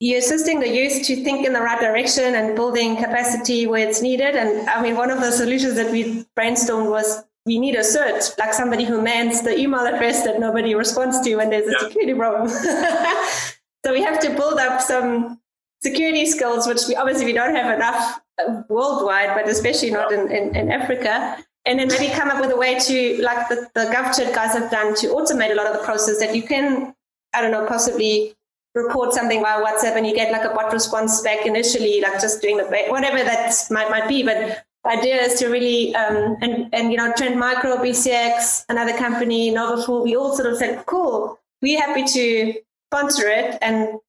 you're 0.00 0.18
assisting 0.18 0.60
the 0.60 0.68
youth 0.68 1.04
to 1.06 1.22
think 1.22 1.46
in 1.46 1.52
the 1.52 1.60
right 1.60 1.80
direction 1.80 2.34
and 2.34 2.56
building 2.56 2.96
capacity 2.96 3.66
where 3.66 3.86
it's 3.88 4.02
needed. 4.02 4.34
And 4.34 4.68
I 4.68 4.82
mean, 4.82 4.96
one 4.96 5.10
of 5.10 5.20
the 5.20 5.30
solutions 5.30 5.76
that 5.76 5.90
we 5.92 6.24
brainstormed 6.36 6.90
was 6.90 7.22
we 7.46 7.58
need 7.58 7.74
a 7.76 7.80
cert, 7.80 8.36
like 8.38 8.52
somebody 8.54 8.84
who 8.84 9.00
mans 9.02 9.42
the 9.42 9.56
email 9.56 9.80
address 9.80 10.24
that 10.24 10.40
nobody 10.40 10.74
responds 10.74 11.20
to 11.20 11.36
when 11.36 11.50
there's 11.50 11.68
a 11.68 11.72
Yeah. 11.72 11.78
security 11.88 12.14
problem. 12.14 12.48
so 13.84 13.92
we 13.92 14.02
have 14.02 14.18
to 14.20 14.30
build 14.30 14.58
up 14.58 14.80
some 14.80 15.40
security 15.82 16.24
skills, 16.26 16.66
which 16.66 16.80
we 16.88 16.96
obviously 16.96 17.26
we 17.26 17.32
don't 17.32 17.54
have 17.54 17.72
enough 17.74 18.20
worldwide, 18.68 19.34
but 19.34 19.48
especially 19.48 19.90
not 19.90 20.12
in, 20.12 20.30
in, 20.30 20.54
in 20.56 20.72
Africa. 20.72 21.38
And 21.66 21.78
then 21.78 21.88
maybe 21.88 22.12
come 22.12 22.30
up 22.30 22.40
with 22.40 22.50
a 22.50 22.56
way 22.56 22.78
to, 22.78 23.22
like 23.22 23.48
the, 23.48 23.68
the 23.74 23.86
GovChat 23.86 24.34
guys 24.34 24.52
have 24.52 24.70
done, 24.70 24.94
to 24.96 25.08
automate 25.08 25.50
a 25.50 25.54
lot 25.54 25.66
of 25.66 25.72
the 25.72 25.82
process 25.84 26.18
that 26.18 26.34
you 26.36 26.42
can, 26.42 26.94
I 27.32 27.40
don't 27.40 27.50
know, 27.50 27.66
possibly 27.66 28.34
report 28.74 29.12
something 29.12 29.40
via 29.40 29.64
WhatsApp 29.64 29.96
and 29.96 30.06
you 30.06 30.14
get 30.14 30.32
like 30.32 30.44
a 30.44 30.52
bot 30.54 30.72
response 30.72 31.20
back 31.22 31.46
initially, 31.46 32.00
like 32.00 32.20
just 32.20 32.42
doing 32.42 32.56
the 32.56 32.64
whatever 32.88 33.18
that 33.18 33.54
might 33.70 33.88
might 33.88 34.08
be. 34.08 34.22
But 34.22 34.64
the 34.84 34.90
idea 34.90 35.22
is 35.22 35.38
to 35.38 35.48
really 35.48 35.94
um, 35.94 36.36
and 36.42 36.68
and 36.74 36.90
you 36.90 36.98
know 36.98 37.12
Trend 37.16 37.38
Micro, 37.38 37.76
BCX, 37.76 38.64
another 38.68 38.96
company, 38.96 39.50
Novafool, 39.50 40.04
we 40.04 40.16
all 40.16 40.36
sort 40.36 40.52
of 40.52 40.58
said, 40.58 40.84
cool, 40.86 41.38
we're 41.62 41.80
happy 41.80 42.04
to 42.04 42.54
sponsor 42.88 43.28
it. 43.28 43.58
And 43.62 44.00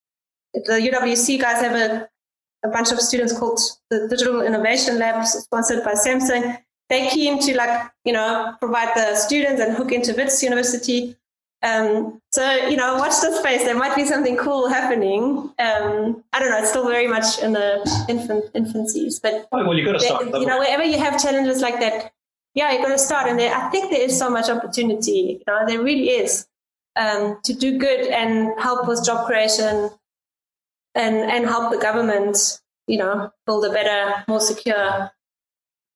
the 0.53 0.73
UWC 0.73 1.39
guys 1.39 1.61
have 1.61 1.75
a 1.75 2.09
a 2.65 2.69
bunch 2.75 2.91
of 2.91 2.99
students 2.99 3.33
called 3.37 3.59
the 3.89 4.07
Digital 4.09 4.41
Innovation 4.41 4.99
Labs, 4.99 5.29
sponsored 5.45 5.83
by 5.83 5.93
Samsung. 5.93 6.57
They're 6.89 7.09
keen 7.09 7.39
to 7.45 7.55
like 7.55 7.75
you 8.07 8.13
know 8.13 8.55
provide 8.59 8.91
the 8.95 9.15
students 9.15 9.59
and 9.61 9.75
hook 9.77 9.91
into 9.91 10.13
Wits 10.13 10.41
University. 10.43 11.15
Um, 11.63 12.21
so 12.31 12.43
you 12.71 12.77
know, 12.77 12.95
watch 12.95 13.15
the 13.21 13.31
space. 13.39 13.63
There 13.63 13.77
might 13.83 13.95
be 13.95 14.05
something 14.05 14.37
cool 14.37 14.69
happening. 14.69 15.51
Um, 15.67 16.23
I 16.33 16.39
don't 16.39 16.51
know. 16.51 16.59
It's 16.59 16.69
still 16.69 16.87
very 16.87 17.07
much 17.07 17.39
in 17.45 17.53
the 17.53 17.69
infant 18.07 18.43
infancies, 18.53 19.19
but 19.21 19.47
Oh, 19.51 19.63
well, 19.65 19.73
you've 19.75 19.87
got 19.87 19.93
to 19.93 19.99
start. 19.99 20.25
you 20.41 20.45
know, 20.45 20.59
wherever 20.59 20.83
you 20.83 20.99
have 20.99 21.19
challenges 21.21 21.61
like 21.61 21.79
that, 21.79 22.11
yeah, 22.53 22.71
you're 22.71 22.81
going 22.85 22.91
to 22.91 22.99
start. 22.99 23.27
And 23.29 23.39
there, 23.39 23.55
I 23.55 23.69
think 23.71 23.89
there 23.89 24.01
is 24.01 24.15
so 24.17 24.29
much 24.29 24.47
opportunity. 24.49 25.39
You 25.39 25.43
know, 25.47 25.65
there 25.65 25.81
really 25.81 26.09
is 26.21 26.45
um, 26.95 27.39
to 27.43 27.53
do 27.53 27.79
good 27.79 28.07
and 28.07 28.53
help 28.59 28.87
with 28.87 29.03
job 29.03 29.25
creation, 29.25 29.89
and 30.95 31.15
and 31.17 31.45
help 31.45 31.71
the 31.71 31.79
government. 31.79 32.61
You 32.87 32.99
know, 32.99 33.31
build 33.47 33.65
a 33.65 33.71
better, 33.71 34.23
more 34.27 34.39
secure 34.39 35.09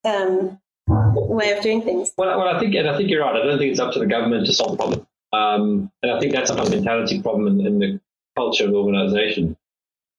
um, 0.03 0.59
way 0.87 1.51
of 1.51 1.61
doing 1.61 1.83
things. 1.83 2.11
Well, 2.17 2.37
well, 2.37 2.47
I 2.47 2.59
think, 2.59 2.73
and 2.73 2.89
I 2.89 2.97
think 2.97 3.09
you're 3.09 3.21
right. 3.21 3.35
I 3.35 3.45
don't 3.45 3.59
think 3.59 3.71
it's 3.71 3.79
up 3.79 3.93
to 3.93 3.99
the 3.99 4.07
government 4.07 4.47
to 4.47 4.53
solve 4.53 4.71
the 4.71 4.77
problem. 4.77 5.07
Um, 5.31 5.91
and 6.01 6.11
I 6.11 6.19
think 6.19 6.33
that's 6.33 6.49
a 6.49 6.55
mentality 6.55 7.21
problem 7.21 7.47
in, 7.47 7.65
in 7.65 7.79
the 7.79 8.01
culture 8.35 8.65
of 8.65 8.71
the 8.71 8.77
organisation 8.77 9.55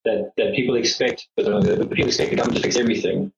that 0.04 0.32
that 0.36 0.54
people 0.54 0.76
expect, 0.76 1.28
uh, 1.38 1.60
people 1.62 2.06
expect 2.06 2.30
the 2.30 2.36
government 2.36 2.56
to 2.56 2.62
fix 2.62 2.76
everything, 2.76 3.32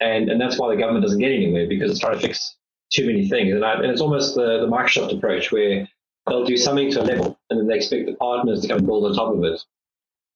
and 0.00 0.30
and 0.30 0.40
that's 0.40 0.58
why 0.58 0.74
the 0.74 0.80
government 0.80 1.04
doesn't 1.04 1.20
get 1.20 1.32
anywhere 1.32 1.68
because 1.68 1.90
it's 1.90 2.00
trying 2.00 2.14
to 2.14 2.20
fix 2.20 2.56
too 2.90 3.06
many 3.06 3.28
things. 3.28 3.54
And, 3.54 3.64
I, 3.64 3.74
and 3.74 3.86
it's 3.86 4.00
almost 4.00 4.34
the, 4.34 4.60
the 4.60 4.66
Microsoft 4.66 5.16
approach 5.16 5.50
where 5.50 5.88
they'll 6.26 6.44
do 6.44 6.56
something 6.56 6.90
to 6.92 7.02
a 7.02 7.04
level, 7.04 7.38
and 7.50 7.60
then 7.60 7.66
they 7.66 7.76
expect 7.76 8.06
the 8.06 8.14
partners 8.14 8.62
to 8.62 8.68
come 8.68 8.78
and 8.78 8.86
build 8.86 9.04
on 9.04 9.14
top 9.14 9.34
of 9.34 9.44
it. 9.44 9.62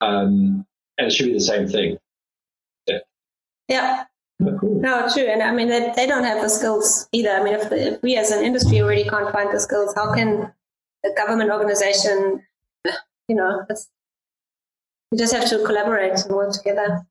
Um, 0.00 0.66
and 0.98 1.06
it 1.06 1.10
should 1.12 1.26
be 1.26 1.32
the 1.32 1.40
same 1.40 1.66
thing. 1.68 1.98
Yeah. 3.68 4.04
Oh, 4.42 4.56
cool. 4.60 4.80
No, 4.80 5.08
true. 5.12 5.24
And 5.24 5.42
I 5.42 5.50
mean, 5.52 5.68
they, 5.68 5.92
they 5.96 6.06
don't 6.06 6.24
have 6.24 6.42
the 6.42 6.48
skills 6.48 7.08
either. 7.12 7.30
I 7.30 7.42
mean, 7.42 7.54
if, 7.54 7.72
if 7.72 8.02
we 8.02 8.16
as 8.16 8.30
an 8.30 8.44
industry 8.44 8.80
already 8.80 9.04
can't 9.04 9.32
find 9.32 9.52
the 9.52 9.58
skills, 9.58 9.94
how 9.94 10.14
can 10.14 10.52
a 11.04 11.14
government 11.16 11.50
organization, 11.50 12.42
you 13.28 13.36
know, 13.36 13.66
we 15.10 15.18
just 15.18 15.32
have 15.32 15.48
to 15.48 15.64
collaborate 15.64 16.20
and 16.20 16.34
work 16.34 16.52
together. 16.52 17.06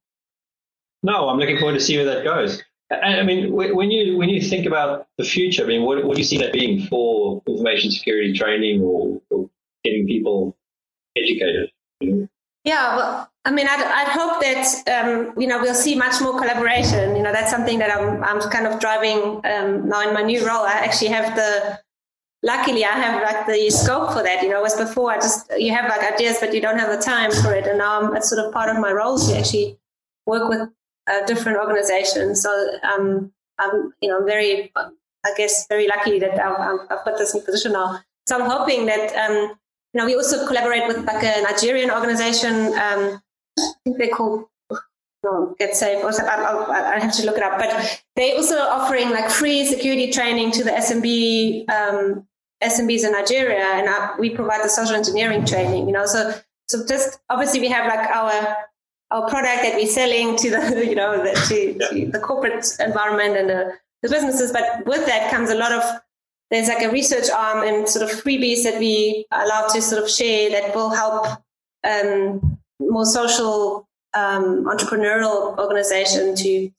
No, 1.04 1.30
I'm 1.30 1.38
looking 1.38 1.58
forward 1.58 1.74
to 1.74 1.80
see 1.80 1.98
where 1.98 2.06
that 2.06 2.24
goes. 2.24 2.64
I 2.92 3.20
I 3.20 3.24
mean, 3.24 3.54
when 3.54 3.90
you 3.92 4.18
when 4.18 4.30
you 4.30 4.42
think 4.42 4.66
about 4.66 5.08
the 5.18 5.24
future, 5.24 5.64
I 5.64 5.68
mean, 5.68 5.84
what, 5.84 6.04
what 6.06 6.16
do 6.16 6.22
you 6.22 6.28
see 6.28 6.38
that 6.38 6.54
being 6.54 6.86
for 6.88 7.42
information 7.48 7.92
security 7.92 8.34
training 8.34 8.82
or, 8.82 9.22
or 9.30 9.50
getting 9.84 10.06
people 10.06 10.56
educated? 11.18 11.72
You 12.00 12.16
know? 12.16 12.28
Yeah, 12.66 12.96
well, 12.98 13.32
I 13.46 13.52
mean, 13.52 13.68
I'd, 13.68 13.80
I'd 13.80 14.08
hope 14.08 14.42
that, 14.42 14.66
um, 14.90 15.40
you 15.40 15.46
know, 15.46 15.62
we'll 15.62 15.76
see 15.76 15.94
much 15.94 16.20
more 16.20 16.36
collaboration. 16.36 17.16
You 17.16 17.22
know, 17.22 17.32
that's 17.32 17.52
something 17.52 17.78
that 17.78 17.96
I'm, 17.96 18.24
I'm 18.24 18.42
kind 18.50 18.66
of 18.66 18.80
driving 18.80 19.40
um, 19.46 19.88
now 19.88 20.02
in 20.02 20.16
my 20.16 20.24
new 20.24 20.40
role. 20.46 20.66
I 20.66 20.74
actually 20.74 21.10
have 21.10 21.36
the, 21.36 21.80
luckily 22.42 22.84
I 22.84 22.94
have 22.94 23.22
like 23.22 23.46
the 23.46 23.70
scope 23.70 24.14
for 24.14 24.24
that, 24.24 24.42
you 24.42 24.50
know, 24.50 24.62
whereas 24.62 24.76
before 24.76 25.12
I 25.12 25.18
just, 25.18 25.52
you 25.60 25.72
have 25.76 25.88
like 25.88 26.12
ideas, 26.12 26.38
but 26.40 26.56
you 26.56 26.60
don't 26.60 26.80
have 26.80 26.90
the 26.90 27.02
time 27.02 27.32
for 27.32 27.54
it. 27.54 27.68
And 27.68 27.78
now 27.78 28.02
I'm, 28.02 28.16
it's 28.16 28.32
sort 28.32 28.44
of 28.44 28.52
part 28.52 28.70
of 28.70 28.82
my 28.82 28.92
role 28.92 29.20
to 29.20 29.38
actually 29.38 29.78
work 30.26 30.50
with 30.50 30.68
uh, 31.08 31.26
different 31.28 31.60
organizations. 31.60 32.42
So 32.42 32.50
um, 32.82 33.32
I'm, 33.60 33.94
you 34.02 34.10
know, 34.10 34.26
very, 34.26 34.72
I 34.76 35.34
guess, 35.38 35.68
very 35.68 35.88
lucky 35.88 36.18
that 36.18 36.44
I've, 36.44 36.60
I've 36.60 36.80
I've 36.90 37.06
got 37.06 37.20
this 37.20 37.36
new 37.36 37.42
position 37.42 37.74
now. 37.74 38.00
So 38.28 38.42
I'm 38.42 38.50
hoping 38.50 38.88
that, 38.88 39.16
um, 39.16 39.60
you 39.96 40.02
know, 40.02 40.06
we 40.06 40.16
also 40.16 40.46
collaborate 40.46 40.86
with 40.88 41.06
like 41.06 41.24
a 41.24 41.42
Nigerian 41.44 41.90
organization. 41.90 42.54
Um, 42.74 43.22
I 43.58 43.74
think 43.86 43.98
they 43.98 44.10
call 44.10 44.52
Get 45.58 45.74
Safe 45.74 46.04
or 46.04 46.12
I'll, 46.30 46.70
I 46.70 47.00
have 47.00 47.14
to 47.14 47.26
look 47.26 47.38
it 47.38 47.44
up. 47.44 47.58
But 47.58 48.04
they 48.18 48.36
also 48.36 48.58
offering 48.58 49.10
like 49.12 49.30
free 49.30 49.66
security 49.66 50.12
training 50.12 50.52
to 50.52 50.66
the 50.66 50.72
SMB 50.72 51.70
um, 51.70 52.28
SMBs 52.62 53.06
in 53.06 53.14
Nigeria, 53.14 53.64
and 53.64 53.88
uh, 53.88 54.16
we 54.20 54.32
provide 54.32 54.66
the 54.66 54.70
social 54.70 54.96
engineering 54.96 55.46
training. 55.46 55.88
You 55.88 55.94
know, 55.94 56.06
so 56.06 56.34
so 56.68 56.86
just 56.86 57.20
obviously 57.30 57.62
we 57.62 57.70
have 57.70 57.88
like 57.88 58.06
our 58.10 58.58
our 59.12 59.30
product 59.30 59.64
that 59.64 59.76
we're 59.76 59.88
selling 59.88 60.36
to 60.36 60.50
the 60.50 60.86
you 60.90 60.96
know 60.96 61.24
the, 61.24 61.32
to, 61.48 61.74
to 61.90 62.12
the 62.12 62.20
corporate 62.20 62.68
environment 62.82 63.38
and 63.38 63.50
the, 63.50 63.74
the 64.04 64.10
businesses, 64.10 64.52
but 64.52 64.86
with 64.86 65.06
that 65.06 65.32
comes 65.32 65.50
a 65.50 65.56
lot 65.56 65.72
of 65.72 65.84
there's 66.52 66.68
like 66.68 66.84
a 66.84 66.92
research 66.92 67.30
arm 67.30 67.68
and 67.68 67.88
sort 67.90 68.10
of 68.10 68.24
freebies 68.24 68.64
that 68.64 68.80
we 68.80 69.26
allow 69.32 69.68
to 69.68 69.82
sort 69.82 70.04
of 70.04 70.10
share 70.10 70.50
that 70.52 70.76
will 70.76 70.90
help 70.90 71.28
um, 71.84 72.60
more 72.80 73.06
social 73.06 73.88
um, 74.14 74.66
entrepreneurial 74.66 75.58
organization 75.58 76.36
to, 76.36 76.72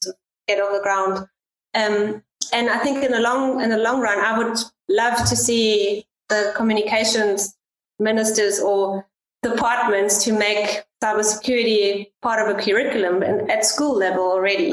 get 0.48 0.60
off 0.60 0.72
the 0.72 0.80
ground. 0.80 1.26
Um, 1.74 2.22
and 2.52 2.70
I 2.70 2.78
think 2.78 3.02
in 3.02 3.10
the 3.10 3.18
long 3.18 3.60
in 3.60 3.68
the 3.68 3.78
long 3.78 4.00
run, 4.00 4.20
I 4.20 4.38
would 4.38 4.56
love 4.88 5.28
to 5.28 5.34
see 5.34 6.06
the 6.28 6.52
communications 6.54 7.56
ministers 7.98 8.60
or 8.60 9.06
departments 9.42 10.24
to 10.24 10.32
make 10.32 10.84
cybersecurity 11.02 12.12
part 12.22 12.38
of 12.38 12.56
a 12.56 12.60
curriculum 12.60 13.22
and 13.22 13.50
at 13.50 13.64
school 13.64 13.96
level 13.96 14.22
already, 14.22 14.72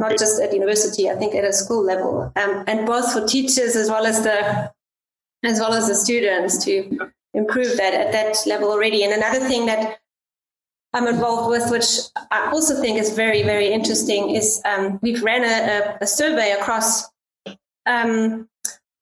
not 0.00 0.18
just 0.18 0.40
at 0.40 0.52
university. 0.52 1.10
I 1.10 1.14
think 1.14 1.34
at 1.34 1.44
a 1.44 1.52
school 1.52 1.82
level, 1.82 2.32
um, 2.36 2.64
and 2.66 2.86
both 2.86 3.12
for 3.12 3.26
teachers 3.26 3.76
as 3.76 3.88
well 3.88 4.06
as 4.06 4.22
the 4.22 4.72
as 5.44 5.60
well 5.60 5.74
as 5.74 5.88
the 5.88 5.94
students 5.94 6.64
to 6.64 7.10
improve 7.34 7.76
that 7.76 7.94
at 7.94 8.12
that 8.12 8.36
level 8.46 8.70
already. 8.70 9.04
And 9.04 9.12
another 9.12 9.40
thing 9.40 9.66
that 9.66 9.98
I'm 10.92 11.06
involved 11.06 11.50
with, 11.50 11.70
which 11.70 11.86
I 12.30 12.50
also 12.50 12.80
think 12.80 12.98
is 12.98 13.14
very, 13.14 13.42
very 13.42 13.68
interesting, 13.72 14.30
is 14.30 14.60
um, 14.64 14.98
we've 15.02 15.22
ran 15.22 15.44
a, 15.44 15.92
a, 15.92 15.98
a 16.00 16.06
survey 16.06 16.52
across 16.52 17.04
um, 17.84 18.48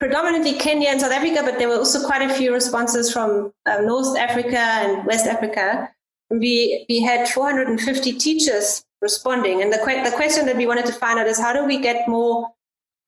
predominantly 0.01 0.55
Kenya 0.55 0.89
and 0.89 1.01
South 1.01 1.13
Africa, 1.13 1.41
but 1.45 1.59
there 1.59 1.69
were 1.69 1.77
also 1.77 2.05
quite 2.05 2.23
a 2.23 2.35
few 2.35 2.53
responses 2.53 3.13
from 3.13 3.53
uh, 3.67 3.81
North 3.81 4.19
Africa 4.19 4.59
and 4.59 5.07
West 5.07 5.27
Africa. 5.27 5.91
We 6.31 6.85
we 6.89 7.01
had 7.01 7.29
450 7.29 8.13
teachers 8.15 8.85
responding, 9.09 9.63
and 9.63 9.73
the 9.73 9.79
que- 9.87 10.03
the 10.09 10.17
question 10.21 10.47
that 10.47 10.57
we 10.57 10.67
wanted 10.67 10.87
to 10.87 10.95
find 11.05 11.17
out 11.21 11.29
is 11.33 11.39
how 11.47 11.53
do 11.59 11.63
we 11.73 11.79
get 11.89 12.09
more, 12.09 12.37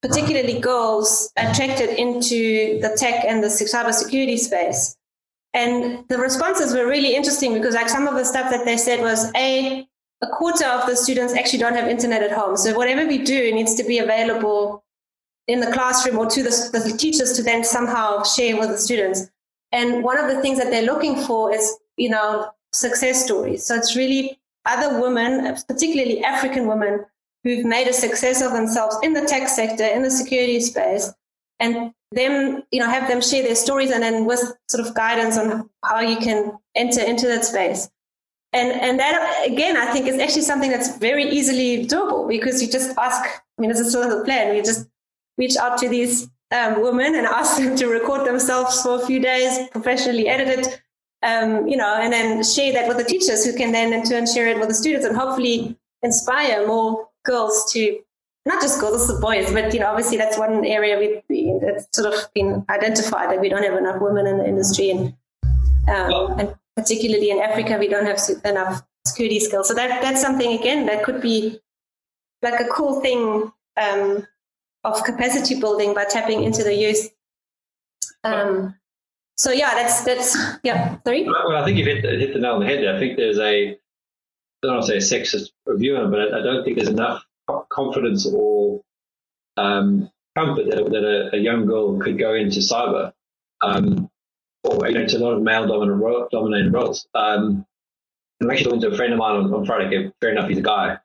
particularly 0.07 0.61
girls, 0.61 1.33
attracted 1.37 1.91
into 2.05 2.41
the 2.85 2.91
tech 3.03 3.25
and 3.31 3.43
the 3.43 3.49
cybersecurity 3.49 4.39
space. 4.49 4.97
And 5.63 6.05
the 6.11 6.19
responses 6.19 6.75
were 6.77 6.87
really 6.87 7.17
interesting 7.17 7.55
because 7.55 7.75
like 7.75 7.89
some 7.89 8.07
of 8.07 8.15
the 8.15 8.27
stuff 8.33 8.51
that 8.51 8.65
they 8.65 8.77
said 8.77 9.01
was 9.01 9.21
a 9.35 9.89
a 10.23 10.29
quarter 10.39 10.67
of 10.67 10.87
the 10.87 10.97
students 10.97 11.35
actually 11.35 11.59
don't 11.59 11.75
have 11.75 11.89
internet 11.89 12.23
at 12.23 12.33
home. 12.33 12.57
So 12.57 12.75
whatever 12.75 13.07
we 13.07 13.19
do 13.19 13.53
needs 13.53 13.75
to 13.75 13.85
be 13.85 13.99
available 13.99 14.85
in 15.47 15.61
the 15.61 15.71
classroom 15.73 16.19
or 16.19 16.27
to 16.27 16.43
the, 16.43 16.51
the 16.73 16.97
teachers 16.97 17.35
to 17.35 17.43
then 17.43 17.65
somehow 17.65 18.23
share 18.23 18.59
with 18.59 18.71
the 18.71 18.79
students. 18.79 19.31
And 19.73 20.03
one 20.03 20.19
of 20.19 20.29
the 20.33 20.41
things 20.41 20.59
that 20.59 20.71
they're 20.71 20.91
looking 20.93 21.17
for 21.27 21.55
is, 21.55 21.77
you 21.97 22.09
know, 22.09 22.51
success 22.73 23.25
stories. 23.25 23.65
So 23.67 23.75
it's 23.75 23.95
really 23.97 24.39
other 24.67 25.01
women, 25.01 25.55
particularly 25.69 26.23
African 26.25 26.67
women, 26.67 27.05
who've 27.45 27.65
made 27.65 27.87
a 27.87 27.93
success 27.93 28.43
of 28.43 28.53
themselves 28.53 28.97
in 29.03 29.13
the 29.13 29.23
tech 29.23 29.49
sector, 29.49 29.85
in 29.85 30.03
the 30.03 30.11
security 30.11 30.61
space, 30.61 31.13
and 31.61 31.93
them, 32.13 32.63
you 32.71 32.81
know, 32.81 32.89
have 32.89 33.09
them 33.09 33.21
share 33.21 33.43
their 33.43 33.55
stories 33.55 33.91
and 33.91 34.03
then 34.03 34.25
with 34.25 34.41
sort 34.69 34.87
of 34.87 34.95
guidance 34.95 35.39
on 35.39 35.69
how 35.85 36.01
you 36.01 36.17
can 36.17 36.59
enter 36.75 37.01
into 37.01 37.27
that 37.27 37.45
space. 37.45 37.89
And 38.53 38.73
and 38.73 38.99
that 38.99 39.47
again, 39.47 39.77
I 39.77 39.87
think 39.93 40.07
is 40.07 40.19
actually 40.19 40.43
something 40.43 40.71
that's 40.71 40.97
very 40.99 41.25
easily 41.25 41.87
doable 41.87 42.29
because 42.29 42.63
you 42.63 42.71
just 42.71 42.97
ask. 42.99 43.25
I 43.25 43.61
mean, 43.61 43.71
it's 43.71 43.81
a 43.81 43.91
sort 43.91 44.11
of 44.11 44.25
plan. 44.25 44.55
You 44.55 44.63
just 44.63 44.89
reach 45.39 45.57
out 45.57 45.79
to 45.79 45.89
these 45.89 46.29
um, 46.53 46.81
women 46.81 47.15
and 47.15 47.27
ask 47.27 47.59
them 47.59 47.77
to 47.77 47.87
record 47.87 48.27
themselves 48.27 48.83
for 48.83 49.01
a 49.03 49.07
few 49.07 49.21
days, 49.21 49.69
professionally 49.71 50.29
edited, 50.29 50.81
um, 51.27 51.67
you 51.67 51.77
know, 51.77 51.99
and 52.01 52.13
then 52.13 52.45
share 52.45 52.73
that 52.73 52.87
with 52.87 52.99
the 52.99 53.05
teachers 53.05 53.45
who 53.45 53.53
can 53.53 53.73
then 53.73 53.93
in 53.93 54.05
turn 54.05 54.27
share 54.27 54.47
it 54.47 54.59
with 54.59 54.69
the 54.69 54.75
students 54.75 55.05
and 55.05 55.17
hopefully 55.17 55.77
inspire 56.03 56.67
more 56.67 57.09
girls 57.25 57.71
to 57.73 57.99
not 58.45 58.63
just 58.63 58.81
girls, 58.81 59.11
also 59.11 59.21
boys, 59.21 59.53
but 59.53 59.75
you 59.75 59.81
know, 59.81 59.89
obviously 59.89 60.17
that's 60.17 60.39
one 60.39 60.65
area 60.65 60.97
we, 61.29 61.59
that's 61.61 61.89
sort 61.93 62.15
of 62.15 62.33
been 62.33 62.65
identified 62.71 63.29
that 63.31 63.41
we 63.41 63.49
don't 63.49 63.65
have 63.65 63.77
enough 63.77 64.01
women 64.01 64.25
in 64.29 64.39
the 64.39 64.47
industry, 64.47 64.91
and 64.91 65.15
um, 65.89 66.39
and 66.39 66.55
particularly 66.77 67.31
in 67.31 67.41
Africa, 67.41 67.77
we 67.77 67.89
don't 67.89 68.07
have 68.07 68.21
enough 68.45 68.85
security 69.05 69.41
skills. 69.41 69.67
So 69.67 69.75
that 69.75 70.01
that's 70.01 70.23
something 70.23 70.57
again 70.57 70.87
that 70.87 71.03
could 71.03 71.21
be 71.21 71.59
like 72.43 72.61
a 72.61 72.67
cool 72.67 73.01
thing 73.01 73.51
um, 73.77 74.27
of 74.85 75.03
capacity 75.03 75.59
building 75.59 75.93
by 75.93 76.05
tapping 76.05 76.45
into 76.45 76.63
the 76.63 76.75
youth. 76.75 77.11
Um, 78.23 78.77
so 79.37 79.53
yeah, 79.53 79.75
that's 79.75 80.05
that's 80.05 80.37
yeah. 80.63 80.99
Sorry. 81.05 81.25
Well, 81.25 81.57
I 81.57 81.65
think 81.65 81.79
you've 81.79 81.87
hit 81.87 82.03
the, 82.03 82.11
hit 82.11 82.35
the 82.35 82.41
nail 82.41 82.55
on 82.55 82.61
the 82.61 82.67
head 82.67 82.83
there. 82.83 82.95
I 82.95 82.99
think 82.99 83.17
there's 83.17 83.39
a 83.39 83.71
I 83.71 83.77
don't 84.63 84.75
want 84.75 84.87
to 84.87 85.01
say 85.01 85.17
a 85.17 85.21
sexist 85.21 85.51
review 85.67 85.97
on, 85.97 86.11
but 86.11 86.33
I, 86.35 86.43
don't 86.43 86.65
think 86.65 86.77
there's 86.77 86.89
enough 86.89 87.25
confidence 87.71 88.27
or 88.27 88.83
um, 89.57 90.11
comfort 90.37 90.67
that, 90.71 90.91
that 90.91 91.05
a, 91.05 91.37
a, 91.37 91.39
young 91.39 91.67
girl 91.67 91.99
could 91.99 92.19
go 92.19 92.35
into 92.35 92.61
cyber 92.61 93.13
um, 93.61 94.11
or 94.65 94.89
you 94.89 94.95
know, 94.95 95.05
a 95.05 95.19
lot 95.19 95.35
of 95.35 95.43
male 95.43 95.67
dominant 95.67 96.31
dominated 96.31 96.73
roles. 96.73 97.07
Um, 97.15 97.67
I'm 98.41 98.51
actually 98.51 98.65
talking 98.65 98.81
to 98.81 98.89
a 98.89 98.97
friend 98.97 99.13
of 99.13 99.19
mine 99.19 99.37
on, 99.37 99.55
on 99.55 99.67
Friday. 99.67 100.11
Fair 100.21 100.31
enough, 100.31 100.49
he's 100.49 100.59
a 100.59 100.63
guy 100.63 100.99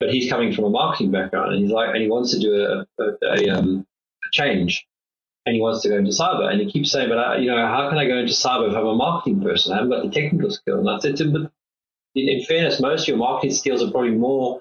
but 0.00 0.10
he's 0.10 0.30
coming 0.30 0.52
from 0.52 0.64
a 0.64 0.70
marketing 0.70 1.10
background 1.10 1.54
and 1.54 1.62
he's 1.62 1.72
like, 1.72 1.90
and 1.92 2.02
he 2.02 2.08
wants 2.08 2.32
to 2.32 2.38
do 2.38 2.54
a, 2.54 3.02
a, 3.02 3.12
a, 3.22 3.48
um, 3.50 3.86
a 4.24 4.30
change 4.32 4.86
and 5.48 5.54
he 5.54 5.62
wants 5.62 5.80
to 5.80 5.88
go 5.88 5.96
into 5.96 6.10
cyber. 6.10 6.50
And 6.50 6.60
he 6.60 6.70
keeps 6.70 6.92
saying, 6.92 7.08
but 7.08 7.16
I, 7.16 7.38
you 7.38 7.50
know, 7.50 7.56
how 7.56 7.88
can 7.88 7.96
I 7.96 8.06
go 8.06 8.18
into 8.18 8.34
cyber 8.34 8.68
if 8.68 8.76
I'm 8.76 8.86
a 8.86 8.94
marketing 8.94 9.40
person? 9.40 9.72
I 9.72 9.76
haven't 9.76 9.90
got 9.90 10.02
the 10.02 10.10
technical 10.10 10.50
skill. 10.50 10.78
And 10.80 10.90
I 10.90 10.98
said 10.98 11.16
to 11.16 11.24
him, 11.24 11.32
but 11.32 11.52
in 12.14 12.44
fairness, 12.44 12.80
most 12.80 13.02
of 13.02 13.08
your 13.08 13.16
marketing 13.16 13.54
skills 13.54 13.82
are 13.82 13.90
probably 13.90 14.10
more 14.10 14.60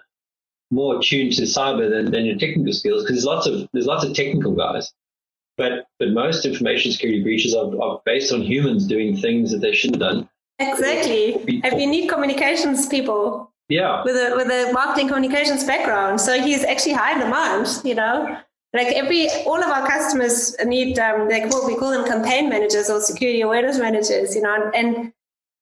more 0.72 1.02
tuned 1.02 1.34
to 1.34 1.44
cyber 1.44 1.90
than, 1.90 2.12
than 2.12 2.26
your 2.26 2.38
technical 2.38 2.72
skills 2.72 3.04
because 3.04 3.18
there's 3.18 3.26
lots 3.26 3.48
of 3.48 3.68
there's 3.74 3.86
lots 3.86 4.06
of 4.06 4.14
technical 4.14 4.54
guys. 4.54 4.94
But 5.58 5.88
but 6.00 6.12
most 6.12 6.46
information 6.46 6.94
security 6.94 7.22
breaches 7.22 7.54
are, 7.54 7.70
are 7.82 8.02
based 8.06 8.32
on 8.32 8.42
humans 8.42 8.88
doing 8.88 9.18
things 9.18 9.52
that 9.52 9.60
they 9.60 9.74
shouldn't 9.74 10.02
have 10.02 10.12
done. 10.12 10.30
Exactly. 10.60 11.34
If 11.66 11.74
you 11.74 11.88
need 11.88 12.08
communications 12.08 12.88
people 12.88 13.52
yeah. 13.70 14.04
With 14.06 14.16
a 14.16 14.34
with 14.38 14.48
a 14.48 14.72
marketing 14.72 15.10
communications 15.10 15.66
background. 15.66 16.22
So 16.22 16.42
he's 16.42 16.64
actually 16.64 16.94
high 16.94 17.14
in 17.14 17.20
demand, 17.20 17.68
you 17.84 17.96
know. 17.96 18.40
Like 18.74 18.88
every 18.88 19.30
all 19.46 19.64
of 19.64 19.70
our 19.70 19.88
customers 19.88 20.56
need 20.66 21.00
um 21.00 21.30
like 21.30 21.50
what 21.52 21.66
we 21.66 21.76
call 21.76 21.92
them 21.92 22.06
campaign 22.06 22.50
managers 22.50 22.90
or 22.90 23.02
security 23.02 23.42
awareness 23.42 23.80
managers, 23.80 24.36
you 24.36 24.42
know, 24.42 24.72
and 24.76 25.14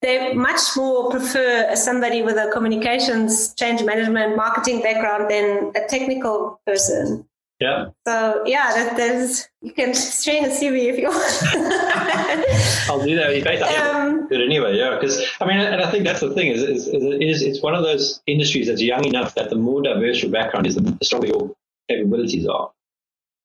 they 0.01 0.33
much 0.33 0.75
more 0.75 1.09
prefer 1.09 1.75
somebody 1.75 2.21
with 2.21 2.37
a 2.37 2.51
communications, 2.51 3.53
change 3.55 3.83
management, 3.83 4.35
marketing 4.35 4.81
background 4.81 5.29
than 5.29 5.71
a 5.75 5.87
technical 5.87 6.59
person. 6.65 7.25
Yeah. 7.59 7.87
So 8.05 8.43
yeah, 8.45 8.73
that, 8.75 8.97
there's 8.97 9.47
you 9.61 9.71
can 9.71 9.93
strain 9.93 10.43
a 10.43 10.49
CV 10.49 10.89
if 10.91 10.99
you 10.99 11.07
want. 11.07 12.89
I'll 12.89 13.05
do 13.05 13.15
that. 13.15 13.29
Basically, 13.29 13.75
um, 13.77 14.27
good 14.27 14.41
anyway. 14.41 14.77
Yeah, 14.77 14.95
because 14.95 15.25
I 15.39 15.45
mean, 15.45 15.57
and 15.57 15.81
I 15.81 15.89
think 15.89 16.03
that's 16.03 16.19
the 16.19 16.33
thing 16.33 16.47
is, 16.47 16.61
is, 16.61 16.87
is 16.87 17.41
it's 17.41 17.63
one 17.63 17.73
of 17.73 17.83
those 17.83 18.21
industries 18.27 18.67
that's 18.67 18.81
young 18.81 19.05
enough 19.05 19.35
that 19.35 19.49
the 19.49 19.55
more 19.55 19.81
diverse 19.81 20.21
your 20.21 20.31
background 20.31 20.67
is, 20.67 20.75
the 20.75 20.97
stronger 21.01 21.27
your 21.27 21.55
capabilities 21.89 22.45
are. 22.45 22.71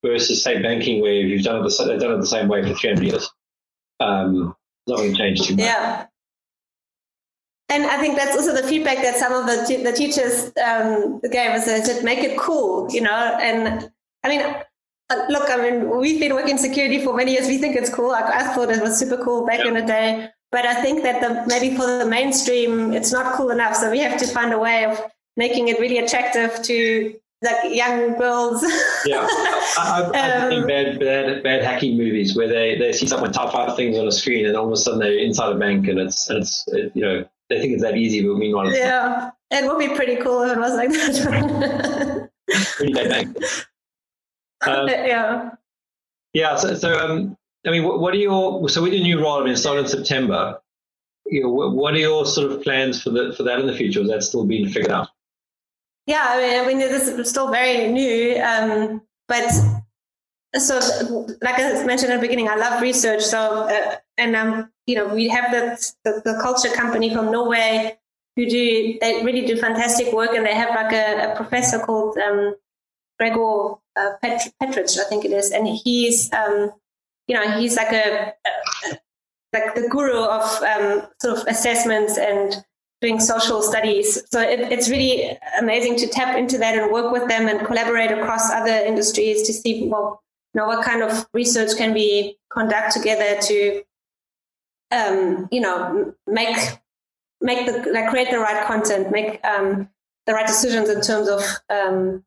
Versus 0.05 0.43
say 0.43 0.63
banking, 0.63 1.03
where 1.03 1.13
you've 1.13 1.43
done 1.43 1.65
it 1.65 1.69
the, 1.69 1.85
they've 1.85 2.01
done 2.01 2.13
it 2.13 2.19
the 2.19 2.27
same 2.27 2.49
way 2.49 2.63
for 2.63 2.75
300 2.75 3.05
years. 3.05 3.31
Um, 4.01 4.57
not 4.87 4.97
going 4.97 5.13
to 5.13 5.19
change 5.19 5.43
too 5.43 5.57
much. 5.57 5.65
Yeah. 5.65 6.07
And 7.69 7.85
I 7.85 7.99
think 7.99 8.17
that's 8.17 8.37
also 8.37 8.55
the 8.55 8.67
feedback 8.67 8.97
that 8.99 9.17
some 9.17 9.33
of 9.33 9.47
the, 9.47 9.83
the 9.85 9.93
teachers 9.93 10.51
um, 10.65 11.21
gave 11.21 11.51
us. 11.51 11.67
They 11.67 11.81
said, 11.83 12.03
make 12.03 12.19
it 12.19 12.39
cool, 12.39 12.91
you 12.91 13.01
know, 13.01 13.39
and 13.41 13.91
I 14.25 14.29
mean, 14.29 14.41
uh, 15.11 15.27
look, 15.29 15.51
I 15.51 15.57
mean, 15.57 15.99
we've 15.99 16.19
been 16.19 16.35
working 16.35 16.59
security 16.59 17.05
for 17.05 17.15
many 17.15 17.33
years. 17.33 17.47
We 17.47 17.59
think 17.59 17.77
it's 17.77 17.91
cool. 17.91 18.11
I, 18.11 18.23
I 18.23 18.43
thought 18.55 18.71
it 18.71 18.83
was 18.83 18.99
super 18.99 19.23
cool 19.23 19.47
back 19.47 19.65
in 19.65 19.75
the 19.75 19.83
day. 19.83 20.31
But 20.53 20.67
I 20.67 20.83
think 20.83 21.03
that 21.05 21.21
the, 21.21 21.47
maybe 21.47 21.77
for 21.77 21.87
the 21.87 22.07
mainstream, 22.07 22.93
it's 22.93 23.13
not 23.13 23.35
cool 23.35 23.51
enough. 23.51 23.77
So 23.77 23.91
we 23.91 24.01
have 24.01 24.19
to 24.19 24.27
find 24.27 24.53
a 24.53 24.59
way 24.59 24.85
of 24.85 25.01
making 25.37 25.69
it 25.69 25.79
really 25.79 25.99
attractive 25.99 26.61
to 26.63 27.15
like 27.43 27.75
young 27.75 28.17
girls. 28.19 28.63
yeah, 29.07 29.27
I, 29.79 30.11
have 30.15 30.53
um, 30.53 30.67
bad, 30.67 31.01
bad, 31.01 31.43
bad 31.43 31.65
hacking 31.65 31.97
movies 31.97 32.37
where 32.37 32.49
they, 32.49 32.77
they 32.79 32.93
see 32.93 33.07
someone 33.07 33.33
type 33.33 33.53
five 33.53 33.77
things 33.77 33.97
on 33.97 34.07
a 34.07 34.13
screen 34.13 34.47
and 34.47 34.57
all 34.57 34.67
of 34.67 34.73
a 34.73 34.77
sudden 34.77 35.01
they're 35.01 35.19
inside 35.19 35.53
a 35.53 35.59
bank 35.59 35.89
and 35.89 35.99
it's 35.99 36.29
and 36.29 36.41
it's 36.41 36.65
it, 36.69 36.93
you 36.95 37.03
know 37.03 37.25
they 37.51 37.61
think 37.61 37.73
it's 37.75 37.83
that 37.83 37.97
easy, 37.97 38.27
but 38.27 38.37
meanwhile, 38.37 38.73
yeah, 38.73 39.31
it 39.51 39.67
would 39.67 39.79
be 39.79 39.95
pretty 39.95 40.17
cool 40.17 40.43
if 40.43 40.53
it 40.53 40.59
was 40.59 40.75
like 40.75 40.91
that. 40.91 42.31
pretty 42.77 42.93
bad 42.93 43.09
bank. 43.09 43.37
Um, 44.67 44.89
yeah. 44.89 45.51
Yeah. 46.33 46.57
So, 46.57 46.75
so 46.75 46.97
um, 46.97 47.37
I 47.67 47.71
mean, 47.71 47.85
what, 47.85 48.01
what, 48.01 48.15
are 48.15 48.19
your 48.19 48.69
so 48.69 48.83
with 48.83 48.93
your 48.93 49.03
new 49.03 49.21
role? 49.21 49.43
I 49.43 49.45
mean, 49.45 49.57
started 49.57 49.83
in 49.83 49.89
September. 49.89 50.61
You 51.27 51.43
know, 51.43 51.51
what, 51.51 51.73
what, 51.73 51.95
are 51.95 51.99
your 51.99 52.25
sort 52.25 52.51
of 52.51 52.63
plans 52.63 53.03
for 53.03 53.11
the 53.11 53.35
for 53.37 53.43
that 53.43 53.59
in 53.59 53.67
the 53.67 53.75
future? 53.75 54.01
Is 54.01 54.09
that 54.09 54.23
still 54.23 54.47
being 54.47 54.69
figured 54.69 54.93
out? 54.93 55.09
Yeah, 56.11 56.27
I 56.27 56.41
mean, 56.41 56.61
I 56.61 56.67
mean, 56.67 56.79
this 56.81 57.07
is 57.07 57.31
still 57.31 57.53
very 57.53 57.87
new, 57.87 58.43
um, 58.43 59.01
but 59.29 59.49
so 60.57 60.75
like 61.41 61.55
I 61.61 61.85
mentioned 61.85 62.11
at 62.13 62.17
the 62.17 62.27
beginning, 62.27 62.49
I 62.49 62.57
love 62.57 62.83
research. 62.83 63.23
So 63.23 63.39
uh, 63.39 63.95
and 64.19 64.35
um, 64.35 64.73
you 64.89 64.97
know, 64.97 65.07
we 65.07 65.29
have 65.29 65.53
the, 65.53 65.63
the, 66.03 66.21
the 66.25 66.41
culture 66.43 66.71
company 66.71 67.15
from 67.15 67.31
Norway 67.31 67.97
who 68.35 68.45
do 68.47 68.99
they 69.01 69.23
really 69.23 69.47
do 69.47 69.57
fantastic 69.57 70.13
work, 70.13 70.35
and 70.35 70.45
they 70.45 70.53
have 70.53 70.71
like 70.71 70.93
a, 70.93 71.31
a 71.31 71.37
professor 71.37 71.79
called 71.79 72.19
um, 72.19 72.57
Gregor 73.21 73.75
uh, 73.95 74.11
Pet- 74.21 74.53
Petrich, 74.61 74.99
I 74.99 75.05
think 75.05 75.25
it 75.25 75.31
is, 75.31 75.53
and 75.53 75.69
he's 75.69 76.33
um, 76.33 76.73
you 77.29 77.37
know, 77.37 77.57
he's 77.57 77.77
like 77.77 77.93
a, 77.93 78.33
a 78.45 78.99
like 79.53 79.77
the 79.77 79.87
guru 79.89 80.25
of 80.25 80.43
um, 80.65 81.07
sort 81.23 81.39
of 81.39 81.47
assessments 81.47 82.19
and 82.19 82.65
doing 83.01 83.19
social 83.19 83.63
studies. 83.63 84.23
So 84.31 84.41
it, 84.41 84.61
it's 84.73 84.91
really 84.91 85.39
amazing 85.59 85.97
to 85.97 86.07
tap 86.07 86.37
into 86.37 86.59
that 86.59 86.77
and 86.77 86.93
work 86.93 87.13
with 87.13 87.29
them 87.29 87.49
and 87.49 87.67
collaborate 87.67 88.11
across 88.11 88.51
other 88.51 88.73
industries 88.73 89.47
to 89.47 89.53
see 89.53 89.89
well, 89.89 90.23
you 90.55 90.61
know, 90.61 90.67
what 90.67 90.85
kind 90.85 91.03
of 91.03 91.27
research 91.33 91.77
can 91.77 91.95
we 91.95 92.37
conduct 92.53 92.93
together 92.93 93.41
to, 93.41 93.83
um, 94.91 95.49
you 95.51 95.61
know, 95.61 96.15
make 96.27 96.57
make 97.41 97.67
the 97.67 97.91
like 97.93 98.11
create 98.11 98.31
the 98.31 98.39
right 98.39 98.67
content, 98.67 99.11
make 99.11 99.45
um, 99.47 99.89
the 100.27 100.35
right 100.35 100.47
decisions 100.47 100.89
in 100.89 101.01
terms 101.01 101.29
of 101.29 101.43
um, 101.71 102.23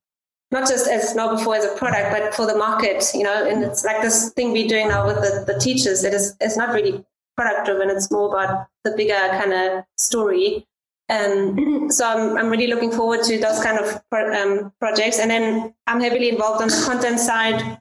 not 0.51 0.67
just 0.67 0.87
as 0.87 1.13
KnowBe4 1.13 1.57
as 1.57 1.65
a 1.65 1.75
product, 1.77 2.11
but 2.11 2.33
for 2.33 2.47
the 2.47 2.57
market. 2.57 3.03
You 3.13 3.23
know, 3.23 3.47
and 3.47 3.63
it's 3.63 3.83
like 3.83 4.01
this 4.01 4.31
thing 4.31 4.51
we're 4.51 4.67
doing 4.67 4.87
now 4.87 5.05
with 5.05 5.17
the, 5.17 5.43
the 5.51 5.59
teachers. 5.59 6.03
It 6.03 6.13
is 6.13 6.35
it's 6.39 6.57
not 6.57 6.73
really 6.73 7.03
product 7.35 7.65
driven. 7.65 7.89
It's 7.89 8.09
more 8.09 8.29
about 8.29 8.67
the 8.83 8.91
bigger 8.91 9.13
kind 9.13 9.53
of 9.53 9.83
story. 9.97 10.67
Um, 11.09 11.89
so 11.91 12.07
I'm, 12.07 12.37
I'm 12.37 12.49
really 12.49 12.67
looking 12.67 12.91
forward 12.91 13.23
to 13.23 13.37
those 13.37 13.61
kind 13.63 13.79
of 13.79 14.01
pro, 14.09 14.33
um, 14.33 14.73
projects. 14.79 15.19
And 15.19 15.29
then 15.29 15.73
I'm 15.87 16.01
heavily 16.01 16.29
involved 16.29 16.61
on 16.61 16.67
the 16.69 16.83
content 16.85 17.19
side. 17.19 17.79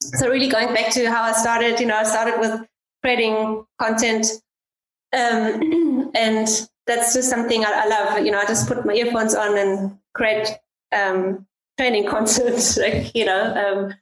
So 0.00 0.28
really 0.28 0.48
going 0.48 0.74
back 0.74 0.92
to 0.92 1.10
how 1.10 1.22
I 1.22 1.32
started, 1.32 1.80
you 1.80 1.86
know, 1.86 1.96
I 1.96 2.04
started 2.04 2.38
with 2.38 2.66
creating 3.02 3.64
content. 3.80 4.26
Um, 5.12 6.10
and 6.14 6.48
that's 6.86 7.14
just 7.14 7.30
something 7.30 7.64
I, 7.64 7.84
I, 7.84 7.86
love. 7.86 8.24
You 8.24 8.32
know, 8.32 8.38
I 8.38 8.46
just 8.46 8.68
put 8.68 8.84
my 8.84 8.94
earphones 8.94 9.34
on 9.34 9.58
and 9.58 9.98
create 10.14 10.48
um, 10.92 11.46
training 11.78 12.06
content, 12.08 12.78
like, 12.80 13.14
you 13.14 13.24
know. 13.24 13.54
Um, 13.54 13.94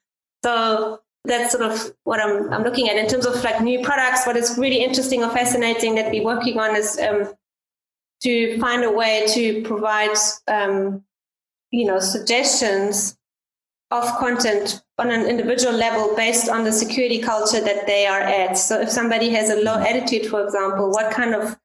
so 0.45 1.01
that's 1.27 1.53
sort 1.53 1.65
of 1.71 1.95
what 2.05 2.21
I'm, 2.21 2.53
I'm 2.53 2.63
looking 2.63 2.89
at 2.89 2.97
in 2.97 3.09
terms 3.09 3.27
of 3.27 3.43
like 3.43 3.61
new 3.61 3.83
products. 3.83 4.27
What 4.27 4.37
is 4.37 4.57
really 4.59 4.83
interesting 4.83 5.23
or 5.23 5.31
fascinating 5.31 5.95
that 5.97 6.11
we're 6.11 6.25
working 6.25 6.59
on 6.59 6.77
is 6.77 6.99
um, 6.99 7.33
to 8.23 8.59
find 8.59 8.85
a 8.85 8.91
way 8.91 9.27
to 9.35 9.63
provide, 9.63 10.17
um, 10.49 11.05
you 11.71 11.85
know, 11.87 11.99
suggestions 12.01 13.17
of 13.91 14.05
content 14.19 14.83
on 14.99 15.11
an 15.11 15.27
individual 15.27 15.75
level 15.75 16.15
based 16.17 16.49
on 16.49 16.65
the 16.65 16.73
security 16.73 17.21
culture 17.21 17.61
that 17.61 17.87
they 17.87 18.07
are 18.07 18.21
at. 18.21 18.59
So 18.59 18.81
if 18.81 18.91
somebody 18.91 19.31
has 19.31 19.51
a 19.51 19.63
low 19.63 19.79
attitude, 19.79 20.27
for 20.27 20.43
example, 20.45 20.91
what 20.91 21.13
kind 21.13 21.35
of 21.35 21.57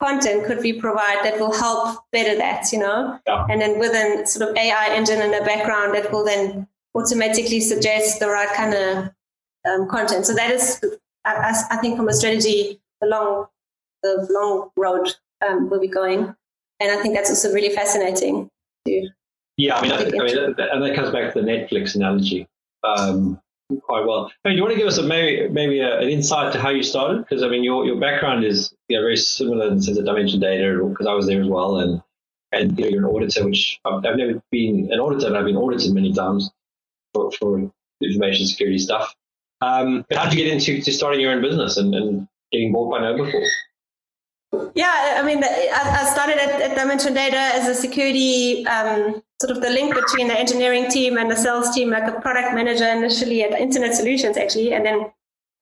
content 0.00 0.44
could 0.44 0.58
we 0.58 0.72
provide 0.72 1.24
that 1.24 1.40
will 1.40 1.52
help 1.52 1.98
better 2.12 2.36
that, 2.36 2.70
you 2.72 2.78
know? 2.78 3.18
Yeah. 3.26 3.46
And 3.48 3.60
then 3.60 3.78
with 3.78 3.92
a 3.92 4.26
sort 4.26 4.50
of 4.50 4.56
AI 4.56 4.88
engine 4.90 5.20
in 5.20 5.30
the 5.30 5.40
background 5.40 5.94
that 5.94 6.12
will 6.12 6.24
then 6.24 6.68
automatically 6.94 7.60
suggest 7.60 8.20
the 8.20 8.28
right 8.28 8.52
kind 8.54 8.74
of 8.74 9.10
um, 9.68 9.88
content. 9.88 10.26
So 10.26 10.34
that 10.34 10.50
is, 10.50 10.82
I, 11.24 11.54
I, 11.70 11.76
think, 11.78 11.96
from 11.96 12.08
a 12.08 12.12
strategy, 12.12 12.80
the 13.00 13.08
long, 13.08 13.46
the 14.02 14.26
long 14.30 14.70
road 14.76 15.14
um, 15.46 15.70
we'll 15.70 15.80
be 15.80 15.88
going, 15.88 16.34
and 16.80 16.92
I 16.92 17.02
think 17.02 17.14
that's 17.14 17.30
also 17.30 17.52
really 17.52 17.74
fascinating. 17.74 18.48
To 18.86 19.08
yeah, 19.56 19.76
I 19.76 19.82
mean, 19.82 19.92
I, 19.92 19.96
I 19.96 20.02
mean, 20.02 20.56
that, 20.56 20.68
and 20.72 20.82
that 20.82 20.94
comes 20.94 21.10
back 21.10 21.32
to 21.32 21.40
the 21.40 21.46
Netflix 21.46 21.94
analogy 21.94 22.46
um, 22.82 23.40
quite 23.82 24.04
well. 24.04 24.30
I 24.44 24.48
mean, 24.48 24.56
do 24.56 24.56
you 24.56 24.62
want 24.62 24.74
to 24.74 24.78
give 24.78 24.88
us 24.88 24.98
a, 24.98 25.02
maybe 25.02 25.48
maybe 25.48 25.80
a, 25.80 26.00
an 26.00 26.08
insight 26.08 26.52
to 26.52 26.60
how 26.60 26.70
you 26.70 26.82
started? 26.82 27.18
Because 27.18 27.42
I 27.42 27.48
mean, 27.48 27.64
your 27.64 27.84
your 27.84 27.98
background 27.98 28.44
is 28.44 28.74
you 28.88 28.96
know, 28.96 29.02
very 29.02 29.16
similar 29.16 29.68
in 29.68 29.76
the 29.76 29.82
sense 29.82 29.98
of 29.98 30.04
dimension 30.04 30.40
data, 30.40 30.84
because 30.88 31.06
I 31.06 31.14
was 31.14 31.26
there 31.26 31.40
as 31.40 31.48
well, 31.48 31.78
and 31.78 32.02
and 32.52 32.78
you 32.78 32.84
know, 32.84 32.90
you're 32.90 33.08
an 33.08 33.14
auditor, 33.14 33.46
which 33.46 33.80
I've, 33.84 34.04
I've 34.04 34.16
never 34.16 34.42
been 34.50 34.90
an 34.92 35.00
auditor, 35.00 35.30
but 35.30 35.38
I've 35.38 35.46
been 35.46 35.56
audited 35.56 35.92
many 35.92 36.12
times 36.12 36.50
for, 37.14 37.30
for 37.32 37.70
information 38.02 38.46
security 38.46 38.78
stuff. 38.78 39.14
Um, 39.60 40.04
but 40.08 40.18
how 40.18 40.24
did 40.24 40.38
you 40.38 40.44
get 40.44 40.52
into 40.52 40.82
to 40.82 40.92
starting 40.92 41.20
your 41.20 41.32
own 41.32 41.40
business 41.40 41.76
and, 41.76 41.94
and 41.94 42.28
getting 42.52 42.72
bought 42.72 42.90
by 42.90 42.98
KnowBe4? 43.00 43.48
Yeah, 44.74 45.16
I 45.18 45.22
mean, 45.22 45.42
I 45.42 46.04
started 46.12 46.38
at, 46.38 46.60
at 46.60 46.76
Dimension 46.76 47.14
Data 47.14 47.36
as 47.36 47.66
a 47.66 47.74
security, 47.74 48.64
um, 48.66 49.22
sort 49.40 49.56
of 49.56 49.62
the 49.62 49.70
link 49.70 49.94
between 49.94 50.28
the 50.28 50.38
engineering 50.38 50.88
team 50.88 51.16
and 51.16 51.30
the 51.30 51.36
sales 51.36 51.74
team, 51.74 51.90
like 51.90 52.04
a 52.04 52.20
product 52.20 52.54
manager 52.54 52.86
initially 52.86 53.42
at 53.42 53.58
Internet 53.58 53.94
Solutions, 53.94 54.36
actually, 54.36 54.72
and 54.72 54.86
then 54.86 55.10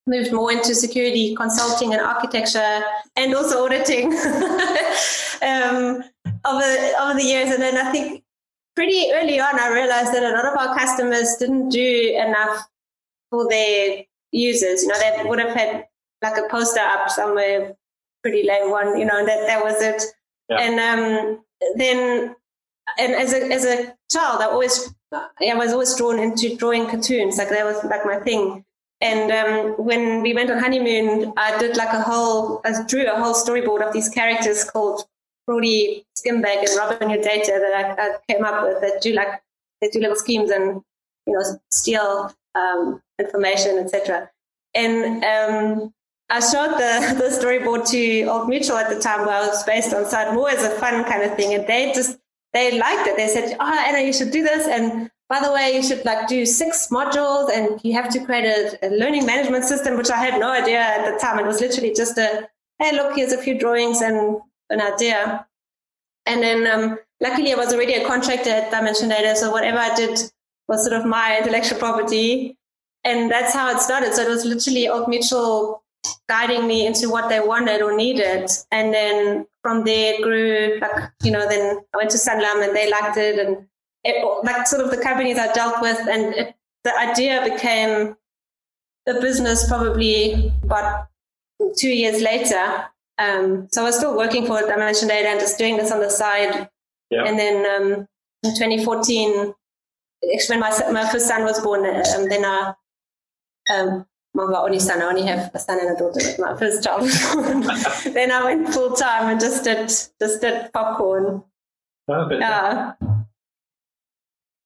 moved 0.06 0.32
more 0.32 0.52
into 0.52 0.74
security 0.74 1.34
consulting 1.36 1.92
and 1.92 2.02
architecture 2.02 2.82
and 3.16 3.34
also 3.34 3.64
auditing 3.64 4.06
um, 5.42 6.02
over, 6.44 6.64
over 7.00 7.14
the 7.14 7.24
years. 7.24 7.50
And 7.50 7.62
then 7.62 7.76
I 7.78 7.90
think 7.92 8.21
pretty 8.74 9.10
early 9.12 9.40
on, 9.40 9.58
I 9.58 9.72
realized 9.72 10.12
that 10.12 10.22
a 10.22 10.34
lot 10.34 10.46
of 10.46 10.56
our 10.56 10.76
customers 10.76 11.36
didn't 11.38 11.70
do 11.70 12.14
enough 12.16 12.66
for 13.30 13.48
their 13.48 14.04
users. 14.30 14.82
You 14.82 14.88
know, 14.88 14.98
they 14.98 15.28
would 15.28 15.38
have 15.38 15.54
had 15.54 15.86
like 16.22 16.36
a 16.38 16.48
poster 16.50 16.80
up 16.80 17.10
somewhere, 17.10 17.74
pretty 18.22 18.46
lame 18.46 18.70
one, 18.70 18.98
you 18.98 19.04
know, 19.04 19.18
and 19.18 19.28
that, 19.28 19.46
that 19.46 19.62
was 19.62 19.80
it. 19.82 20.02
Yeah. 20.48 20.58
And 20.60 20.80
um, 20.80 21.44
then, 21.76 22.34
and 22.98 23.12
as 23.14 23.32
a, 23.32 23.52
as 23.52 23.64
a 23.64 23.94
child, 24.10 24.40
I 24.40 24.46
always, 24.46 24.94
I 25.12 25.54
was 25.54 25.72
always 25.72 25.94
drawn 25.96 26.18
into 26.18 26.56
drawing 26.56 26.86
cartoons. 26.86 27.38
Like 27.38 27.50
that 27.50 27.64
was 27.64 27.82
like 27.84 28.04
my 28.04 28.20
thing. 28.20 28.64
And 29.00 29.32
um, 29.32 29.84
when 29.84 30.22
we 30.22 30.32
went 30.32 30.50
on 30.50 30.58
honeymoon, 30.58 31.32
I 31.36 31.58
did 31.58 31.76
like 31.76 31.92
a 31.92 32.00
whole, 32.00 32.60
I 32.64 32.72
drew 32.86 33.04
a 33.10 33.16
whole 33.16 33.34
storyboard 33.34 33.86
of 33.86 33.92
these 33.92 34.08
characters 34.08 34.62
called 34.62 35.04
Brody 35.46 36.04
Skimbag 36.16 36.58
and 36.58 36.76
Robin 36.76 37.08
Data 37.20 37.58
that 37.60 37.98
I, 37.98 38.02
I, 38.02 38.16
came 38.28 38.44
up 38.44 38.62
with 38.62 38.80
that 38.80 39.02
do 39.02 39.12
like 39.12 39.42
they 39.80 39.88
do 39.88 40.00
little 40.00 40.16
schemes 40.16 40.50
and 40.50 40.82
you 41.26 41.32
know 41.32 41.42
steal 41.70 42.32
um, 42.54 43.02
information, 43.18 43.78
etc. 43.78 44.30
And 44.74 45.24
um, 45.24 45.94
I 46.30 46.40
showed 46.40 46.72
the, 46.78 47.14
the 47.18 47.28
storyboard 47.36 47.88
to 47.90 48.22
Old 48.24 48.48
Mutual 48.48 48.76
at 48.76 48.88
the 48.88 49.00
time 49.00 49.26
where 49.26 49.36
I 49.36 49.46
was 49.46 49.62
based 49.64 49.92
on 49.92 50.06
site 50.06 50.32
more 50.32 50.50
as 50.50 50.64
a 50.64 50.70
fun 50.70 51.04
kind 51.04 51.22
of 51.22 51.36
thing, 51.36 51.54
and 51.54 51.66
they 51.66 51.92
just 51.92 52.18
they 52.52 52.78
liked 52.78 53.08
it. 53.08 53.16
They 53.16 53.28
said, 53.28 53.56
"Oh, 53.58 53.84
Anna, 53.86 54.00
you 54.00 54.12
should 54.12 54.30
do 54.30 54.42
this." 54.42 54.66
And 54.66 55.10
by 55.28 55.40
the 55.40 55.52
way, 55.52 55.74
you 55.74 55.82
should 55.82 56.04
like 56.04 56.28
do 56.28 56.46
six 56.46 56.88
modules, 56.88 57.50
and 57.50 57.80
you 57.84 57.94
have 57.94 58.10
to 58.10 58.24
create 58.24 58.44
a, 58.44 58.86
a 58.86 58.88
learning 58.90 59.26
management 59.26 59.64
system, 59.64 59.96
which 59.96 60.10
I 60.10 60.18
had 60.18 60.38
no 60.38 60.50
idea 60.50 60.78
at 60.78 61.10
the 61.10 61.18
time. 61.18 61.38
It 61.38 61.46
was 61.46 61.60
literally 61.60 61.92
just 61.92 62.16
a, 62.16 62.48
"Hey, 62.78 62.92
look, 62.92 63.16
here's 63.16 63.32
a 63.32 63.38
few 63.38 63.58
drawings 63.58 64.00
and 64.00 64.40
an 64.72 64.80
idea. 64.80 65.46
And 66.26 66.42
then 66.42 66.66
um, 66.66 66.98
luckily 67.20 67.52
I 67.52 67.56
was 67.56 67.72
already 67.72 67.94
a 67.94 68.06
contractor 68.06 68.50
at 68.50 68.70
Dimension 68.70 69.08
Data, 69.08 69.36
so 69.36 69.50
whatever 69.50 69.78
I 69.78 69.94
did 69.94 70.18
was 70.68 70.84
sort 70.86 70.98
of 70.98 71.06
my 71.06 71.38
intellectual 71.38 71.78
property. 71.78 72.56
And 73.04 73.30
that's 73.30 73.52
how 73.52 73.70
it 73.70 73.80
started. 73.80 74.14
So 74.14 74.22
it 74.22 74.28
was 74.28 74.44
literally 74.44 74.88
Old 74.88 75.08
Mutual 75.08 75.82
guiding 76.28 76.66
me 76.66 76.86
into 76.86 77.10
what 77.10 77.28
they 77.28 77.40
wanted 77.40 77.82
or 77.82 77.96
needed. 77.96 78.48
And 78.70 78.94
then 78.94 79.46
from 79.62 79.84
there 79.84 80.14
it 80.14 80.22
grew, 80.22 80.78
like, 80.80 81.10
you 81.22 81.32
know, 81.32 81.48
then 81.48 81.80
I 81.92 81.96
went 81.96 82.10
to 82.10 82.18
Sanlam 82.18 82.66
and 82.66 82.76
they 82.76 82.90
liked 82.90 83.16
it. 83.16 83.38
And 83.38 83.66
it, 84.04 84.24
like 84.44 84.66
sort 84.66 84.84
of 84.84 84.90
the 84.90 85.02
companies 85.02 85.38
I 85.38 85.52
dealt 85.52 85.80
with. 85.80 85.98
And 86.08 86.34
it, 86.34 86.54
the 86.84 86.96
idea 86.96 87.42
became 87.42 88.16
a 89.08 89.20
business 89.20 89.68
probably 89.68 90.52
about 90.62 91.08
two 91.76 91.90
years 91.90 92.22
later. 92.22 92.86
Um, 93.18 93.68
so 93.70 93.82
I 93.82 93.84
was 93.84 93.96
still 93.96 94.16
working 94.16 94.46
for 94.46 94.60
Dimension 94.60 95.08
Data 95.08 95.28
and 95.28 95.40
just 95.40 95.58
doing 95.58 95.76
this 95.76 95.92
on 95.92 96.00
the 96.00 96.10
side. 96.10 96.68
Yeah. 97.10 97.24
And 97.24 97.38
then 97.38 97.56
um, 97.66 98.06
in 98.42 98.54
2014, 98.54 99.54
actually 100.34 100.58
when 100.58 100.60
my, 100.60 100.92
my 100.92 101.08
first 101.10 101.28
son 101.28 101.44
was 101.44 101.60
born, 101.60 101.84
um, 101.84 102.28
then 102.28 102.44
I, 102.44 102.74
um, 103.70 104.06
my 104.34 104.44
only 104.44 104.78
son, 104.78 105.02
I 105.02 105.06
only 105.06 105.26
have 105.26 105.50
a 105.52 105.58
son 105.58 105.78
and 105.78 105.94
a 105.94 105.98
daughter, 105.98 106.20
my 106.38 106.56
first 106.56 106.82
child 106.82 107.02
then 108.14 108.32
I 108.32 108.44
went 108.44 108.72
full 108.72 108.92
time 108.92 109.30
and 109.30 109.40
just 109.40 109.64
did, 109.64 109.88
just 109.88 110.40
did 110.40 110.72
popcorn. 110.72 111.42
Oh, 112.08 112.28
yeah. 112.30 112.94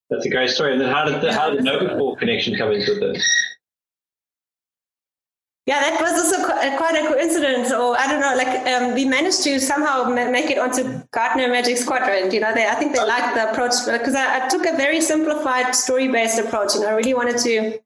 That's 0.09 0.25
a 0.25 0.31
great 0.31 0.51
story. 0.51 0.73
And 0.73 0.81
then 0.81 0.93
how 0.93 1.05
did 1.05 1.21
the, 1.21 1.33
how 1.33 1.51
did 1.51 1.61
KnowBe4 1.65 2.19
connection 2.19 2.57
come 2.57 2.71
into 2.71 2.95
this? 2.95 3.56
Yeah, 5.67 5.81
that 5.81 6.01
was 6.01 6.13
also 6.13 6.47
quite 6.77 6.95
a 6.95 7.09
coincidence, 7.09 7.73
or 7.73 7.99
I 7.99 8.07
don't 8.07 8.21
know. 8.21 8.37
Like 8.37 8.65
um, 8.69 8.95
we 8.95 9.05
managed 9.05 9.43
to 9.43 9.59
somehow 9.59 10.05
make 10.05 10.49
it 10.49 10.59
onto 10.59 11.03
Gartner 11.11 11.49
Magic 11.49 11.85
Quadrant. 11.85 12.33
You 12.33 12.39
know, 12.39 12.55
they, 12.55 12.69
I 12.69 12.77
think 12.77 12.95
they 12.95 13.05
liked 13.05 13.35
the 13.35 13.51
approach 13.51 13.73
because 13.85 14.15
I, 14.15 14.45
I, 14.45 14.49
took 14.49 14.65
a 14.65 14.77
very 14.77 15.01
simplified 15.01 15.75
story-based 15.75 16.39
approach. 16.39 16.77
and 16.77 16.85
I 16.85 16.93
really 16.93 17.15
wanted 17.15 17.39
to 17.39 17.81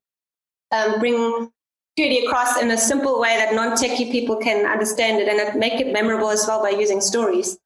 um, 0.72 1.00
bring 1.00 1.50
security 1.96 2.26
across 2.26 2.60
in 2.60 2.70
a 2.70 2.76
simple 2.76 3.18
way 3.18 3.38
that 3.38 3.54
non-techie 3.54 4.12
people 4.12 4.36
can 4.36 4.66
understand 4.66 5.18
it 5.18 5.28
and 5.28 5.58
make 5.58 5.80
it 5.80 5.90
memorable 5.90 6.28
as 6.28 6.44
well 6.46 6.62
by 6.62 6.70
using 6.70 7.00
stories. 7.00 7.58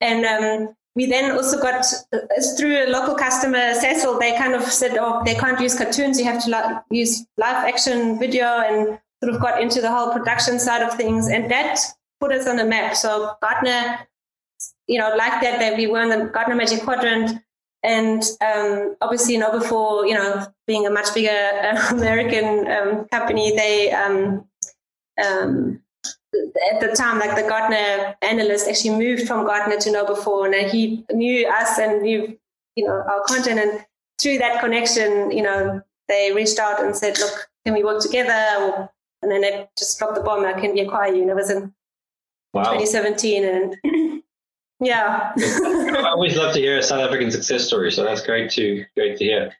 And 0.00 0.26
um, 0.26 0.74
we 0.96 1.06
then 1.06 1.30
also 1.30 1.60
got 1.60 1.86
uh, 2.12 2.18
through 2.58 2.84
a 2.84 2.90
local 2.90 3.14
customer, 3.14 3.74
Cecil. 3.74 4.18
They 4.18 4.36
kind 4.36 4.54
of 4.54 4.64
said, 4.64 4.98
"Oh, 4.98 5.22
they 5.24 5.36
can't 5.36 5.60
use 5.60 5.78
cartoons. 5.78 6.18
You 6.18 6.24
have 6.24 6.42
to 6.46 6.50
li- 6.50 6.98
use 6.98 7.24
live 7.36 7.64
action 7.64 8.18
video 8.18 8.46
and." 8.46 8.98
Sort 9.22 9.34
of 9.34 9.40
got 9.40 9.60
into 9.60 9.80
the 9.80 9.90
whole 9.90 10.12
production 10.12 10.58
side 10.58 10.82
of 10.82 10.94
things, 10.94 11.28
and 11.28 11.50
that 11.50 11.78
put 12.20 12.32
us 12.32 12.46
on 12.46 12.56
the 12.56 12.64
map. 12.64 12.96
So 12.96 13.34
Gartner, 13.42 14.06
you 14.86 14.98
know, 14.98 15.14
like 15.16 15.40
that, 15.42 15.58
that 15.60 15.76
we 15.76 15.86
were 15.86 16.02
in 16.02 16.08
the 16.08 16.26
Gartner 16.26 16.54
Magic 16.54 16.82
Quadrant. 16.82 17.40
And 17.84 18.22
um, 18.40 18.96
obviously, 19.00 19.34
you 19.34 19.40
know, 19.40 19.58
before, 19.58 20.06
you 20.06 20.14
know, 20.14 20.46
being 20.68 20.86
a 20.86 20.90
much 20.90 21.12
bigger 21.14 21.30
uh, 21.30 21.88
American 21.90 22.70
um, 22.70 23.08
company, 23.08 23.56
they, 23.56 23.90
um, 23.90 24.46
um, 25.24 25.82
at 26.72 26.80
the 26.80 26.94
time, 26.96 27.18
like 27.18 27.34
the 27.34 27.48
Gartner 27.48 28.16
analyst 28.22 28.68
actually 28.68 28.96
moved 28.96 29.26
from 29.26 29.44
Gartner 29.44 29.76
to 29.78 29.90
KnowBe4, 29.90 30.62
and 30.62 30.70
he 30.70 31.04
knew 31.12 31.48
us 31.48 31.78
and 31.78 32.02
knew, 32.02 32.38
you 32.76 32.86
know, 32.86 32.92
our 32.92 33.22
content. 33.26 33.58
And 33.58 33.84
through 34.20 34.38
that 34.38 34.60
connection, 34.60 35.30
you 35.30 35.42
know, 35.42 35.82
they 36.08 36.32
reached 36.32 36.58
out 36.58 36.82
and 36.82 36.96
said, 36.96 37.18
look, 37.18 37.50
can 37.64 37.74
we 37.74 37.84
work 37.84 38.00
together? 38.00 38.88
And 39.22 39.30
then 39.30 39.40
they 39.40 39.68
just 39.78 39.98
dropped 39.98 40.16
the 40.16 40.22
bomb. 40.22 40.44
I 40.44 40.52
can 40.52 40.76
acquire 40.78 41.12
you. 41.14 41.22
And 41.22 41.30
it 41.30 41.36
was 41.36 41.50
in 41.50 41.72
wow. 42.52 42.64
2017. 42.64 43.44
And 43.44 43.76
yeah. 44.80 45.32
I 45.36 46.10
always 46.10 46.36
love 46.36 46.54
to 46.54 46.60
hear 46.60 46.78
a 46.78 46.82
South 46.82 47.00
African 47.00 47.30
success 47.30 47.64
story. 47.66 47.92
So 47.92 48.04
that's 48.04 48.24
great 48.24 48.50
to, 48.52 48.84
great 48.96 49.18
to 49.18 49.24
hear. 49.24 49.52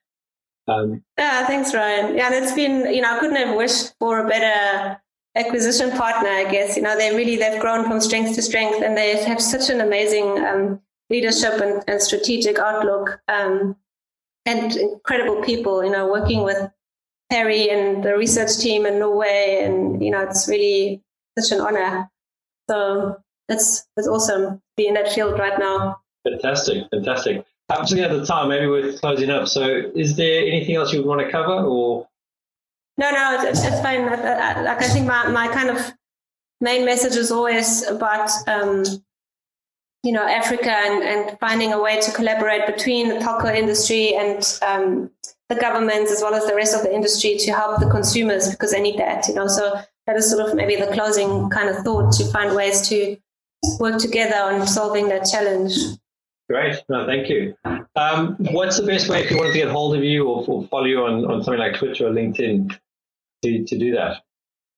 Um, 0.69 1.03
yeah, 1.19 1.47
thanks, 1.47 1.75
Ryan. 1.75 2.17
Yeah, 2.17 2.27
and 2.27 2.45
it's 2.45 2.53
been, 2.53 2.93
you 2.93 3.03
know, 3.03 3.17
I 3.17 3.19
couldn't 3.19 3.37
have 3.37 3.57
wished 3.57 3.95
for 3.99 4.25
a 4.25 4.29
better 4.29 5.01
acquisition 5.35 5.91
partner, 5.93 6.29
I 6.29 6.51
guess. 6.51 6.77
You 6.77 6.83
know, 6.83 6.97
they 6.97 7.15
really, 7.15 7.37
they've 7.37 7.61
grown 7.61 7.85
from 7.85 8.01
strength 8.01 8.35
to 8.35 8.43
strength 8.43 8.83
and 8.83 8.97
they 8.97 9.23
have 9.25 9.41
such 9.41 9.71
an 9.71 9.81
amazing 9.81 10.45
um, 10.45 10.81
leadership 11.11 11.61
and, 11.61 11.83
and, 11.89 12.01
strategic 12.01 12.59
outlook 12.59 13.21
um, 13.29 13.77
and 14.47 14.77
incredible 14.77 15.43
people, 15.43 15.85
you 15.85 15.91
know, 15.91 16.11
working 16.11 16.43
with 16.43 16.71
Harry 17.33 17.71
and 17.71 18.05
the 18.05 18.17
research 18.17 18.59
team 18.59 18.85
in 18.87 18.99
Norway. 18.99 19.63
And, 19.65 20.05
you 20.05 20.11
know, 20.11 20.21
it's 20.21 20.47
really 20.47 21.03
such 21.39 21.57
an 21.57 21.65
honor. 21.67 22.11
So 22.69 23.17
it's, 23.49 23.87
it's 23.97 24.07
awesome 24.07 24.43
to 24.43 24.61
be 24.77 24.87
in 24.87 24.95
that 24.95 25.13
field 25.13 25.39
right 25.39 25.59
now. 25.59 26.01
Fantastic, 26.25 26.85
fantastic. 26.91 27.45
I'm 27.69 27.87
just 27.87 27.97
at 27.97 28.11
the 28.11 28.27
time, 28.27 28.49
maybe 28.49 28.67
we're 28.67 28.93
closing 28.99 29.31
up. 29.31 29.49
So 29.49 29.63
is 29.95 30.17
there 30.17 30.43
anything 30.43 30.77
else 30.77 30.93
you 30.93 30.99
would 31.01 31.09
want 31.09 31.21
to 31.23 31.31
cover 31.31 31.65
or? 31.65 32.07
No, 32.99 33.11
no, 33.11 33.39
it's, 33.49 33.65
it's 33.65 33.81
fine. 33.81 34.05
Like 34.05 34.83
I 34.83 34.89
think 34.89 35.07
my, 35.07 35.29
my 35.29 35.49
kind 35.49 35.71
of 35.71 35.93
main 36.61 36.85
message 36.85 37.17
is 37.17 37.31
always 37.31 37.87
about, 37.87 38.31
um, 38.47 38.85
you 40.05 40.13
know, 40.13 40.27
Africa 40.27 40.71
and, 40.71 41.03
and 41.03 41.39
finding 41.41 41.73
a 41.73 41.81
way 41.81 42.01
to 42.01 42.13
collaborate 42.13 42.67
between 42.67 43.09
the 43.09 43.17
telco 43.17 43.55
industry 43.55 44.15
and 44.15 44.59
um, 44.61 45.11
the 45.53 45.61
governments 45.61 46.11
as 46.11 46.21
well 46.23 46.35
as 46.35 46.47
the 46.47 46.55
rest 46.55 46.75
of 46.75 46.83
the 46.83 46.95
industry 46.95 47.37
to 47.37 47.53
help 47.53 47.81
the 47.81 47.89
consumers 47.91 48.51
because 48.51 48.73
they 48.73 48.81
need 48.81 48.99
that, 48.99 49.29
you 49.29 49.35
know. 49.35 49.47
So 49.47 49.81
that 50.07 50.17
is 50.17 50.31
sort 50.31 50.49
of 50.49 50.55
maybe 50.55 50.77
the 50.77 50.89
closing 50.89 51.51
kind 51.51 51.69
of 51.69 51.77
thought 51.85 52.13
to 52.15 52.25
find 52.27 52.55
ways 52.55 52.89
to 52.89 53.17
work 53.79 54.01
together 54.01 54.37
on 54.37 54.67
solving 54.67 55.09
that 55.09 55.25
challenge. 55.25 55.75
Great. 56.49 56.83
No, 56.89 57.07
thank 57.07 57.29
you. 57.29 57.55
Um, 57.97 58.37
what's 58.51 58.79
the 58.79 58.87
best 58.87 59.09
way 59.09 59.23
if 59.23 59.31
you 59.31 59.37
want 59.37 59.53
to 59.53 59.59
get 59.59 59.69
hold 59.69 59.97
of 59.97 60.03
you 60.03 60.29
or, 60.29 60.45
or 60.47 60.67
follow 60.69 60.85
you 60.85 61.05
on, 61.05 61.25
on 61.25 61.43
something 61.43 61.61
like 61.61 61.79
Twitter 61.79 62.09
or 62.09 62.11
LinkedIn 62.11 62.77
to, 63.43 63.65
to 63.65 63.79
do 63.79 63.93
that? 63.95 64.23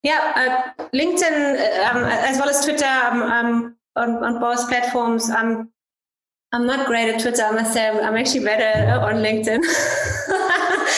Yeah, 0.02 0.72
uh, 0.76 0.84
LinkedIn 0.92 1.90
um, 1.90 2.04
as 2.04 2.38
well 2.38 2.50
as 2.50 2.64
Twitter. 2.64 2.84
I'm, 2.84 3.22
I'm 3.22 3.76
on, 3.96 4.22
on 4.22 4.40
both 4.40 4.68
platforms. 4.68 5.30
I'm 5.30 5.70
I'm 6.52 6.66
not 6.66 6.86
great 6.86 7.12
at 7.12 7.20
Twitter. 7.20 7.42
I 7.42 7.50
must 7.50 7.72
say 7.72 7.88
I'm, 7.88 7.96
I'm 7.96 8.16
actually 8.16 8.44
better 8.44 9.00
on 9.00 9.16
LinkedIn. 9.16 9.58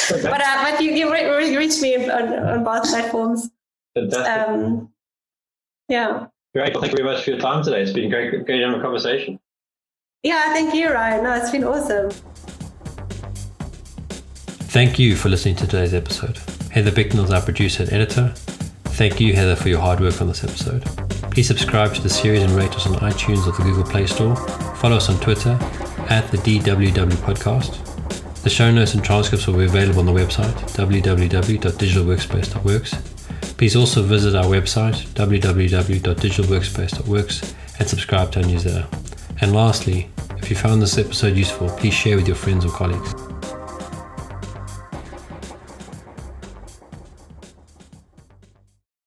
but 0.23 0.41
uh, 0.41 0.63
but 0.63 0.81
you 0.81 0.93
you 0.93 1.59
reach 1.59 1.81
me 1.81 2.09
on, 2.09 2.33
on 2.33 2.65
both 2.65 2.85
platforms. 2.89 3.51
Fantastic. 3.95 4.49
Um, 4.49 4.91
yeah. 5.89 6.27
Great. 6.55 6.73
Well, 6.75 6.83
thank 6.83 6.93
you 6.93 7.05
very 7.05 7.15
much 7.15 7.25
for 7.25 7.31
your 7.31 7.41
time 7.41 7.63
today. 7.63 7.83
It's 7.83 7.93
been 7.93 8.07
a 8.07 8.09
great, 8.11 8.47
great 8.47 8.83
conversation. 8.83 9.39
Yeah, 10.23 10.53
thank 10.53 10.75
you, 10.75 10.91
Ryan. 10.91 11.25
No, 11.25 11.35
it's 11.35 11.51
been 11.51 11.65
awesome. 11.65 12.11
Thank 14.69 14.99
you 14.99 15.17
for 15.17 15.29
listening 15.29 15.57
to 15.57 15.67
today's 15.67 15.95
episode. 15.95 16.39
Heather 16.71 16.91
Bicknell 16.91 17.25
is 17.25 17.31
our 17.31 17.43
producer 17.43 17.85
and 17.85 17.93
editor. 17.93 18.33
Thank 18.97 19.21
you, 19.21 19.35
Heather, 19.35 19.57
for 19.57 19.69
your 19.69 19.81
hard 19.81 20.01
work 20.01 20.21
on 20.21 20.29
this 20.29 20.43
episode. 20.43 20.83
Please 21.31 21.47
subscribe 21.47 21.95
to 21.95 22.03
the 22.03 22.09
series 22.09 22.43
and 22.43 22.53
rate 22.53 22.75
us 22.75 22.87
on 22.87 22.95
iTunes 22.95 23.47
or 23.47 23.53
the 23.53 23.63
Google 23.63 23.85
Play 23.85 24.07
Store. 24.07 24.35
Follow 24.77 24.97
us 24.97 25.09
on 25.09 25.21
Twitter 25.21 25.59
at 26.09 26.31
the 26.31 26.39
DWW 26.39 27.13
Podcast. 27.17 27.86
The 28.47 28.51
show 28.51 28.71
notes 28.71 28.95
and 28.95 29.03
transcripts 29.03 29.49
will 29.49 29.59
be 29.59 29.65
available 29.65 29.99
on 29.99 30.07
the 30.07 30.13
website 30.13 30.55
www.digitalworkspace.works. 30.77 32.95
Please 33.57 33.75
also 33.75 34.05
visit 34.05 34.37
our 34.37 34.45
website 34.45 35.05
www.digitalworkspace.works 35.15 37.55
and 37.81 37.89
subscribe 37.89 38.31
to 38.31 38.43
our 38.43 38.47
newsletter. 38.47 38.87
And 39.41 39.53
lastly, 39.53 40.09
if 40.37 40.49
you 40.49 40.55
found 40.55 40.81
this 40.81 40.97
episode 40.97 41.37
useful, 41.37 41.69
please 41.71 41.95
share 41.95 42.15
with 42.15 42.29
your 42.29 42.37
friends 42.37 42.65
or 42.65 42.71
colleagues. 42.71 43.26